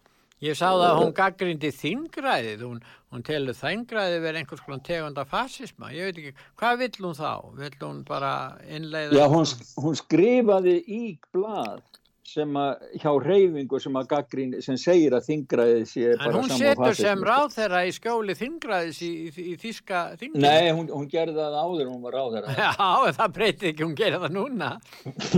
Ég 0.45 0.53
sá 0.53 0.67
það 0.67 0.83
að 0.85 0.99
hún 0.99 1.13
gaggrindi 1.17 1.69
þingræðið, 1.73 2.59
hún, 2.61 2.81
hún 3.09 3.23
telur 3.25 3.55
þingræðið 3.57 4.19
verið 4.21 4.41
einhvers 4.43 4.59
konar 4.61 4.81
tegunda 4.85 5.23
fascisma, 5.25 5.89
ég 5.95 6.11
veit 6.11 6.19
ekki, 6.21 6.49
hvað 6.61 6.81
vill 6.83 7.05
hún 7.07 7.15
þá? 7.17 7.31
Vill 7.57 7.77
hún 7.81 8.03
bara 8.05 8.33
innleiða? 8.69 9.17
Já, 9.17 9.25
hún, 9.33 9.47
hún 9.81 9.97
skrifaði 9.97 10.75
í 10.85 10.99
blad 11.33 11.97
sem 12.27 12.57
að 12.59 12.83
hjá 12.99 13.11
reyfingu 13.23 13.79
sem 13.79 13.97
að 13.97 14.09
gaggrindi, 14.11 14.59
sem 14.61 14.77
segir 14.77 15.15
að 15.15 15.25
þingræðið 15.29 15.83
sé 15.87 16.03
en 16.11 16.19
bara 16.19 16.27
saman 16.27 16.35
fascisma. 16.35 16.35
En 16.35 16.37
hún 16.43 16.61
setur 16.61 16.97
sem 16.99 17.25
ráð 17.29 17.55
þeirra 17.55 17.81
í 17.87 17.95
skjóli 17.95 18.35
þingræðis 18.37 19.01
í, 19.07 19.11
í, 19.15 19.31
í 19.41 19.55
þíska 19.63 20.01
þingræðið? 20.19 20.45
Nei, 20.45 20.69
hún, 20.75 20.91
hún 20.91 21.09
gerði 21.15 21.37
það 21.39 21.57
áður 21.63 21.91
hún 21.95 22.05
var 22.05 22.17
ráð 22.19 22.37
þeirra. 22.37 22.55
Já, 22.61 23.17
það 23.21 23.35
breyti 23.39 23.71
ekki, 23.71 23.87
hún 23.87 23.97
gerði 24.03 24.21
það 24.27 24.37
núna. 24.37 24.69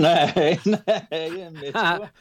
nei, 0.01 0.59
nei, 0.75 1.23
ég 1.37 1.55
mitt 1.55 1.79
sko. 1.85 2.11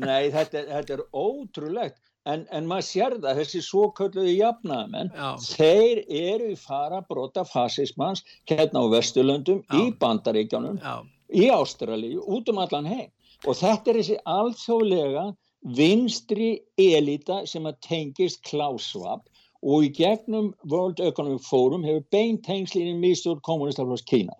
Nei, 0.00 0.30
þetta, 0.34 0.66
þetta 0.72 0.98
er 0.98 1.06
ótrúlegt 1.12 2.02
en, 2.32 2.44
en 2.54 2.68
maður 2.68 2.86
sér 2.88 3.16
það, 3.18 3.40
þessi 3.40 3.62
svo 3.64 3.88
kölluði 3.98 4.36
jafnaðamenn, 4.38 5.12
þeir 5.44 6.02
eru 6.06 6.50
í 6.52 6.58
fara 6.60 7.00
brota 7.08 7.44
fasismans 7.48 8.24
hérna 8.50 8.84
á 8.84 8.92
Vesturlöndum, 8.94 9.62
Já. 9.64 9.78
í 9.80 9.92
Bandaríkjónum, 10.02 10.80
í 11.32 11.48
Ástralíu, 11.54 12.22
út 12.26 12.50
um 12.52 12.60
allan 12.64 12.88
heim. 12.88 13.10
Og 13.46 13.54
þetta 13.60 13.92
er 13.92 14.00
þessi 14.00 14.18
alþjóðlega 14.26 15.28
vinstri 15.78 16.50
elita 16.78 17.42
sem 17.50 17.66
að 17.66 17.78
tengist 17.86 18.42
klásvap 18.46 19.24
og 19.62 19.86
í 19.86 19.92
gegnum 19.94 20.52
World 20.70 21.00
Economic 21.02 21.42
Forum 21.46 21.86
hefur 21.86 22.04
beint 22.14 22.44
tengslíninn 22.46 23.00
mistúr 23.02 23.40
kommunistaflós 23.46 24.04
Kína. 24.06 24.36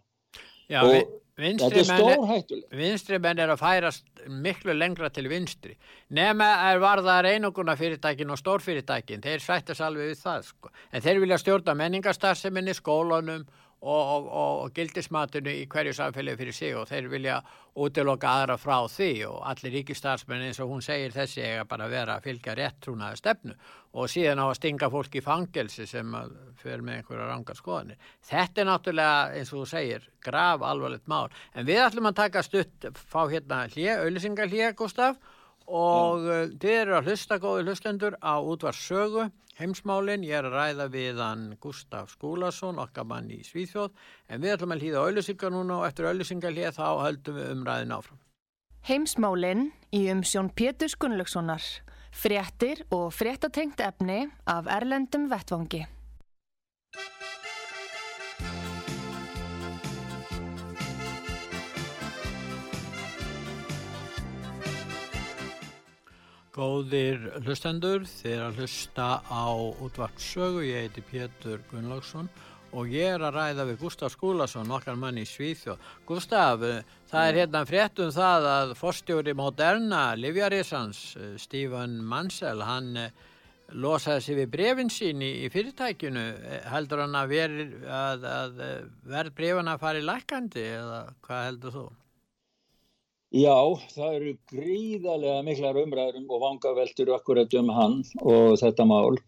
Já, 0.69 0.83
og 0.83 0.93
við 0.93 1.09
Vinstri 1.39 1.85
menn, 1.87 2.43
vinstri 2.75 3.19
menn 3.23 3.39
er 3.39 3.53
að 3.53 3.61
færast 3.61 4.23
miklu 4.43 4.75
lengra 4.75 5.07
til 5.15 5.29
vinstri 5.31 5.77
nema 6.11 6.49
er 6.67 6.81
varðar 6.83 7.29
einoguna 7.31 7.77
fyrirtækin 7.79 8.33
og 8.35 8.41
stórfyrirtækin, 8.41 9.23
þeir 9.23 9.45
sættast 9.45 9.85
alveg 9.87 10.11
við 10.11 10.23
það 10.25 10.49
sko. 10.49 10.73
en 10.91 11.05
þeir 11.05 11.21
vilja 11.23 11.39
stjórna 11.39 11.77
menningarstarfseminni, 11.79 12.75
skólanum 12.75 13.47
og, 13.81 14.27
og, 14.27 14.29
og, 14.63 14.71
gildismatinu 14.75 15.53
í 15.55 15.67
hverju 15.71 15.93
samfélagi 15.95 16.41
fyrir 16.41 16.57
sig 16.57 16.77
og 16.77 16.89
þeir 16.91 17.09
vilja 17.13 17.37
útiloka 17.79 18.31
aðra 18.41 18.57
frá 18.59 18.89
því 18.91 19.11
og 19.29 19.37
allir 19.47 19.77
ríkistarsmenn 19.77 20.49
eins 20.49 20.59
og 20.59 20.73
hún 20.73 20.83
segir 20.83 21.15
þessi 21.15 21.45
eiga 21.45 21.67
bara 21.69 21.87
að 21.87 21.95
vera 21.95 22.17
að 22.19 22.27
fylgja 22.27 22.57
rétt 22.59 22.81
trúnaði 22.83 23.21
stefnu 23.21 23.55
og 23.95 24.11
síðan 24.11 24.43
á 24.43 24.47
að 24.49 24.57
stinga 24.59 24.91
fólk 24.91 25.15
í 25.15 25.23
fangelsi 25.23 25.87
sem 25.87 26.19
fyrir 26.59 26.83
með 26.83 26.99
einhverja 26.99 27.31
rangar 27.31 27.59
skoðanir. 27.59 28.03
Þetta 28.27 28.61
er 28.61 28.71
náttúrulega 28.73 29.39
eins 29.39 29.53
og 29.55 29.63
þú 29.63 29.71
segir 29.71 30.11
grav 30.27 30.67
alvarlegt 30.67 31.07
mál 31.07 31.29
en 31.55 31.69
við 31.69 31.85
ætlum 31.87 32.11
að 32.11 32.21
taka 32.25 32.43
stutt 32.43 32.91
fá 32.99 33.21
hérna 33.31 33.67
hlje, 33.71 33.95
auðlisingar 34.03 34.51
hlje 34.51 34.73
Gustaf 34.79 35.23
og 35.69 36.25
uh, 36.25 36.47
þið 36.61 36.75
eru 36.83 36.97
að 36.99 37.11
hlusta 37.11 37.39
góði 37.43 37.67
hlustendur 37.69 38.17
á 38.25 38.41
útvarsögu 38.41 39.29
heimsmálin, 39.59 40.25
ég 40.27 40.39
er 40.39 40.47
að 40.49 40.55
ræða 40.55 40.87
við 40.93 41.21
hann 41.23 41.45
Gustaf 41.63 42.13
Skúlason, 42.15 42.79
okkar 42.79 43.07
mann 43.09 43.31
í 43.35 43.41
Svíþjóð. 43.47 43.91
En 44.31 44.43
við 44.45 44.55
ætlum 44.55 44.75
að 44.77 44.85
hlýða 44.85 45.03
auðlusingar 45.03 45.55
núna 45.55 45.81
og 45.81 45.89
eftir 45.89 46.09
auðlusingar 46.11 46.55
hlýða 46.55 46.73
þá 46.79 46.87
höldum 47.03 47.39
við 47.41 47.53
umræðin 47.57 47.99
áfram. 47.99 48.23
Heimsmálin 48.89 49.69
í 49.91 50.07
umsjón 50.15 50.53
Pétur 50.55 50.95
Gunnlaugssonar. 51.03 51.67
Fréttir 52.15 52.87
og 52.95 53.11
fréttatengt 53.15 53.83
efni 53.85 54.25
af 54.49 54.71
Erlendum 54.79 55.29
Vettvangi 55.31 55.85
Góðir 66.59 67.21
hlustendur, 67.45 68.03
þeir 68.19 68.41
að 68.49 68.57
hlusta 68.59 69.05
á 69.23 69.47
útvartsögu, 69.79 70.65
ég 70.67 70.89
heiti 70.89 71.05
Pétur 71.07 71.61
Gunnlaugsson 71.71 72.27
og 72.75 72.91
ég 72.91 73.15
er 73.15 73.23
að 73.23 73.37
ræða 73.37 73.67
við 73.69 73.85
Gustaf 73.85 74.17
Skúlason, 74.17 74.73
okkar 74.75 74.99
mann 74.99 75.21
í 75.21 75.25
Svíþjóð. 75.29 75.85
Gustaf, 76.09 76.65
það 77.13 77.29
er 77.29 77.39
hérna 77.39 77.63
fréttum 77.69 78.11
það 78.11 78.49
að 78.51 78.75
forstjóri 78.81 79.37
Moderna, 79.39 80.03
Livjarisans, 80.19 81.05
Stephen 81.39 81.95
Mansell, 82.11 82.67
hann 82.67 82.91
eh, 83.05 83.23
losaði 83.79 84.27
sig 84.27 84.41
við 84.41 84.53
brefin 84.57 84.91
sín 84.91 85.23
í, 85.23 85.33
fyrirtækinu. 85.55 86.27
Heldur 86.75 87.05
hann 87.05 87.17
að, 87.23 87.39
að, 87.87 88.29
að 88.35 88.61
verð 89.15 89.39
brefana 89.39 89.79
fari 89.79 90.03
lækandi 90.03 90.69
eða 90.75 91.03
hvað 91.23 91.49
heldur 91.53 91.79
þú? 91.79 91.89
Já, 93.35 93.57
það 93.93 94.15
eru 94.17 94.31
gríðarlega 94.49 95.41
miklar 95.45 95.79
umræðum 95.83 96.31
og 96.33 96.41
vangaveltur 96.47 97.11
akkurat 97.13 97.53
um 97.61 97.69
hann 97.77 97.99
og 98.25 98.55
þetta 98.61 98.87
mál. 98.89 99.19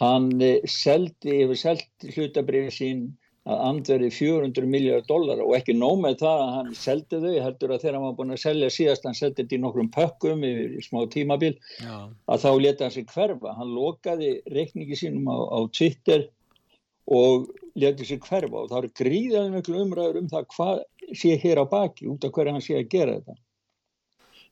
Hann 0.00 0.30
eh, 0.40 0.62
seldi, 0.64 1.42
hefur 1.42 1.58
selgt 1.60 2.06
hlutabrið 2.14 2.70
sín 2.72 3.02
að 3.48 3.60
andverði 3.64 4.08
400 4.12 4.68
miljardar 4.68 5.06
dólar 5.08 5.42
og 5.44 5.54
ekki 5.56 5.76
nómið 5.76 6.18
það 6.22 6.42
að 6.44 6.54
hann 6.54 6.72
seldi 6.76 7.20
þau, 7.20 7.36
heldur 7.44 7.72
að 7.74 7.84
þegar 7.84 7.96
hann 7.96 8.06
var 8.06 8.16
búin 8.18 8.34
að 8.34 8.42
selja 8.42 8.72
síðast, 8.72 9.06
hann 9.08 9.16
seldi 9.16 9.42
þetta 9.42 9.56
í 9.56 9.60
nokkrum 9.62 9.92
pökkum 9.92 10.44
í 10.44 10.52
smá 10.84 11.00
tímabil, 11.12 11.54
Já. 11.80 11.94
að 12.28 12.44
þá 12.44 12.50
leta 12.64 12.86
hann 12.86 12.96
sig 12.96 13.08
hverfa. 13.12 13.54
Hann 13.60 13.76
lokaði 13.76 14.34
reikningi 14.52 15.00
sínum 15.00 15.28
á, 15.32 15.36
á 15.36 15.58
Twitter 15.72 16.28
og 17.08 17.48
leti 17.78 18.06
sig 18.08 18.22
hverfa 18.24 18.62
og 18.62 18.70
það 18.70 18.78
eru 18.82 18.94
gríðalega 19.00 19.56
miklu 19.56 19.82
umræður 19.84 20.20
um 20.22 20.30
það 20.32 20.48
hvað 20.54 20.80
sé 21.16 21.36
hér 21.42 21.62
á 21.62 21.64
baki 21.70 22.08
út 22.12 22.24
af 22.26 22.34
hverju 22.36 22.56
hann 22.56 22.64
sé 22.64 22.78
að 22.78 22.90
gera 22.94 23.18
þetta. 23.18 23.38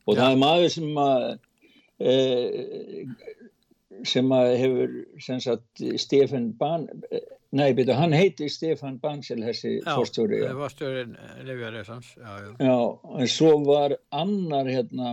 Og 0.07 0.15
Já. 0.15 0.21
það 0.21 0.29
er 0.31 0.43
maður 0.43 0.69
sem 0.77 1.01
að 1.03 1.25
e, 1.99 2.15
sem 4.07 4.37
að 4.37 4.53
hefur 4.61 4.95
sem 5.25 5.41
sagt 5.43 5.85
Stefan 6.03 6.53
Ban 6.61 6.87
Nei, 7.57 7.71
betur, 7.77 7.95
hann 7.97 8.13
heiti 8.13 8.49
Stefan 8.51 8.99
Bansel 9.01 9.39
þessi 9.45 9.77
fórstjóri. 9.87 10.41
Já, 10.43 10.51
fórstjórin 10.59 11.15
Livjaressans. 11.47 12.11
Já, 12.19 12.33
já. 12.43 12.51
já, 12.59 12.75
en 13.23 13.31
svo 13.31 13.53
var 13.65 13.95
annar 14.11 14.69
hérna 14.69 15.13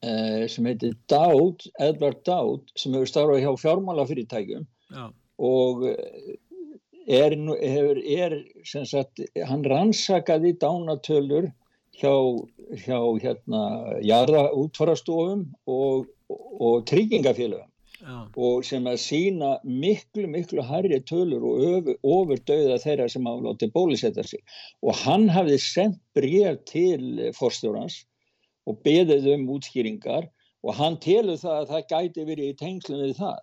eh, 0.00 0.46
sem 0.48 0.68
heiti 0.70 0.92
Dáð, 1.10 1.66
Edvard 1.82 2.22
Dáð, 2.24 2.62
sem 2.78 2.94
hefur 2.94 3.10
starfað 3.10 3.42
hjá 3.42 3.52
fjármálafyrirtækjum 3.64 4.68
og 5.44 5.82
er, 7.06 7.34
er 7.34 8.38
sem 8.64 8.86
sagt, 8.88 9.20
hann 9.48 9.64
rannsakaði 9.64 10.54
dánatölur 10.60 11.50
hjá, 12.00 12.14
hjá 12.84 12.98
hérna 13.22 13.62
jarða 14.02 14.48
útfarastofum 14.56 15.46
og, 15.66 16.06
og 16.28 16.84
tryggingafélagum 16.90 17.70
Já. 18.04 18.28
og 18.36 18.64
sem 18.66 18.84
að 18.84 18.98
sína 19.00 19.50
miklu, 19.64 20.26
miklu 20.28 20.62
harri 20.66 20.98
tölur 21.08 21.44
og 21.48 21.92
ofur, 22.02 22.40
döða 22.44 22.76
þeirra 22.82 23.08
sem 23.08 23.24
látið 23.24 23.72
bólisetta 23.72 24.24
sig. 24.26 24.42
Og 24.82 24.96
hann 25.04 25.28
hafði 25.32 25.56
sendt 25.62 26.00
bref 26.16 26.58
til 26.68 27.30
forstjórans 27.38 28.02
og 28.68 28.80
beðið 28.84 29.30
um 29.36 29.48
útskýringar 29.56 30.28
og 30.64 30.76
hann 30.76 30.98
telur 31.00 31.40
það 31.40 31.60
að 31.60 31.72
það 31.72 31.88
gæti 31.92 32.26
verið 32.28 32.50
í 32.50 32.58
tengslum 32.60 33.02
við 33.04 33.16
það 33.22 33.40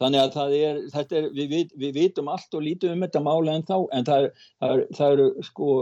þannig 0.00 0.22
að 0.22 0.36
það 0.36 0.54
er, 0.58 0.78
er 1.02 1.26
við, 1.36 1.72
við 1.78 1.96
vitum 1.98 2.30
allt 2.32 2.54
og 2.54 2.64
lítið 2.64 2.94
um 2.94 3.04
þetta 3.06 3.24
mála 3.24 3.56
en 3.56 3.66
þá 3.68 3.76
en 3.92 4.08
það, 4.08 4.28
það, 4.62 4.84
það 4.98 5.16
eru 5.16 5.28
sko 5.48 5.72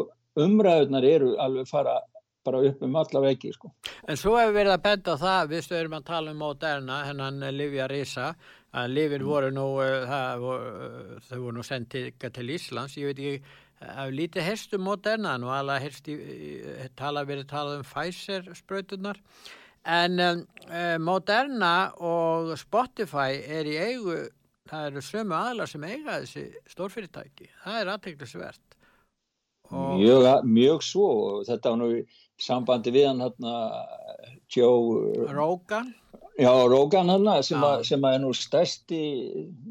umræðunar 0.40 1.06
eru 1.06 1.34
alveg 1.42 1.68
fara 1.70 1.98
bara 2.44 2.60
upp 2.70 2.82
um 2.82 2.96
alla 2.96 3.20
veggi 3.20 3.52
sko. 3.52 3.72
En 4.08 4.16
svo 4.16 4.36
hefur 4.38 4.56
verið 4.56 4.74
að 4.74 4.84
benda 4.86 5.16
það 5.20 5.50
við 5.52 5.64
stöðum 5.66 5.96
að 5.98 6.06
tala 6.08 6.32
um 6.32 6.40
Moderna 6.40 7.00
hennan 7.08 7.42
Livja 7.56 7.88
Risa 7.90 8.30
að 8.70 8.94
Livin 8.94 9.26
voru 9.26 9.50
nú 9.52 9.66
uh, 9.82 10.06
það, 10.08 10.46
þau 11.26 11.38
voru 11.40 11.56
nú 11.58 11.66
sendið 11.66 12.28
til 12.36 12.46
Íslands. 12.54 12.96
Ég 13.00 13.10
veit 13.10 13.20
ekki, 13.20 13.56
að 13.90 14.14
lítið 14.16 14.46
herst 14.46 14.76
um 14.76 14.86
Moderna? 14.86 15.36
Nú 15.40 15.50
alveg 15.52 15.88
herst 15.88 16.08
í 16.08 16.18
tala 16.98 17.26
verið 17.28 17.50
talað 17.50 17.80
um 17.80 17.88
Pfizer 17.88 18.48
spröytunar 18.56 19.20
en 19.86 20.20
um, 20.20 20.42
uh, 20.68 20.96
Moderna 21.00 21.74
og 21.96 22.52
Spotify 22.60 23.40
er 23.40 23.68
í 23.68 23.78
eigu 23.80 24.18
það 24.70 24.90
eru 24.90 25.02
sömu 25.02 25.34
aðlar 25.34 25.70
sem 25.70 25.84
eiga 25.84 26.20
þessi 26.20 26.44
stórfyrirtæki. 26.70 27.48
Það 27.64 27.80
er 27.80 27.94
aðteglisvert 27.94 28.70
Mjög, 29.70 30.44
mjög 30.44 30.82
svo. 30.82 31.08
Og 31.30 31.46
þetta 31.48 31.72
var 31.72 31.80
nú 31.80 31.90
sambandi 32.40 32.92
við 32.94 33.08
hann 33.10 33.22
hérna 33.24 33.56
Joe 34.50 35.26
Rogan. 35.30 35.92
Já, 36.40 36.50
Rogan 36.72 37.12
hann 37.12 37.28
sem, 37.44 37.62
a, 37.62 37.82
sem 37.84 38.04
er 38.08 38.18
nú 38.22 38.32
stærsti 38.34 39.00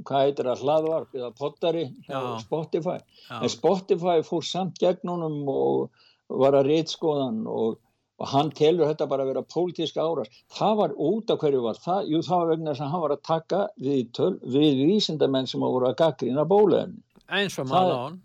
hvað 0.06 0.28
heitir 0.28 0.50
að 0.52 0.64
hlaðvarp 0.64 1.18
eða 1.18 1.32
pottari 1.36 1.88
hjá 2.06 2.20
Spotify. 2.44 3.00
Já. 3.26 3.42
en 3.42 3.52
Spotify 3.52 4.24
fór 4.26 4.46
samt 4.46 4.80
gegn 4.80 5.10
honum 5.10 5.42
og 5.50 5.90
var 6.30 6.54
að 6.60 6.70
reytskoðan 6.70 7.42
og, 7.50 7.80
og 8.20 8.32
hann 8.34 8.52
telur 8.56 8.90
þetta 8.90 9.08
bara 9.10 9.26
að 9.26 9.32
vera 9.34 9.46
pólitíska 9.56 10.04
áras. 10.04 10.32
Það 10.56 10.76
var 10.82 10.96
út 11.10 11.34
af 11.34 11.42
hverju 11.44 11.64
var 11.64 11.80
það? 11.80 12.12
Jú, 12.14 12.22
það 12.28 12.44
var 12.44 12.54
vegna 12.54 12.74
þess 12.74 12.86
að 12.86 12.94
hann 12.94 13.04
var 13.06 13.16
að 13.16 13.26
taka 13.32 13.64
við, 13.80 14.06
töl, 14.20 14.34
við 14.44 14.84
vísindamenn 14.92 15.50
sem 15.50 15.66
voru 15.66 15.90
að 15.90 15.98
gaggrina 16.04 16.48
bólaðin. 16.50 17.00
Eins 17.40 17.60
og 17.62 17.70
Malone. 17.72 18.20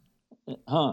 Hæ? 0.70 0.84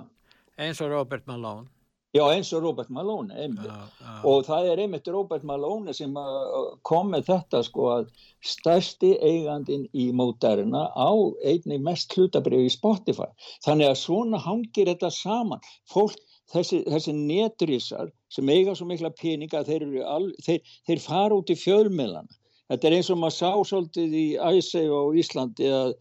Eins 0.61 0.81
og 0.83 0.91
Robert 0.93 1.27
Malone. 1.27 1.69
Já 2.11 2.25
eins 2.27 2.49
og 2.51 2.65
Robert 2.65 2.89
Malone 2.91 3.31
einmitt 3.39 3.69
já, 3.69 3.75
já. 4.03 4.15
og 4.27 4.41
það 4.43 4.65
er 4.67 4.79
einmitt 4.83 5.05
Robert 5.07 5.45
Malone 5.47 5.93
sem 5.95 6.17
uh, 6.19 6.73
kom 6.83 7.13
með 7.13 7.29
þetta 7.29 7.61
sko 7.63 7.85
að 7.93 8.09
stærsti 8.43 9.13
eigandin 9.23 9.85
í 9.95 10.09
Moderna 10.11 10.89
á 10.91 11.11
einni 11.47 11.79
mest 11.79 12.11
hlutabrið 12.11 12.67
í 12.67 12.73
Spotify 12.73 13.29
þannig 13.63 13.93
að 13.93 14.01
svona 14.01 14.41
hangir 14.43 14.91
þetta 14.91 15.07
saman 15.15 15.63
fólk 15.93 16.19
þessi, 16.53 16.81
þessi 16.87 17.15
netrísar 17.17 18.11
sem 18.31 18.49
eiga 18.49 18.75
svo 18.75 18.87
mikla 18.89 19.11
peninga 19.17 19.63
þeir, 19.67 19.87
al, 20.05 20.31
þeir, 20.45 20.61
þeir 20.87 21.03
fara 21.03 21.37
út 21.37 21.51
í 21.51 21.57
fjölmiðlana. 21.59 22.39
Þetta 22.71 22.87
er 22.87 22.95
eins 22.97 23.11
og 23.11 23.19
maður 23.19 23.37
sá 23.37 23.51
svolítið 23.67 24.13
í 24.15 24.27
Æsæg 24.39 24.91
og 24.95 25.17
Íslandi 25.19 25.71
að 25.75 25.95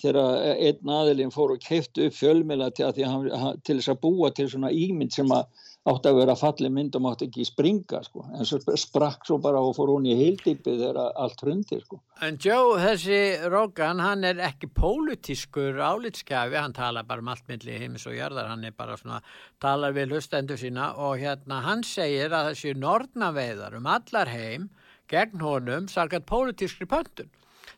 þegar 0.00 0.56
einn 0.58 0.90
aðilinn 0.90 1.32
fór 1.34 1.54
og 1.54 1.62
kefti 1.62 2.08
upp 2.08 2.16
fjölmjöla 2.16 2.70
til, 2.74 2.90
til 2.96 3.76
þess 3.78 3.92
að 3.92 4.00
búa 4.02 4.30
til 4.34 4.48
svona 4.50 4.72
ímynd 4.74 5.14
sem 5.14 5.30
að 5.34 5.44
átti 5.84 6.08
að 6.08 6.18
vera 6.22 6.34
falli 6.38 6.70
mynd 6.72 6.94
og 6.96 7.02
mátti 7.04 7.26
ekki 7.28 7.44
springa 7.44 8.00
sko. 8.06 8.24
en 8.32 8.46
svo 8.48 8.76
sprakk 8.80 9.26
svo 9.28 9.36
bara 9.42 9.60
og 9.60 9.74
fór 9.76 9.92
hún 9.92 10.06
í 10.08 10.14
heildýpi 10.16 10.78
þegar 10.78 11.12
allt 11.12 11.44
hundi 11.44 11.80
sko. 11.82 12.00
En 12.24 12.38
Joe, 12.40 12.78
þessi 12.80 13.50
Rógan 13.52 14.00
hann 14.00 14.24
er 14.24 14.40
ekki 14.46 14.70
pólitískur 14.72 15.76
álitskjafi, 15.76 16.56
hann 16.56 16.72
tala 16.72 17.04
bara 17.04 17.20
um 17.20 17.28
allt 17.28 17.44
milli 17.52 17.76
heimis 17.76 18.06
og 18.08 18.16
jörðar, 18.16 18.48
hann 18.48 18.64
er 18.64 18.72
bara 18.72 18.96
svona 18.96 19.20
talar 19.60 19.92
við 19.92 20.14
lustendur 20.14 20.60
sína 20.60 20.94
og 20.96 21.18
hérna 21.20 21.60
hann 21.68 21.84
segir 21.84 22.32
að 22.32 22.54
þessi 22.54 22.74
nortnaveiðar 22.80 23.76
um 23.76 23.86
allar 23.92 24.32
heim 24.32 24.70
gegn 25.12 25.44
honum 25.44 25.88
sarkat 25.92 26.24
pólitískri 26.24 26.88
pöntun 26.88 27.28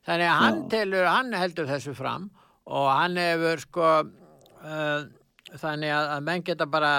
þannig 0.06 0.30
að 0.30 0.40
hann, 0.44 0.64
telur, 0.70 1.10
hann 1.10 1.34
heldur 1.34 1.66
þessu 1.66 1.94
fram 1.98 2.30
og 2.70 2.88
hann 2.92 3.18
hefur 3.18 3.62
sko 3.62 3.92
uh, 4.62 5.06
þannig 5.58 5.90
að 5.90 6.26
menn 6.26 6.44
geta 6.46 6.66
bara 6.70 6.92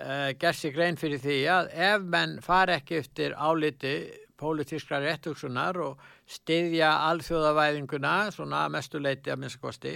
uh, 0.00 0.30
gert 0.40 0.58
sig 0.58 0.74
grein 0.74 0.98
fyrir 1.00 1.22
því 1.22 1.38
að 1.52 1.72
ef 1.90 2.04
menn 2.16 2.36
far 2.44 2.72
ekki 2.74 3.00
eftir 3.02 3.34
áliti 3.36 3.94
pólitískra 4.40 5.00
réttugsunar 5.02 5.78
og 5.84 6.02
styðja 6.26 6.90
alþjóðavæðinguna 7.10 8.14
svona 8.34 8.66
mestuleiti 8.72 9.32
að 9.32 9.44
minnstakosti 9.44 9.94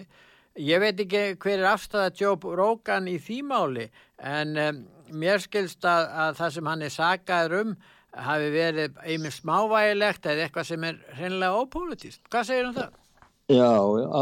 ég 0.58 0.80
veit 0.82 1.00
ekki 1.02 1.24
hver 1.42 1.60
er 1.60 1.70
afstæða 1.72 2.14
Joe 2.18 2.56
Rogan 2.58 3.08
í 3.10 3.18
því 3.22 3.42
máli 3.50 3.86
en 4.18 4.56
um, 4.62 4.80
mér 5.10 5.42
skilst 5.42 5.84
að, 5.86 6.08
að 6.24 6.40
það 6.40 6.54
sem 6.56 6.70
hann 6.72 6.84
er 6.86 6.94
sagaður 6.94 7.60
um 7.62 7.76
hafi 8.18 8.50
verið 8.52 8.96
einmið 9.04 9.34
smávægilegt 9.36 10.26
eða 10.26 10.46
eitthvað 10.46 10.68
sem 10.70 10.86
er 10.88 10.98
hreinlega 11.18 11.62
ópolítist. 11.62 12.22
Hvað 12.32 12.48
segir 12.48 12.68
um 12.70 12.76
það? 12.78 12.96
Já, 13.48 13.70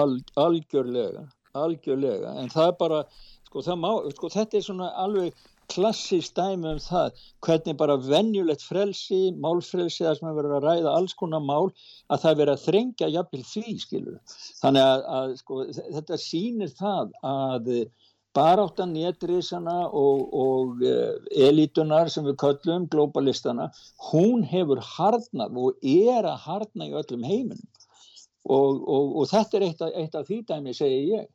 al, 0.01 0.13
algjörlega, 0.39 1.25
algjörlega, 1.57 2.35
en 2.43 2.51
það 2.53 2.69
er 2.71 2.77
bara, 2.79 3.01
sko, 3.49 3.65
má, 3.81 3.91
sko 4.15 4.31
þetta 4.31 4.59
er 4.59 4.67
svona 4.67 4.91
alveg 5.03 5.47
klassísk 5.73 6.37
dæmi 6.39 6.73
um 6.75 6.81
það, 6.83 7.21
hvernig 7.47 7.77
bara 7.81 7.99
venjulegt 8.01 8.65
frelsi, 8.65 9.21
málfrelsi, 9.43 10.05
það 10.05 10.19
sem 10.19 10.31
er 10.31 10.39
verið 10.41 10.57
að 10.57 10.67
ræða 10.67 10.97
alls 10.97 11.15
konar 11.19 11.45
mál, 11.45 11.71
að 12.11 12.25
það 12.25 12.33
er 12.33 12.41
verið 12.41 12.55
að 12.55 12.67
þrengja 12.67 13.13
jafnvel 13.15 13.45
því, 13.53 13.77
skilur. 13.85 14.19
Þannig 14.63 14.89
að, 14.89 15.07
að 15.21 15.39
sko, 15.43 15.63
þetta 15.99 16.21
sýnir 16.23 16.75
það 16.79 17.17
að 17.31 17.73
baráttan 18.37 18.93
nétrísana 18.93 19.77
og, 19.89 20.27
og 20.37 20.83
uh, 20.85 21.15
elitunar 21.49 22.11
sem 22.13 22.27
við 22.27 22.37
köllum, 22.43 22.85
globalistana, 22.93 23.71
hún 24.11 24.45
hefur 24.45 24.83
hardnað 24.85 25.57
og 25.63 25.89
er 25.89 26.29
að 26.29 26.43
hardna 26.45 26.91
í 26.91 26.95
öllum 27.01 27.25
heiminum 27.25 27.65
og, 28.47 28.83
og, 28.87 29.17
og 29.21 29.31
þetta 29.31 29.59
er 29.59 29.67
eitt 29.69 29.81
af, 29.83 29.97
eitt 30.03 30.19
af 30.19 30.29
því 30.29 30.43
dæmi, 30.47 30.75
segi 30.77 31.01
ég. 31.15 31.27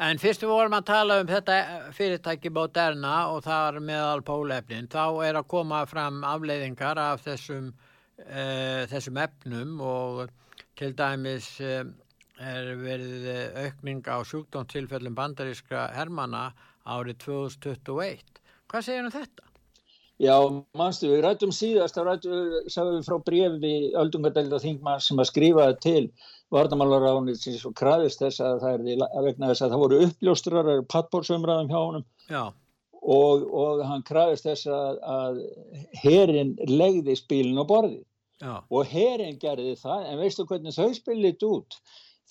En 0.00 0.16
fyrst 0.16 0.40
við 0.40 0.48
vorum 0.48 0.72
að 0.78 0.86
tala 0.88 1.18
um 1.20 1.28
þetta 1.28 1.56
fyrirtæki 1.92 2.50
Moderna 2.50 3.16
og 3.28 3.42
það 3.44 3.66
er 3.68 3.84
meðal 3.90 4.22
pólefnin, 4.24 4.88
þá 4.88 5.20
er 5.26 5.36
að 5.36 5.48
koma 5.52 5.82
fram 5.86 6.22
afleiðingar 6.24 6.96
af 6.96 7.26
þessum, 7.26 7.68
uh, 8.24 8.88
þessum 8.88 9.20
efnum 9.20 9.82
og 9.84 10.22
til 10.80 10.94
dæmis 10.96 11.50
uh, 11.60 11.84
er 12.40 12.72
verið 12.80 13.28
aukning 13.66 14.00
á 14.08 14.16
sjúkdómstilfellum 14.24 15.14
bandarískra 15.14 15.90
hermana 15.92 16.50
árið 16.88 17.20
2021. 17.28 18.40
Hvað 18.72 18.86
segir 18.88 19.04
um 19.04 19.12
þetta? 19.12 19.48
Já, 20.22 20.36
mannstu, 20.78 21.08
við 21.10 21.24
rættum 21.26 21.52
síðast, 21.52 21.96
þá 21.98 22.06
rættum 22.06 22.32
við, 22.32 22.52
sagðum 22.72 22.98
við 22.98 23.08
frá 23.08 23.16
brefi 23.26 23.74
öldungadelda 23.98 24.60
þingmann 24.62 25.02
sem 25.02 25.20
að 25.20 25.30
skrifa 25.32 25.68
til 25.82 26.04
vardamálaráðunni 26.52 27.36
sem 27.38 27.56
svo 27.58 27.72
kraðist 27.76 28.22
þess 28.22 28.42
að 28.44 28.60
það 28.64 28.74
er 28.90 29.06
að 29.08 29.28
vegna 29.28 29.50
þess 29.52 29.64
að 29.64 29.74
það 29.74 29.84
voru 29.84 30.00
uppljóstrar 30.06 30.72
pattbórsumræðum 30.92 31.72
hjá 31.72 31.80
honum 31.80 32.06
og, 33.02 33.44
og 33.64 33.82
hann 33.88 34.06
kraðist 34.06 34.46
þess 34.46 34.68
að, 34.70 35.02
að 35.02 35.42
herin 36.04 36.56
legði 36.68 37.18
spílinn 37.18 37.60
á 37.60 37.66
borði 37.66 38.02
Já. 38.42 38.54
og 38.58 38.88
herin 38.90 39.38
gerði 39.38 39.76
það 39.78 40.08
en 40.10 40.22
veistu 40.22 40.46
hvernig 40.48 40.74
þau 40.74 40.94
spilit 40.96 41.44
út? 41.46 41.78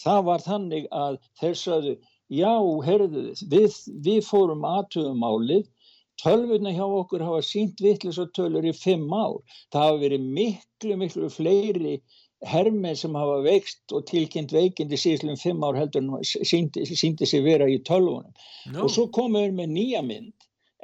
það 0.01 0.23
var 0.29 0.43
þannig 0.45 0.87
að 0.95 1.19
þeir 1.41 1.59
sögðu 1.59 1.93
já, 2.31 2.53
heyrðu 2.87 3.27
við, 3.51 3.77
við 4.05 4.21
fórum 4.27 4.65
aðtöðum 4.67 5.23
álið, 5.25 5.67
tölvuna 6.21 6.73
hjá 6.75 6.85
okkur 6.85 7.25
hafa 7.25 7.41
sínt 7.45 7.81
vittlis 7.83 8.19
og 8.21 8.31
tölur 8.37 8.65
í 8.67 8.73
fimm 8.77 9.09
ár. 9.11 9.39
Það 9.73 9.87
hafa 9.87 10.01
verið 10.05 10.27
miklu, 10.37 10.97
miklu 11.01 11.31
fleiri 11.33 11.95
hermið 12.47 12.95
sem 13.03 13.17
hafa 13.17 13.41
veikst 13.45 13.95
og 13.95 14.05
tilkynnt 14.09 14.53
veikindi 14.55 14.97
síðan 14.97 15.39
fimm 15.39 15.61
ár 15.65 15.77
heldur 15.77 16.07
síndi, 16.25 16.85
síndi 16.89 17.27
sig 17.29 17.43
vera 17.45 17.67
í 17.69 17.81
tölvunum. 17.87 18.31
No. 18.71 18.85
Og 18.85 18.93
svo 18.93 19.07
komum 19.13 19.43
við 19.43 19.59
með 19.59 19.75
nýja 19.75 20.05
mynd 20.05 20.33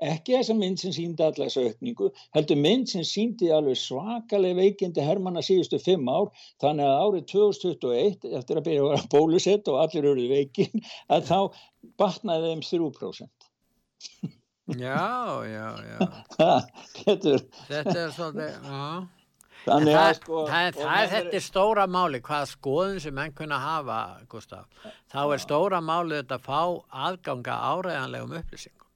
ekki 0.03 0.35
þessa 0.35 0.55
mynd 0.57 0.81
sem 0.81 0.93
síndi 0.93 1.23
allar 1.25 1.49
þessu 1.49 1.63
aukningu, 1.71 2.11
heldur 2.37 2.59
mynd 2.61 2.89
sem 2.91 3.05
síndi 3.07 3.49
alveg 3.53 3.79
svakalega 3.81 4.59
veikindi 4.59 5.05
hermanna 5.05 5.41
síðustu 5.45 5.79
fimm 5.81 6.09
ár, 6.11 6.29
þannig 6.61 6.85
að 6.85 7.01
árið 7.05 7.27
2021, 7.33 8.29
eftir 8.39 8.61
að 8.61 8.67
byrja 8.67 8.83
að 8.83 8.89
vera 8.91 9.11
bólusett 9.13 9.71
og 9.71 9.81
allir 9.81 10.09
eruð 10.11 10.33
veikin, 10.33 10.85
að 11.13 11.29
þá 11.31 11.39
batnaði 12.01 12.53
þeim 12.53 12.65
3%. 12.69 13.49
Já, 14.77 15.03
já, 15.47 15.67
já. 15.87 15.99
Þetta 17.01 17.93
er 17.97 18.11
svolítið, 18.13 18.57
já. 18.67 19.16
Þannig 19.67 19.99
að 19.99 20.09
sko... 20.21 20.41
Það, 20.47 20.65
það, 20.77 20.81
það 20.81 21.03
er 21.03 21.13
þetta 21.13 21.43
stóra 21.45 21.85
máli, 21.91 22.21
hvaða 22.23 22.49
skoðun 22.53 22.99
sem 23.03 23.15
menn 23.17 23.35
kunna 23.37 23.61
hafa, 23.61 23.99
Gustaf, 24.31 24.83
þá 25.11 25.21
er 25.25 25.43
stóra 25.43 25.81
máli 25.83 26.21
þetta 26.21 26.39
að 26.39 26.47
fá 26.47 26.61
aðganga 27.07 27.61
áræðanlegum 27.71 28.35
upplýsingum. 28.41 28.89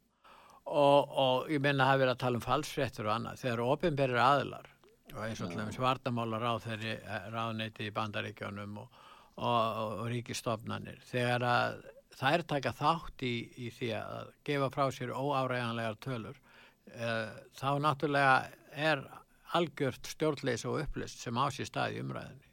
Og, 0.72 1.16
og 1.20 1.50
ég 1.52 1.60
menna 1.64 1.84
að 1.84 1.92
það 1.92 2.04
verið 2.04 2.14
að 2.14 2.22
tala 2.22 2.40
um 2.40 2.46
falsfréttur 2.46 3.08
og 3.10 3.16
annað. 3.16 3.42
Þegar 3.42 3.64
ofinberir 3.66 4.22
aðlar 4.24 4.70
og 5.12 5.24
eins 5.26 5.42
og 5.42 5.50
alltaf 5.50 5.74
svartamálar 5.76 6.46
á 6.48 6.54
þeirri 6.64 6.94
eh, 6.96 7.26
ráðneiti 7.34 7.90
í 7.90 7.96
bandaríkjónum 7.96 8.78
og, 8.80 9.02
og, 9.44 9.82
og 9.98 10.06
ríkistofnanir 10.12 11.02
þegar 11.10 11.44
að 11.48 11.82
það 12.22 12.38
er 12.38 12.46
taka 12.54 12.74
þátt 12.78 13.26
í, 13.26 13.36
í 13.66 13.72
því 13.74 13.92
að 13.98 14.32
gefa 14.48 14.70
frá 14.74 14.86
sér 14.94 15.14
óáræðanlegar 15.16 15.98
tölur 16.04 16.38
e, 16.92 17.12
þá 17.58 17.70
náttúrulega 17.82 18.36
er 18.72 19.04
algjört 19.58 20.08
stjórnleis 20.14 20.66
og 20.70 20.80
upplist 20.84 21.24
sem 21.24 21.38
á 21.38 21.46
sér 21.52 21.70
stað 21.70 21.98
í 21.98 22.02
umræðinni 22.04 22.51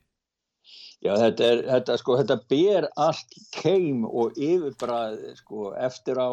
Já, 0.98 1.12
þetta, 1.14 1.44
er, 1.46 1.60
þetta, 1.68 1.96
sko, 2.00 2.14
þetta 2.18 2.36
ber 2.50 2.86
allt 2.98 3.36
keim 3.54 4.00
og 4.08 4.34
yfirbræð 4.34 5.20
sko, 5.38 5.68
eftir 5.78 6.18
á, 6.18 6.26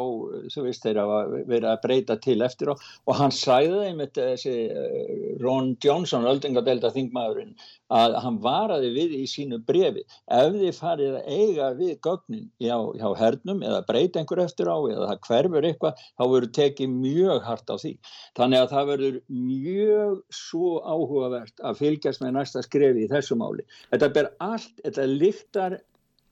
þú 0.49 0.63
veist, 0.65 0.81
þeir 0.81 0.99
hafa 1.03 1.19
verið 1.35 1.67
að 1.69 1.83
breyta 1.83 2.17
til 2.23 2.39
eftir 2.41 2.71
á. 2.73 2.75
Og 3.05 3.19
hann 3.19 3.35
sæði 3.35 3.83
þeim 3.83 4.01
þetta, 4.01 4.25
þessi 4.31 4.55
uh, 4.73 5.27
Ron 5.43 5.75
Johnson, 5.85 6.25
öldingadelda 6.31 6.89
þingmaðurinn, 6.95 7.53
að 7.93 8.15
hann 8.23 8.39
varaði 8.41 8.89
við 8.95 9.11
í 9.19 9.23
sínu 9.29 9.59
brefi 9.65 10.01
ef 10.33 10.55
þið 10.55 10.77
farið 10.79 11.17
að 11.19 11.27
eiga 11.29 11.67
við 11.77 11.91
gögnin 12.01 12.47
hjá, 12.57 12.77
hjá 12.97 13.09
hernum 13.19 13.61
eða 13.61 13.83
breyta 13.85 14.21
einhver 14.21 14.41
eftir 14.41 14.71
á 14.73 14.77
eða 14.89 15.11
það 15.11 15.21
hverfur 15.27 15.67
eitthvað 15.69 16.01
þá 16.01 16.23
verður 16.23 16.51
tekið 16.57 16.95
mjög 16.95 17.45
hart 17.45 17.69
á 17.69 17.75
því. 17.77 17.93
Þannig 18.39 18.63
að 18.63 18.73
það 18.73 18.89
verður 18.91 19.19
mjög 19.29 20.17
svo 20.33 20.71
áhugavert 20.81 21.61
að 21.61 21.81
fylgjast 21.83 22.25
með 22.25 22.35
næsta 22.39 22.65
skrefi 22.65 23.05
í 23.05 23.11
þessu 23.11 23.37
máli. 23.37 23.67
Þetta 23.93 24.11
ber 24.17 24.31
allt, 24.39 24.54
þetta 24.57 25.07
lyktar 25.09 25.77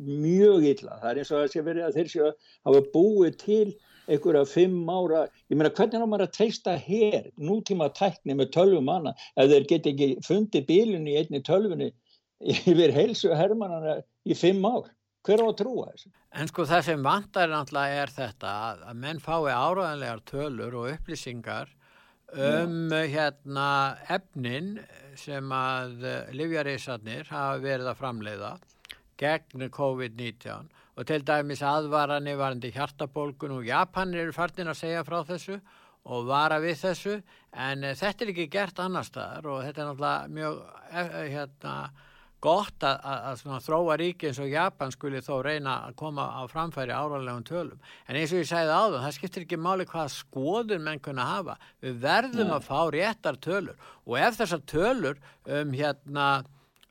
mjög 0.04 0.68
illa, 0.68 1.00
það 1.02 1.10
er 1.10 1.20
eins 1.22 1.32
og 1.32 1.38
að 1.38 1.44
það 1.44 1.52
sé 1.54 1.66
verið 1.68 1.88
að 1.88 1.98
þeir 1.98 2.12
séu 2.12 2.24
að 2.28 2.54
hafa 2.68 2.86
búið 2.94 3.36
til 3.44 3.68
einhverja 4.12 4.48
fimm 4.50 4.90
ára, 4.92 5.22
ég 5.52 5.60
meina 5.60 5.72
hvernig 5.72 6.00
er 6.00 6.10
maður 6.10 6.26
að 6.26 6.34
treysta 6.38 6.74
hér, 6.76 7.30
nútíma 7.40 7.88
tækni 7.96 8.36
með 8.36 8.52
tölvum 8.56 8.90
manna, 8.90 9.14
ef 9.40 9.52
þeir 9.52 9.68
get 9.70 9.88
ekki 9.94 10.10
fundið 10.26 10.66
bílun 10.68 11.08
í 11.08 11.16
einni 11.22 11.44
tölvunni 11.46 11.94
yfir 12.44 12.92
heilsu 12.96 13.32
hermanana 13.38 14.02
í 14.28 14.36
fimm 14.36 14.66
ár, 14.68 14.90
hver 15.24 15.44
á 15.44 15.46
að 15.48 15.56
trúa 15.62 15.88
þessu? 15.94 16.12
En 16.34 16.50
sko 16.50 16.66
það 16.68 16.84
sem 16.90 17.06
vantar 17.06 17.52
náttúrulega 17.52 18.04
er 18.04 18.12
þetta 18.18 18.58
að 18.90 19.00
menn 19.06 19.24
fái 19.24 19.54
áraðanlegar 19.54 20.26
tölur 20.28 20.78
og 20.82 20.92
upplýsingar 20.98 21.72
um 22.34 22.90
Já. 22.90 23.04
hérna 23.14 23.68
efnin 24.12 24.80
sem 25.20 25.52
að 25.56 26.06
livjarísarnir 26.36 27.28
hafa 27.30 27.60
verið 27.64 27.92
að 27.92 28.00
framleiða 28.00 28.54
gegn 29.20 29.70
COVID-19 29.74 30.72
og 30.94 31.08
til 31.10 31.24
dæmis 31.26 31.64
aðvarani 31.66 32.36
varandi 32.38 32.72
hjartabólgun 32.74 33.58
og 33.58 33.68
Japan 33.68 34.14
eru 34.14 34.34
farnir 34.36 34.70
að 34.70 34.80
segja 34.82 35.06
frá 35.08 35.22
þessu 35.28 35.58
og 36.04 36.26
vara 36.28 36.60
við 36.64 36.80
þessu 36.82 37.18
en 37.54 37.86
uh, 37.88 37.96
þetta 37.98 38.26
er 38.26 38.34
ekki 38.34 38.50
gert 38.52 38.82
annar 38.84 39.08
staðar 39.08 39.50
og 39.50 39.62
þetta 39.64 39.84
er 39.84 39.90
náttúrulega 39.90 40.34
mjög 40.38 40.58
uh, 40.60 41.22
hérna, 41.34 41.76
gott 42.44 42.86
að, 42.86 42.98
að, 43.08 43.44
að 43.56 43.68
þróa 43.68 43.98
ríki 44.02 44.30
eins 44.30 44.40
og 44.44 44.52
Japan 44.52 44.92
skuli 44.94 45.22
þó 45.24 45.36
reyna 45.46 45.78
að 45.88 45.96
koma 46.02 46.26
á 46.36 46.42
framfæri 46.52 46.96
áralegum 46.96 47.46
tölum. 47.48 47.80
En 48.08 48.20
eins 48.20 48.34
og 48.34 48.42
ég 48.42 48.50
segði 48.50 48.76
áður, 48.76 49.04
það 49.06 49.16
skiptir 49.18 49.46
ekki 49.46 49.60
máli 49.62 49.88
hvaða 49.90 50.12
skoðun 50.18 50.84
menn 50.88 51.04
kunna 51.04 51.30
hafa. 51.30 51.56
Við 51.84 52.02
verðum 52.04 52.52
Nei. 52.52 52.58
að 52.58 52.68
fá 52.68 52.80
réttar 52.98 53.40
tölur. 53.44 53.88
Og 54.04 54.20
ef 54.20 54.42
þessar 54.42 54.68
tölur 54.74 55.24
um 55.60 55.74
hérna 55.78 56.28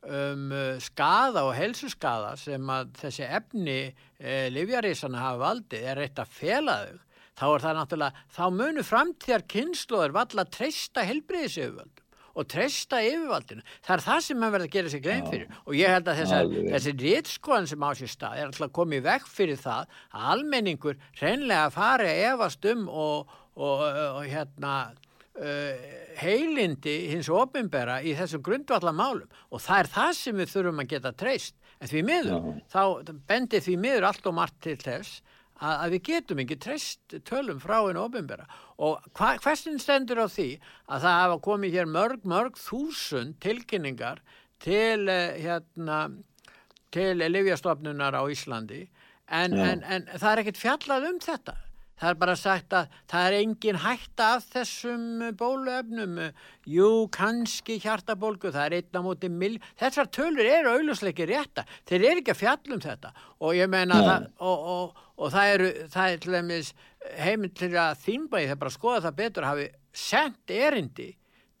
um 0.03 0.51
skada 0.83 1.45
og 1.47 1.53
helsuskada 1.55 2.33
sem 2.35 2.71
að 2.73 2.89
þessi 2.99 3.23
efni 3.23 3.77
eh, 3.87 4.49
livjarísana 4.51 5.21
hafa 5.21 5.39
valdið 5.45 5.85
er 5.87 6.01
reitt 6.01 6.19
að 6.19 6.33
fela 6.41 6.75
þau 6.81 6.97
þá 7.33 7.45
er 7.47 7.63
það 7.63 7.77
náttúrulega, 7.79 8.23
þá 8.35 8.43
munu 8.59 8.85
framtíðar 8.85 9.45
kynnslóður 9.49 10.15
valla 10.17 10.45
að 10.45 10.51
treysta 10.57 11.05
helbriðis 11.07 11.57
yfirvöldum 11.57 11.92
og 12.33 12.47
treysta 12.49 12.99
yfirvaldinu. 13.05 13.63
Það 13.85 13.95
er 13.95 14.03
það 14.07 14.19
sem 14.25 14.39
maður 14.41 14.55
verður 14.55 14.69
að 14.69 14.75
gera 14.75 14.91
sig 14.93 15.03
grein 15.05 15.29
fyrir. 15.29 15.55
Og 15.67 15.77
ég 15.77 15.93
held 15.93 16.09
að 16.09 16.19
þessar, 16.21 16.51
þessi 16.73 16.93
réttskoðan 17.03 17.69
sem 17.69 17.85
á 17.85 17.89
sér 17.99 18.11
stað 18.13 18.39
er 18.39 18.49
alltaf 18.49 18.73
komið 18.79 19.05
vekk 19.07 19.29
fyrir 19.29 19.61
það 19.61 19.97
að 20.09 20.27
almenningur 20.33 20.99
reynlega 21.21 21.71
fari 21.73 22.09
að 22.09 22.23
evast 22.31 22.69
um 22.73 22.85
og, 22.89 23.33
og, 23.53 23.83
og, 23.85 23.99
og 24.19 24.29
hérna 24.31 24.73
uh, 24.89 25.91
heilindi 26.21 26.95
hins 27.13 27.29
ofinbera 27.33 27.99
í 28.01 28.15
þessum 28.17 28.43
grundvallamálum 28.45 29.29
og 29.49 29.61
það 29.63 29.83
er 29.83 29.91
það 29.97 30.15
sem 30.21 30.41
við 30.41 30.55
þurfum 30.55 30.83
að 30.83 30.91
geta 30.95 31.13
treyst. 31.17 31.59
En 31.83 31.89
því 31.91 32.01
miður, 32.07 32.33
Já. 32.33 32.59
þá 32.71 33.13
bendir 33.27 33.63
því 33.65 33.73
miður 33.81 34.05
allt 34.07 34.27
og 34.29 34.37
margt 34.37 34.61
til 34.63 34.77
þess 34.79 35.21
að, 35.63 35.73
að 35.73 35.95
við 35.95 36.03
getum 36.09 36.43
ekki 36.43 36.59
treyst 36.65 37.17
tölum 37.29 37.61
frá 37.63 37.77
einu 37.87 38.03
ofinbera 38.03 38.47
og 38.83 39.03
hversin 39.15 39.79
stendur 39.81 40.23
á 40.23 40.27
því 40.27 40.49
að 40.91 41.07
það 41.07 41.19
hafa 41.21 41.39
komið 41.47 41.79
hér 41.79 41.89
mörg, 41.89 42.27
mörg 42.27 42.59
þúsund 42.59 43.39
tilkynningar 43.43 44.21
til 44.63 45.07
uh, 45.07 45.33
hérna 45.39 46.05
til 46.93 47.17
livjastofnunar 47.25 48.13
á 48.13 48.23
Íslandi? 48.29 48.85
En, 49.33 49.55
en, 49.57 49.81
en 49.81 50.03
það 50.13 50.29
er 50.29 50.41
ekkert 50.43 50.59
fjallað 50.61 51.07
um 51.09 51.21
þetta 51.23 51.55
Það 52.03 52.09
er 52.09 52.17
bara 52.19 52.33
sagt 52.35 52.73
að 52.75 52.95
það 53.07 53.25
er 53.25 53.33
engin 53.37 53.77
hætta 53.79 54.25
af 54.35 54.47
þessum 54.51 55.03
bóluöfnum. 55.39 56.17
Jú, 56.67 56.87
kannski 57.15 57.77
hjartabólgu, 57.79 58.51
það 58.51 58.65
er 58.65 58.75
einna 58.81 59.03
móti 59.05 59.29
mill. 59.31 59.55
Þessar 59.79 60.09
tölur 60.11 60.43
eru 60.43 60.73
auðvusleiki 60.73 61.29
rétta. 61.29 61.63
Þeir 61.87 62.09
eru 62.09 62.23
ekki 62.25 62.33
að 62.33 62.41
fjallum 62.41 62.83
þetta. 62.83 63.13
Og 63.39 63.55
ég 63.55 63.71
meina 63.71 64.01
það, 64.03 64.27
og, 64.43 64.67
og, 64.73 64.99
og 65.15 65.31
það 65.31 65.53
eru, 65.53 65.71
það 65.95 66.11
er 66.17 66.21
til 66.25 66.35
dæmis 66.35 66.73
heiminn 67.23 67.55
til 67.55 67.71
að 67.71 68.03
þínbæði 68.03 68.49
þegar 68.49 68.61
bara 68.65 68.75
skoða 68.75 69.01
það 69.07 69.17
betur 69.23 69.47
hafi 69.47 69.71
sendt 70.03 70.55
erindi 70.59 71.09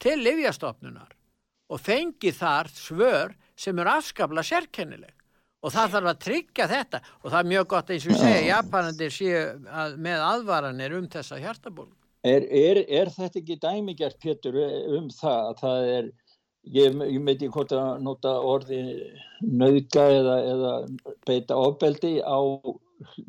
til 0.03 0.19
livjastofnunar 0.19 1.15
og 1.71 1.81
fengið 1.87 2.39
þar 2.43 2.71
svör 2.75 3.35
sem 3.55 3.79
eru 3.79 3.95
afskapla 3.95 4.43
sérkennileg 4.43 5.15
og 5.63 5.73
það 5.73 5.97
þarf 5.97 6.11
að 6.11 6.21
tryggja 6.27 6.69
þetta. 6.69 7.03
Og 7.23 7.31
það 7.31 7.39
er 7.39 7.51
mjög 7.55 7.67
gott 7.73 7.91
eins 7.95 8.07
og 8.07 8.19
segja 8.19 8.45
Japanandir 8.51 9.13
séu 9.15 9.43
að, 9.71 9.99
með 10.03 10.25
aðvaranir 10.29 10.97
um 10.99 11.11
þessa 11.11 11.39
hjartaból 11.39 11.89
er, 12.23 12.45
er, 12.47 12.81
er 12.87 13.11
þetta 13.11 13.41
ekki 13.41 13.59
dæmigjart 13.61 14.19
Pétur 14.23 14.57
um 14.97 15.09
það 15.13 15.49
að 15.49 15.61
það 15.61 15.87
er 15.93 16.09
ég, 16.63 16.99
ég 17.11 17.23
veit 17.25 17.35
ekki 17.35 17.51
hvort 17.55 17.75
að 17.75 18.03
nota 18.05 18.33
orði 18.39 18.81
nauðga 19.43 20.05
eða, 20.19 20.37
eða 20.53 20.73
beita 21.27 21.59
ofbeldi 21.59 22.15
á 22.23 22.39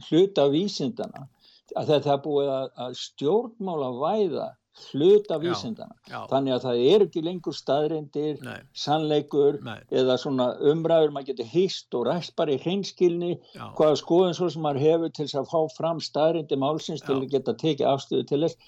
hluta 0.08 0.46
vísindana 0.52 1.26
að 1.74 1.94
þetta 1.94 2.20
búið 2.22 2.52
að, 2.54 2.68
að 2.86 2.98
stjórnmála 3.00 3.90
væða 3.98 4.50
hluta 4.90 5.38
vísindana. 5.38 5.94
Já, 6.08 6.14
já. 6.14 6.20
Þannig 6.30 6.54
að 6.54 6.64
það 6.64 6.80
er 6.90 7.04
ekki 7.06 7.22
lengur 7.24 7.56
staðrindir, 7.56 8.38
Nei. 8.44 8.60
sannleikur 8.84 9.58
Nei. 9.64 9.76
eða 9.94 10.16
svona 10.20 10.48
umræður 10.72 11.14
maður 11.14 11.30
getur 11.32 11.50
hýst 11.52 11.98
og 11.98 12.06
ræst 12.08 12.34
bara 12.38 12.54
í 12.54 12.60
hreinskilni 12.62 13.32
hvaða 13.54 14.00
skoðum 14.00 14.34
svo 14.38 14.50
sem 14.52 14.64
maður 14.66 14.84
hefur 14.84 15.14
til 15.14 15.28
að 15.30 15.50
fá 15.52 15.60
fram 15.76 16.02
staðrindi 16.02 16.58
málsins 16.60 17.02
já. 17.02 17.06
til 17.06 17.18
að 17.20 17.28
geta 17.36 17.56
tekið 17.64 17.90
afstöðu 17.92 18.26
til 18.30 18.40
þess. 18.46 18.58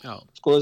Sko, 0.41 0.59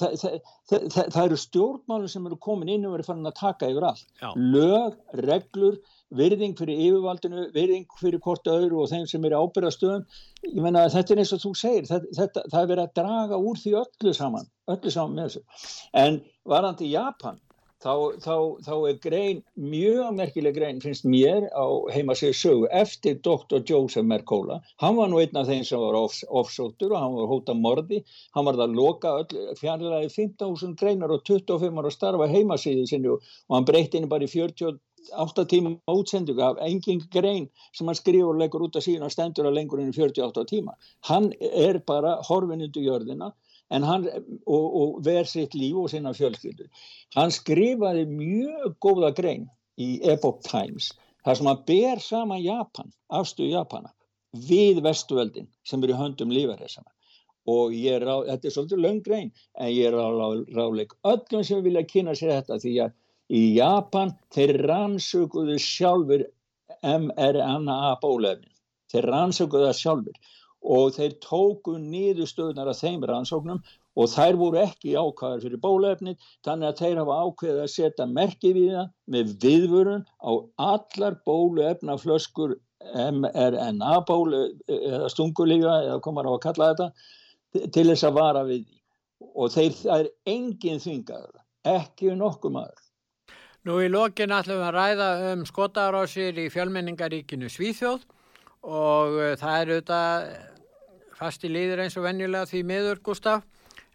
það, 0.00 0.16
það, 0.22 0.40
það, 0.72 1.12
það 1.14 1.22
eru 1.24 1.40
stjórnmálur 1.44 2.12
sem 2.14 2.26
eru 2.26 2.40
komin 2.48 2.74
inn 2.74 2.88
og 2.88 2.96
verið 2.96 3.12
fannin 3.12 3.30
að 3.30 3.38
taka 3.38 3.70
yfir 3.70 3.90
allt. 3.92 4.10
Lög, 4.34 4.98
reglur 5.22 5.78
virðing 6.14 6.54
fyrir 6.58 6.78
yfirvaldinu, 6.86 7.48
virðing 7.54 7.98
fyrir 8.00 8.22
hvort 8.24 8.48
öðru 8.48 8.84
og 8.84 8.92
þeim 8.92 9.08
sem 9.10 9.24
eru 9.28 9.42
ábyrðastöðum 9.44 10.06
ég 10.46 10.62
menna 10.64 10.86
þetta 10.92 11.14
er 11.14 11.24
eins 11.24 11.34
og 11.36 11.42
þú 11.42 11.52
segir 11.58 11.90
þetta, 11.90 12.14
þetta, 12.16 12.46
það 12.52 12.62
er 12.62 12.70
verið 12.72 12.86
að 12.86 12.94
draga 13.00 13.42
úr 13.50 13.60
því 13.60 13.74
öllu 13.82 14.14
saman 14.16 14.48
öllu 14.72 14.94
saman 14.94 15.18
með 15.18 15.28
þessu. 15.28 15.68
En 15.96 16.22
varandi 16.48 16.88
Japan 16.92 17.38
þá, 17.82 17.92
þá, 18.24 18.34
þá 18.66 18.72
er 18.88 18.96
grein, 19.02 19.42
mjög 19.60 20.16
merkileg 20.16 20.56
grein 20.56 20.80
finnst 20.82 21.06
mér 21.06 21.46
á 21.54 21.66
heimasíðu 21.94 22.34
sögu 22.34 22.66
eftir 22.74 23.20
Dr. 23.22 23.62
Joseph 23.62 24.06
Mercola. 24.08 24.58
Hann 24.82 24.96
var 24.98 25.10
nú 25.12 25.20
einn 25.22 25.38
af 25.38 25.48
þeim 25.50 25.64
sem 25.66 25.82
var 25.82 25.98
offsóttur 25.98 26.94
og 26.94 26.98
hann 27.02 27.16
var 27.18 27.30
hóta 27.30 27.54
mordi 27.54 28.02
hann 28.34 28.48
var 28.48 28.58
það 28.58 28.66
að 28.66 28.78
loka 28.80 29.14
fjarlægi 29.60 30.10
15.000 30.16 30.76
greinar 30.80 31.14
og 31.14 31.24
25 31.28 31.82
ára 31.82 31.94
starfa 31.94 32.30
heimasíðu 32.32 32.88
sinni 32.90 33.12
og 33.14 33.30
hann 33.52 33.68
breytti 33.68 34.00
henni 34.00 34.10
bara 34.10 34.26
í 34.26 34.32
48 35.14 35.46
tíma 35.52 35.74
útsendingu 35.92 36.44
af 36.44 36.62
engin 36.64 37.02
grein 37.12 37.48
sem 37.72 37.86
hann 37.86 37.98
skrifur 37.98 38.34
og 38.34 38.40
leggur 38.42 38.64
út 38.68 38.76
af 38.76 38.86
síðan 38.86 39.08
og 39.08 39.14
stendur 39.14 39.50
að 39.50 39.58
lengur 39.58 39.82
enn 39.82 39.92
48 39.92 40.46
tíma 40.52 40.76
hann 41.10 41.32
er 41.40 41.82
bara 41.86 42.18
horfin 42.28 42.64
undir 42.68 42.86
jörðina 42.86 43.32
hann, 43.70 44.08
og, 44.46 44.66
og 44.80 45.04
verð 45.04 45.28
sitt 45.28 45.54
líf 45.54 45.76
og 45.76 45.90
sinna 45.92 46.14
fjölskyldu. 46.16 46.68
Hann 47.16 47.32
skrifaði 47.34 48.06
mjög 48.08 48.76
góða 48.80 49.12
grein 49.16 49.48
í 49.78 49.98
Epoch 50.02 50.40
Times 50.46 50.92
þar 51.24 51.36
sem 51.36 51.50
hann 51.50 51.64
ber 51.66 52.00
sama 52.00 52.38
Japan, 52.40 52.92
afstuðu 53.12 53.52
Japana, 53.52 53.92
við 54.32 54.80
vestuveldin 54.84 55.48
sem 55.64 55.82
eru 55.84 55.98
höndum 55.98 56.32
lífarhessana. 56.32 56.88
Og 57.48 57.72
ég 57.72 57.96
er 57.96 58.04
á, 58.04 58.16
þetta 58.28 58.48
er 58.48 58.54
svolítið 58.54 58.82
löng 58.84 59.02
grein, 59.04 59.30
en 59.56 59.70
ég 59.72 59.88
er 59.88 59.96
á 59.96 60.08
ráleik 60.56 60.92
öllum 61.04 61.44
sem 61.44 61.62
vilja 61.64 61.84
kynna 61.88 62.16
sér 62.16 62.34
þetta 62.38 62.58
því 62.60 62.74
að 62.84 62.96
í 63.28 63.42
Japan 63.58 64.14
þeir 64.34 64.56
rannsökuðu 64.68 65.58
sjálfur 65.62 66.24
mRNA 66.82 67.96
bólefnin. 68.02 68.54
Þeir 68.92 69.10
rannsökuðu 69.12 69.68
það 69.68 69.80
sjálfur 69.82 70.34
og 70.68 70.94
þeir 70.96 71.18
tóku 71.22 71.76
nýðustöðunar 71.78 72.70
af 72.72 72.80
þeim 72.80 73.04
rannsóknum 73.06 73.60
og 73.98 74.10
þær 74.12 74.38
voru 74.38 74.60
ekki 74.62 74.94
ákvæðar 74.98 75.42
fyrir 75.44 75.60
bólefnið 75.62 76.30
þannig 76.46 76.68
að 76.68 76.80
þeir 76.80 77.00
hafa 77.02 77.18
ákveðið 77.24 77.60
að 77.62 77.70
setja 77.74 78.06
merki 78.10 78.54
við 78.56 78.72
það 78.74 78.90
með 79.14 79.36
viðvörun 79.44 80.04
á 80.18 80.30
allar 80.68 81.18
bólefnaflöskur 81.28 82.56
mRNA 83.18 83.94
bólu 84.08 84.42
eða 84.70 85.12
stungulífa 85.12 85.78
eða 85.86 86.02
komar 86.02 86.28
á 86.30 86.32
að 86.34 86.42
kalla 86.46 86.72
þetta 86.72 87.70
til 87.74 87.86
þess 87.90 88.06
að 88.06 88.18
vara 88.18 88.44
við 88.48 88.66
og 89.34 89.50
þeir, 89.50 89.72
það 89.74 90.04
er 90.04 90.10
engin 90.30 90.82
þvingaður, 90.82 91.40
ekki 91.66 92.14
nokkuð 92.14 92.54
maður. 92.54 92.84
Nú 93.66 93.80
í 93.82 93.88
lokin 93.90 94.30
ætlum 94.30 94.60
við 94.60 94.68
að 94.68 94.76
ræða 94.76 95.08
um 95.32 95.44
skotarásir 95.48 96.36
í 96.38 96.46
fjölmenningaríkinu 96.54 97.50
Svíþjóð 97.50 98.04
og 98.68 99.16
uh, 99.18 99.32
það 99.40 99.56
er 99.58 99.72
auðvitað 99.74 100.28
fast 101.18 101.44
í 101.44 101.50
líður 101.50 101.82
eins 101.82 101.96
og 101.98 102.06
venjulega 102.06 102.46
því 102.46 102.62
miður 102.68 103.00
Gustaf 103.08 103.42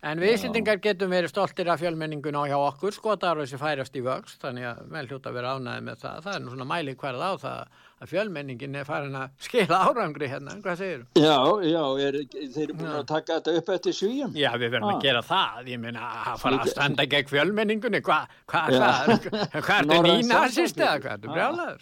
en 0.03 0.19
við 0.19 0.33
Íslandingar 0.35 0.81
getum 0.83 1.13
verið 1.15 1.31
stoltir 1.31 1.69
af 1.71 1.79
fjölmenningun 1.79 2.35
á 2.35 2.43
hjá 2.51 2.57
okkur. 2.59 2.91
Skotar 2.91 3.39
og 3.39 3.47
þessi 3.47 3.59
færast 3.61 3.95
í 3.95 4.03
vöxt 4.03 4.43
þannig 4.43 4.67
að 4.67 4.81
vel 4.91 5.05
hljóta 5.07 5.31
að 5.31 5.37
vera 5.39 5.53
ánæði 5.55 5.85
með 5.87 6.01
það. 6.03 6.17
Það 6.25 6.35
er 6.35 6.43
nú 6.43 6.51
svona 6.51 6.69
mæli 6.73 6.95
hverð 6.99 7.23
á 7.23 7.31
það 7.45 7.77
að 8.03 8.11
fjölmenningin 8.11 8.75
er 8.79 8.87
farin 8.87 9.15
að 9.17 9.31
skila 9.43 9.79
árangri 9.87 10.27
hérna, 10.31 10.55
hvað 10.63 10.79
segir 10.81 11.03
þú? 11.03 11.23
Já, 11.23 11.37
já, 11.69 11.83
er, 12.07 12.17
þeir 12.55 12.63
eru 12.65 12.77
búin 12.79 12.91
að 12.91 13.05
taka 13.11 13.37
þetta 13.37 13.55
upp 13.59 13.71
eftir 13.77 13.97
svíjum. 13.97 14.35
Já, 14.37 14.49
við 14.59 14.73
verðum 14.75 14.89
ah. 14.89 14.97
að 14.97 15.05
gera 15.07 15.23
það, 15.29 15.69
ég 15.73 15.81
meina 15.83 16.09
að 16.33 16.41
fara 16.43 16.59
að 16.59 16.71
standa 16.73 17.07
gegn 17.13 17.31
fjölmenningunni, 17.31 18.03
hvað, 18.07 18.35
hvað, 18.51 18.75
hvað, 18.77 19.13
hvað 19.53 19.71
er 19.73 19.89
þetta 19.93 20.01
nýnarsist 20.09 20.81
eða 20.81 20.97
hvað, 21.05 21.13
er 21.13 21.23
þetta 21.23 21.37
brjálaður? 21.37 21.79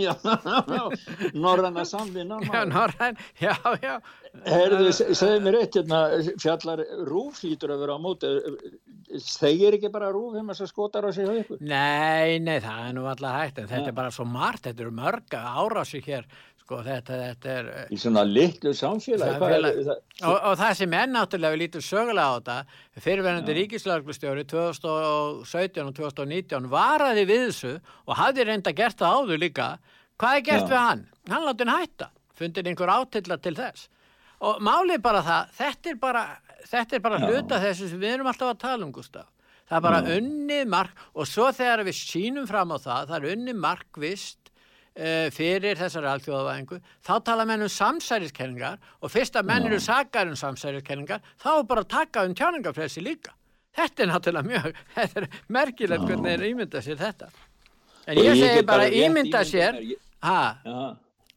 Já, 0.00 0.12
já, 0.16 1.30
norranna 1.36 1.84
samvinna. 1.88 2.40
Já, 2.46 2.60
norrann, 2.70 3.20
já, 3.40 3.54
já. 3.82 3.94
Herðu, 4.46 4.92
segðu 4.94 5.40
mér 5.44 5.58
eitt, 5.60 5.76
hérna, 5.76 6.00
fjallar 6.40 6.84
rúf 7.08 7.42
hlýtur 7.42 7.74
að 7.74 7.84
vera 7.84 7.98
á 7.98 8.00
móti, 8.00 8.30
þeir 9.10 9.76
ekki 9.78 9.90
bara 9.92 10.12
rúf 10.14 10.36
um 10.38 10.52
þess 10.52 10.64
að 10.64 10.70
skotar 10.70 11.06
á 11.06 11.10
sig 11.14 11.26
á 11.26 11.32
ykkur? 11.34 11.58
Nei, 11.60 12.38
nei, 12.42 12.58
það 12.62 12.84
er 12.86 12.94
nú 12.96 13.08
alltaf 13.10 13.36
hægt, 13.40 13.58
en 13.58 13.70
þetta 13.70 13.90
er 13.90 13.96
bara 13.96 14.14
svo 14.14 14.26
margt, 14.28 14.68
þetta 14.68 14.86
eru 14.86 14.94
mörga 14.94 15.42
árási 15.58 16.02
hér 16.04 16.28
sko 16.70 16.80
þetta, 16.86 17.16
þetta 17.18 17.54
er 17.56 17.68
í 17.90 17.98
svona 17.98 18.22
litlu 18.22 18.70
samfélag 18.76 19.40
og, 19.42 20.36
og 20.36 20.52
það 20.60 20.74
sem 20.78 20.92
er 20.94 21.08
náttúrulega 21.10 21.56
við 21.56 21.62
lítum 21.64 21.82
sögulega 21.82 22.28
á 22.30 22.34
þetta 22.38 23.02
fyrirverðandi 23.06 23.56
ríkislauglustjóri 23.58 24.44
2017 24.52 25.88
og 25.88 25.96
2019 25.98 26.68
varaði 26.70 27.26
við 27.26 27.46
þessu 27.48 27.72
og 28.06 28.20
hafði 28.20 28.46
reynda 28.46 28.74
gert 28.78 29.02
það 29.02 29.16
áður 29.18 29.42
líka 29.42 29.68
hvað 30.20 30.36
er 30.36 30.46
gert 30.50 30.66
Já. 30.66 30.70
við 30.70 30.82
hann? 30.84 31.02
Hann 31.32 31.48
láti 31.48 31.66
hann 31.66 31.74
hætta 31.80 32.10
fundir 32.38 32.70
einhver 32.70 32.94
átilla 32.94 33.40
til 33.42 33.56
þess 33.58 33.88
og 34.46 34.62
málið 34.64 35.02
bara 35.04 35.24
það 35.26 35.50
þetta 35.58 35.90
er 35.90 36.00
bara, 36.06 36.24
þetta 36.68 36.96
er 36.96 37.04
bara 37.04 37.20
hluta 37.24 37.60
þessu 37.62 37.90
sem 37.90 38.00
við 38.00 38.16
erum 38.16 38.30
alltaf 38.30 38.52
að 38.52 38.62
tala 38.62 38.86
um 38.86 38.92
Gustaf. 38.94 39.28
Það 39.70 39.76
er 39.78 39.84
bara 39.86 40.14
unnið 40.16 40.70
mark 40.70 41.02
og 41.14 41.28
svo 41.30 41.50
þegar 41.54 41.84
við 41.86 41.98
sínum 41.98 42.46
fram 42.48 42.72
á 42.74 42.78
það 42.82 43.10
það 43.10 43.16
er 43.18 43.34
unnið 43.36 43.58
markvist 43.62 44.50
uh, 44.50 45.28
fyrir 45.34 45.78
þessari 45.78 46.10
alþjóðavæðingu 46.10 46.80
þá 47.06 47.12
tala 47.28 47.46
menn 47.46 47.66
um 47.66 47.70
samsæriskenningar 47.70 48.80
og 48.98 49.12
fyrst 49.14 49.38
að 49.38 49.50
menn 49.52 49.68
eru 49.68 49.78
sakar 49.82 50.30
um 50.30 50.38
samsæriskenningar 50.38 51.22
þá 51.38 51.50
er 51.52 51.68
bara 51.70 51.86
að 51.86 51.92
taka 51.94 52.24
um 52.26 52.34
tjáningafresi 52.34 53.04
líka. 53.04 53.36
Þetta 53.78 54.02
er 54.02 54.10
náttúrulega 54.10 54.50
mjög 54.50 54.82
þetta 54.96 55.22
er 55.22 55.38
merkilegt 55.58 56.08
hvernig 56.08 56.34
þeir 56.34 56.48
ímynda 56.50 56.82
sér 56.82 56.98
þetta. 57.04 57.30
En 58.08 58.18
ég, 58.18 58.32
ég 58.32 58.42
segi 58.42 58.66
bara 58.66 58.90
ímynda 58.90 59.44
sér 59.46 59.78
ha 60.26 60.42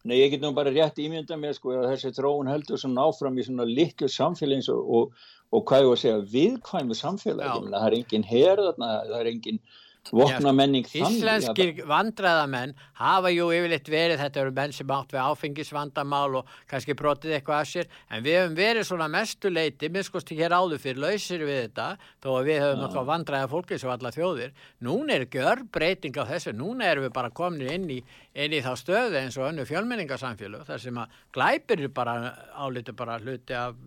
Nei, 0.04 0.18
ég 0.20 0.34
get 0.34 0.42
nú 0.44 0.52
bara 0.56 0.74
rétt 0.74 1.00
ímynda 1.00 1.38
mér 1.40 1.56
sko 1.56 1.78
að 1.78 1.94
þessi 1.94 2.12
tróun 2.18 2.50
heldur 2.52 2.82
svona 2.82 3.06
áfram 3.08 3.38
í 3.40 3.46
svona 3.48 3.64
liklu 3.70 4.10
samfélagins 4.12 4.68
og, 4.74 4.84
og, 4.84 5.30
og 5.56 5.64
hvað 5.70 5.86
ég 5.86 5.90
var 5.90 6.00
að 6.00 6.04
segja 6.04 6.26
viðkvæmu 6.34 6.98
samfélagi, 7.00 7.72
það 7.72 7.88
er 7.88 7.98
engin 8.02 8.28
herðarna, 8.28 8.92
það 9.08 9.20
er 9.22 9.32
engin 9.32 9.64
vopna 10.12 10.52
menning 10.52 10.88
Íslenskir 10.88 11.78
vandræðamenn 11.88 12.74
hafa 13.00 13.32
jú 13.32 13.48
yfirleitt 13.56 13.88
verið, 13.88 14.20
þetta 14.20 14.42
eru 14.42 14.54
menn 14.58 14.74
sem 14.76 14.92
átt 14.92 15.14
við 15.16 15.22
áfengisvandamál 15.24 16.40
og 16.42 16.50
kannski 16.70 16.96
brotið 17.00 17.38
eitthvað 17.38 17.62
að 17.62 17.70
sér, 17.72 17.90
en 18.10 18.26
við 18.26 18.38
hefum 18.40 18.58
verið 18.58 18.88
svona 18.90 19.08
mestuleiti, 19.14 19.92
minnskosti 19.94 20.38
hér 20.40 20.58
áður 20.58 20.84
fyrir 20.84 21.04
lausir 21.06 21.46
við 21.48 21.62
þetta, 21.62 21.88
þó 22.20 22.30
að 22.34 22.50
við 22.50 22.62
höfum 22.66 22.84
nokkað 22.84 23.10
vandræða 23.14 23.52
fólki 23.54 23.80
sem 23.80 23.94
alla 23.96 24.14
þjóðir. 24.14 24.54
Núna 24.84 25.18
er 25.18 25.28
gjör 25.32 25.64
breyting 25.72 26.20
á 26.20 26.24
þessu, 26.34 26.56
núna 26.58 26.90
erum 26.92 27.08
við 27.08 27.16
bara 27.16 27.32
komin 27.32 27.72
inn 27.72 27.90
í, 27.96 28.02
inn 28.34 28.56
í 28.58 28.62
þá 28.66 28.72
stöðu 28.80 29.20
eins 29.20 29.38
og 29.38 29.46
önnu 29.50 29.66
fjölmenningarsamfélag 29.70 30.66
þar 30.68 30.82
sem 30.82 30.98
að 30.98 31.18
glæpir 31.36 31.84
bara 31.94 32.16
álítið 32.58 32.98
bara 32.98 33.20
hluti 33.22 33.58
af 33.58 33.78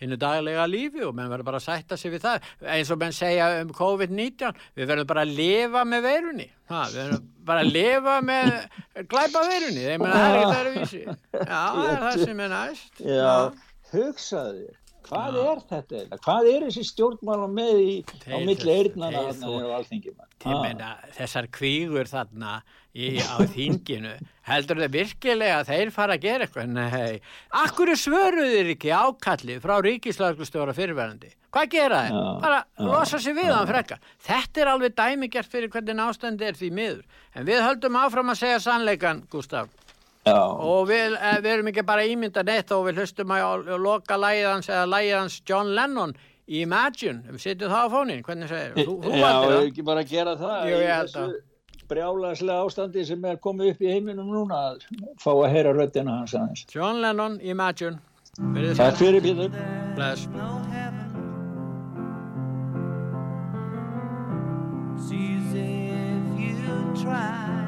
hinnu 0.00 0.18
eh, 0.18 0.20
daglega 0.24 0.66
lífi 0.70 1.04
og 1.06 1.14
menn 1.14 1.30
verður 1.30 1.50
bara 1.52 1.62
að 1.62 1.68
sætta 1.68 1.98
sig 2.00 2.14
við 2.14 2.26
það. 2.26 2.50
Eins 2.74 2.90
og 2.90 3.00
menn 3.02 3.16
segja 3.16 3.48
um 3.60 3.72
COVID-19 3.78 4.60
við 4.78 4.90
verðum 4.90 5.10
bara 5.12 5.24
að 5.26 5.34
lifa 5.38 5.86
með 5.88 6.06
veirunni. 6.08 6.50
Ha, 6.72 6.84
við 6.90 7.00
verðum 7.04 7.32
bara 7.52 7.64
að 7.64 7.72
lifa 7.78 8.18
með 8.26 8.52
glæpa 9.14 9.46
veirunni 9.48 9.88
þeir 9.88 10.02
menna 10.02 10.20
það 10.20 10.36
er 10.36 10.42
ekkert 10.42 10.60
öðruvísi. 10.60 11.02
Já, 11.32 11.64
það 11.72 11.88
er 11.88 12.06
það 12.06 12.22
sem 12.26 12.46
er 12.46 12.54
næst. 12.56 13.02
Já, 13.06 13.34
hugsaðu 13.92 14.62
þér 14.62 14.81
hvað 15.08 15.38
Já. 15.38 15.42
er 15.52 15.62
þetta 15.70 15.98
eða? 16.02 16.18
Hvað 16.26 16.50
er 16.52 16.66
þessi 16.68 16.84
stjórnmála 16.90 17.48
með 17.52 17.80
í, 17.82 17.94
á 18.28 18.36
milli 18.42 18.76
eirnana 18.76 19.24
á 19.24 19.74
alþingi? 19.78 20.14
Þessar 21.16 21.48
kvígur 21.54 22.10
þarna 22.10 22.54
í, 22.92 23.18
á 23.22 23.36
þinginu 23.54 24.14
heldur 24.48 24.80
þau 24.82 24.88
virkilega 24.96 25.60
að 25.60 25.70
þeir 25.70 25.92
fara 25.94 26.16
að 26.16 26.24
gera 26.26 26.48
eitthvað? 26.48 26.72
Nei, 26.74 27.20
akkur 27.62 27.92
svöruður 27.98 28.72
ekki 28.74 28.90
ákalli 28.90 29.58
frá 29.62 29.76
ríkislagustjóra 29.86 30.74
fyrirverðandi? 30.76 31.30
Hvað 31.52 31.68
gera 31.74 32.00
þeir? 32.06 32.18
Bara 32.42 32.58
já, 32.64 32.84
losa 32.88 33.20
sér 33.20 33.36
við 33.36 33.50
hann 33.52 33.68
frekka. 33.68 33.98
Þetta 34.24 34.62
er 34.62 34.70
alveg 34.72 34.94
dæmigert 34.96 35.52
fyrir 35.52 35.72
hvernig 35.72 36.00
ástandi 36.00 36.48
er 36.48 36.56
því 36.56 36.70
miður. 36.78 37.02
En 37.36 37.46
við 37.48 37.60
höldum 37.60 37.98
áfram 38.00 38.32
að 38.32 38.40
segja 38.40 38.62
sannleikan, 38.64 39.20
Gustaf. 39.32 39.68
Já. 40.22 40.38
og 40.38 40.88
við, 40.88 41.16
eh, 41.18 41.38
við 41.42 41.52
erum 41.52 41.70
ekki 41.72 41.86
bara 41.86 42.06
ímynda 42.06 42.44
neitt 42.46 42.70
og 42.70 42.84
við 42.86 43.00
hlustum 43.02 43.32
að 43.34 43.72
loka 43.82 44.14
lægiðans 44.14 44.68
eða 44.70 44.84
lægiðans 44.92 45.40
John 45.48 45.72
Lennon 45.74 46.14
Imagine, 46.46 47.22
við 47.30 47.42
setjum 47.42 47.70
það 47.72 47.86
á 47.86 47.88
fónin 47.90 48.22
hvernig 48.26 48.50
segir 48.50 48.86
þú? 48.86 48.98
Já, 49.22 49.32
við 49.46 49.58
ekki 49.70 49.84
bara 49.86 50.04
gera 50.06 50.36
það 50.36 50.70
Jú, 50.70 50.76
í 50.78 50.86
þessu 50.90 51.26
brjálagslega 51.92 52.64
ástandi 52.66 53.04
sem 53.06 53.24
er 53.28 53.38
komið 53.42 53.74
upp 53.74 53.84
í 53.84 53.90
heiminum 53.92 54.30
núna 54.32 54.60
að 54.70 54.86
fá 55.22 55.30
að 55.32 55.50
heyra 55.52 55.74
röttina 55.76 56.18
hans 56.20 56.34
aðeins. 56.38 56.64
John 56.72 57.02
Lennon, 57.04 57.38
Imagine. 57.42 57.98
Takk 58.78 58.96
fyrir 58.96 59.20
Pítur 59.24 59.52
Bless. 59.96 60.28
See 65.02 65.34
if 65.36 65.54
you 66.38 67.02
try 67.02 67.61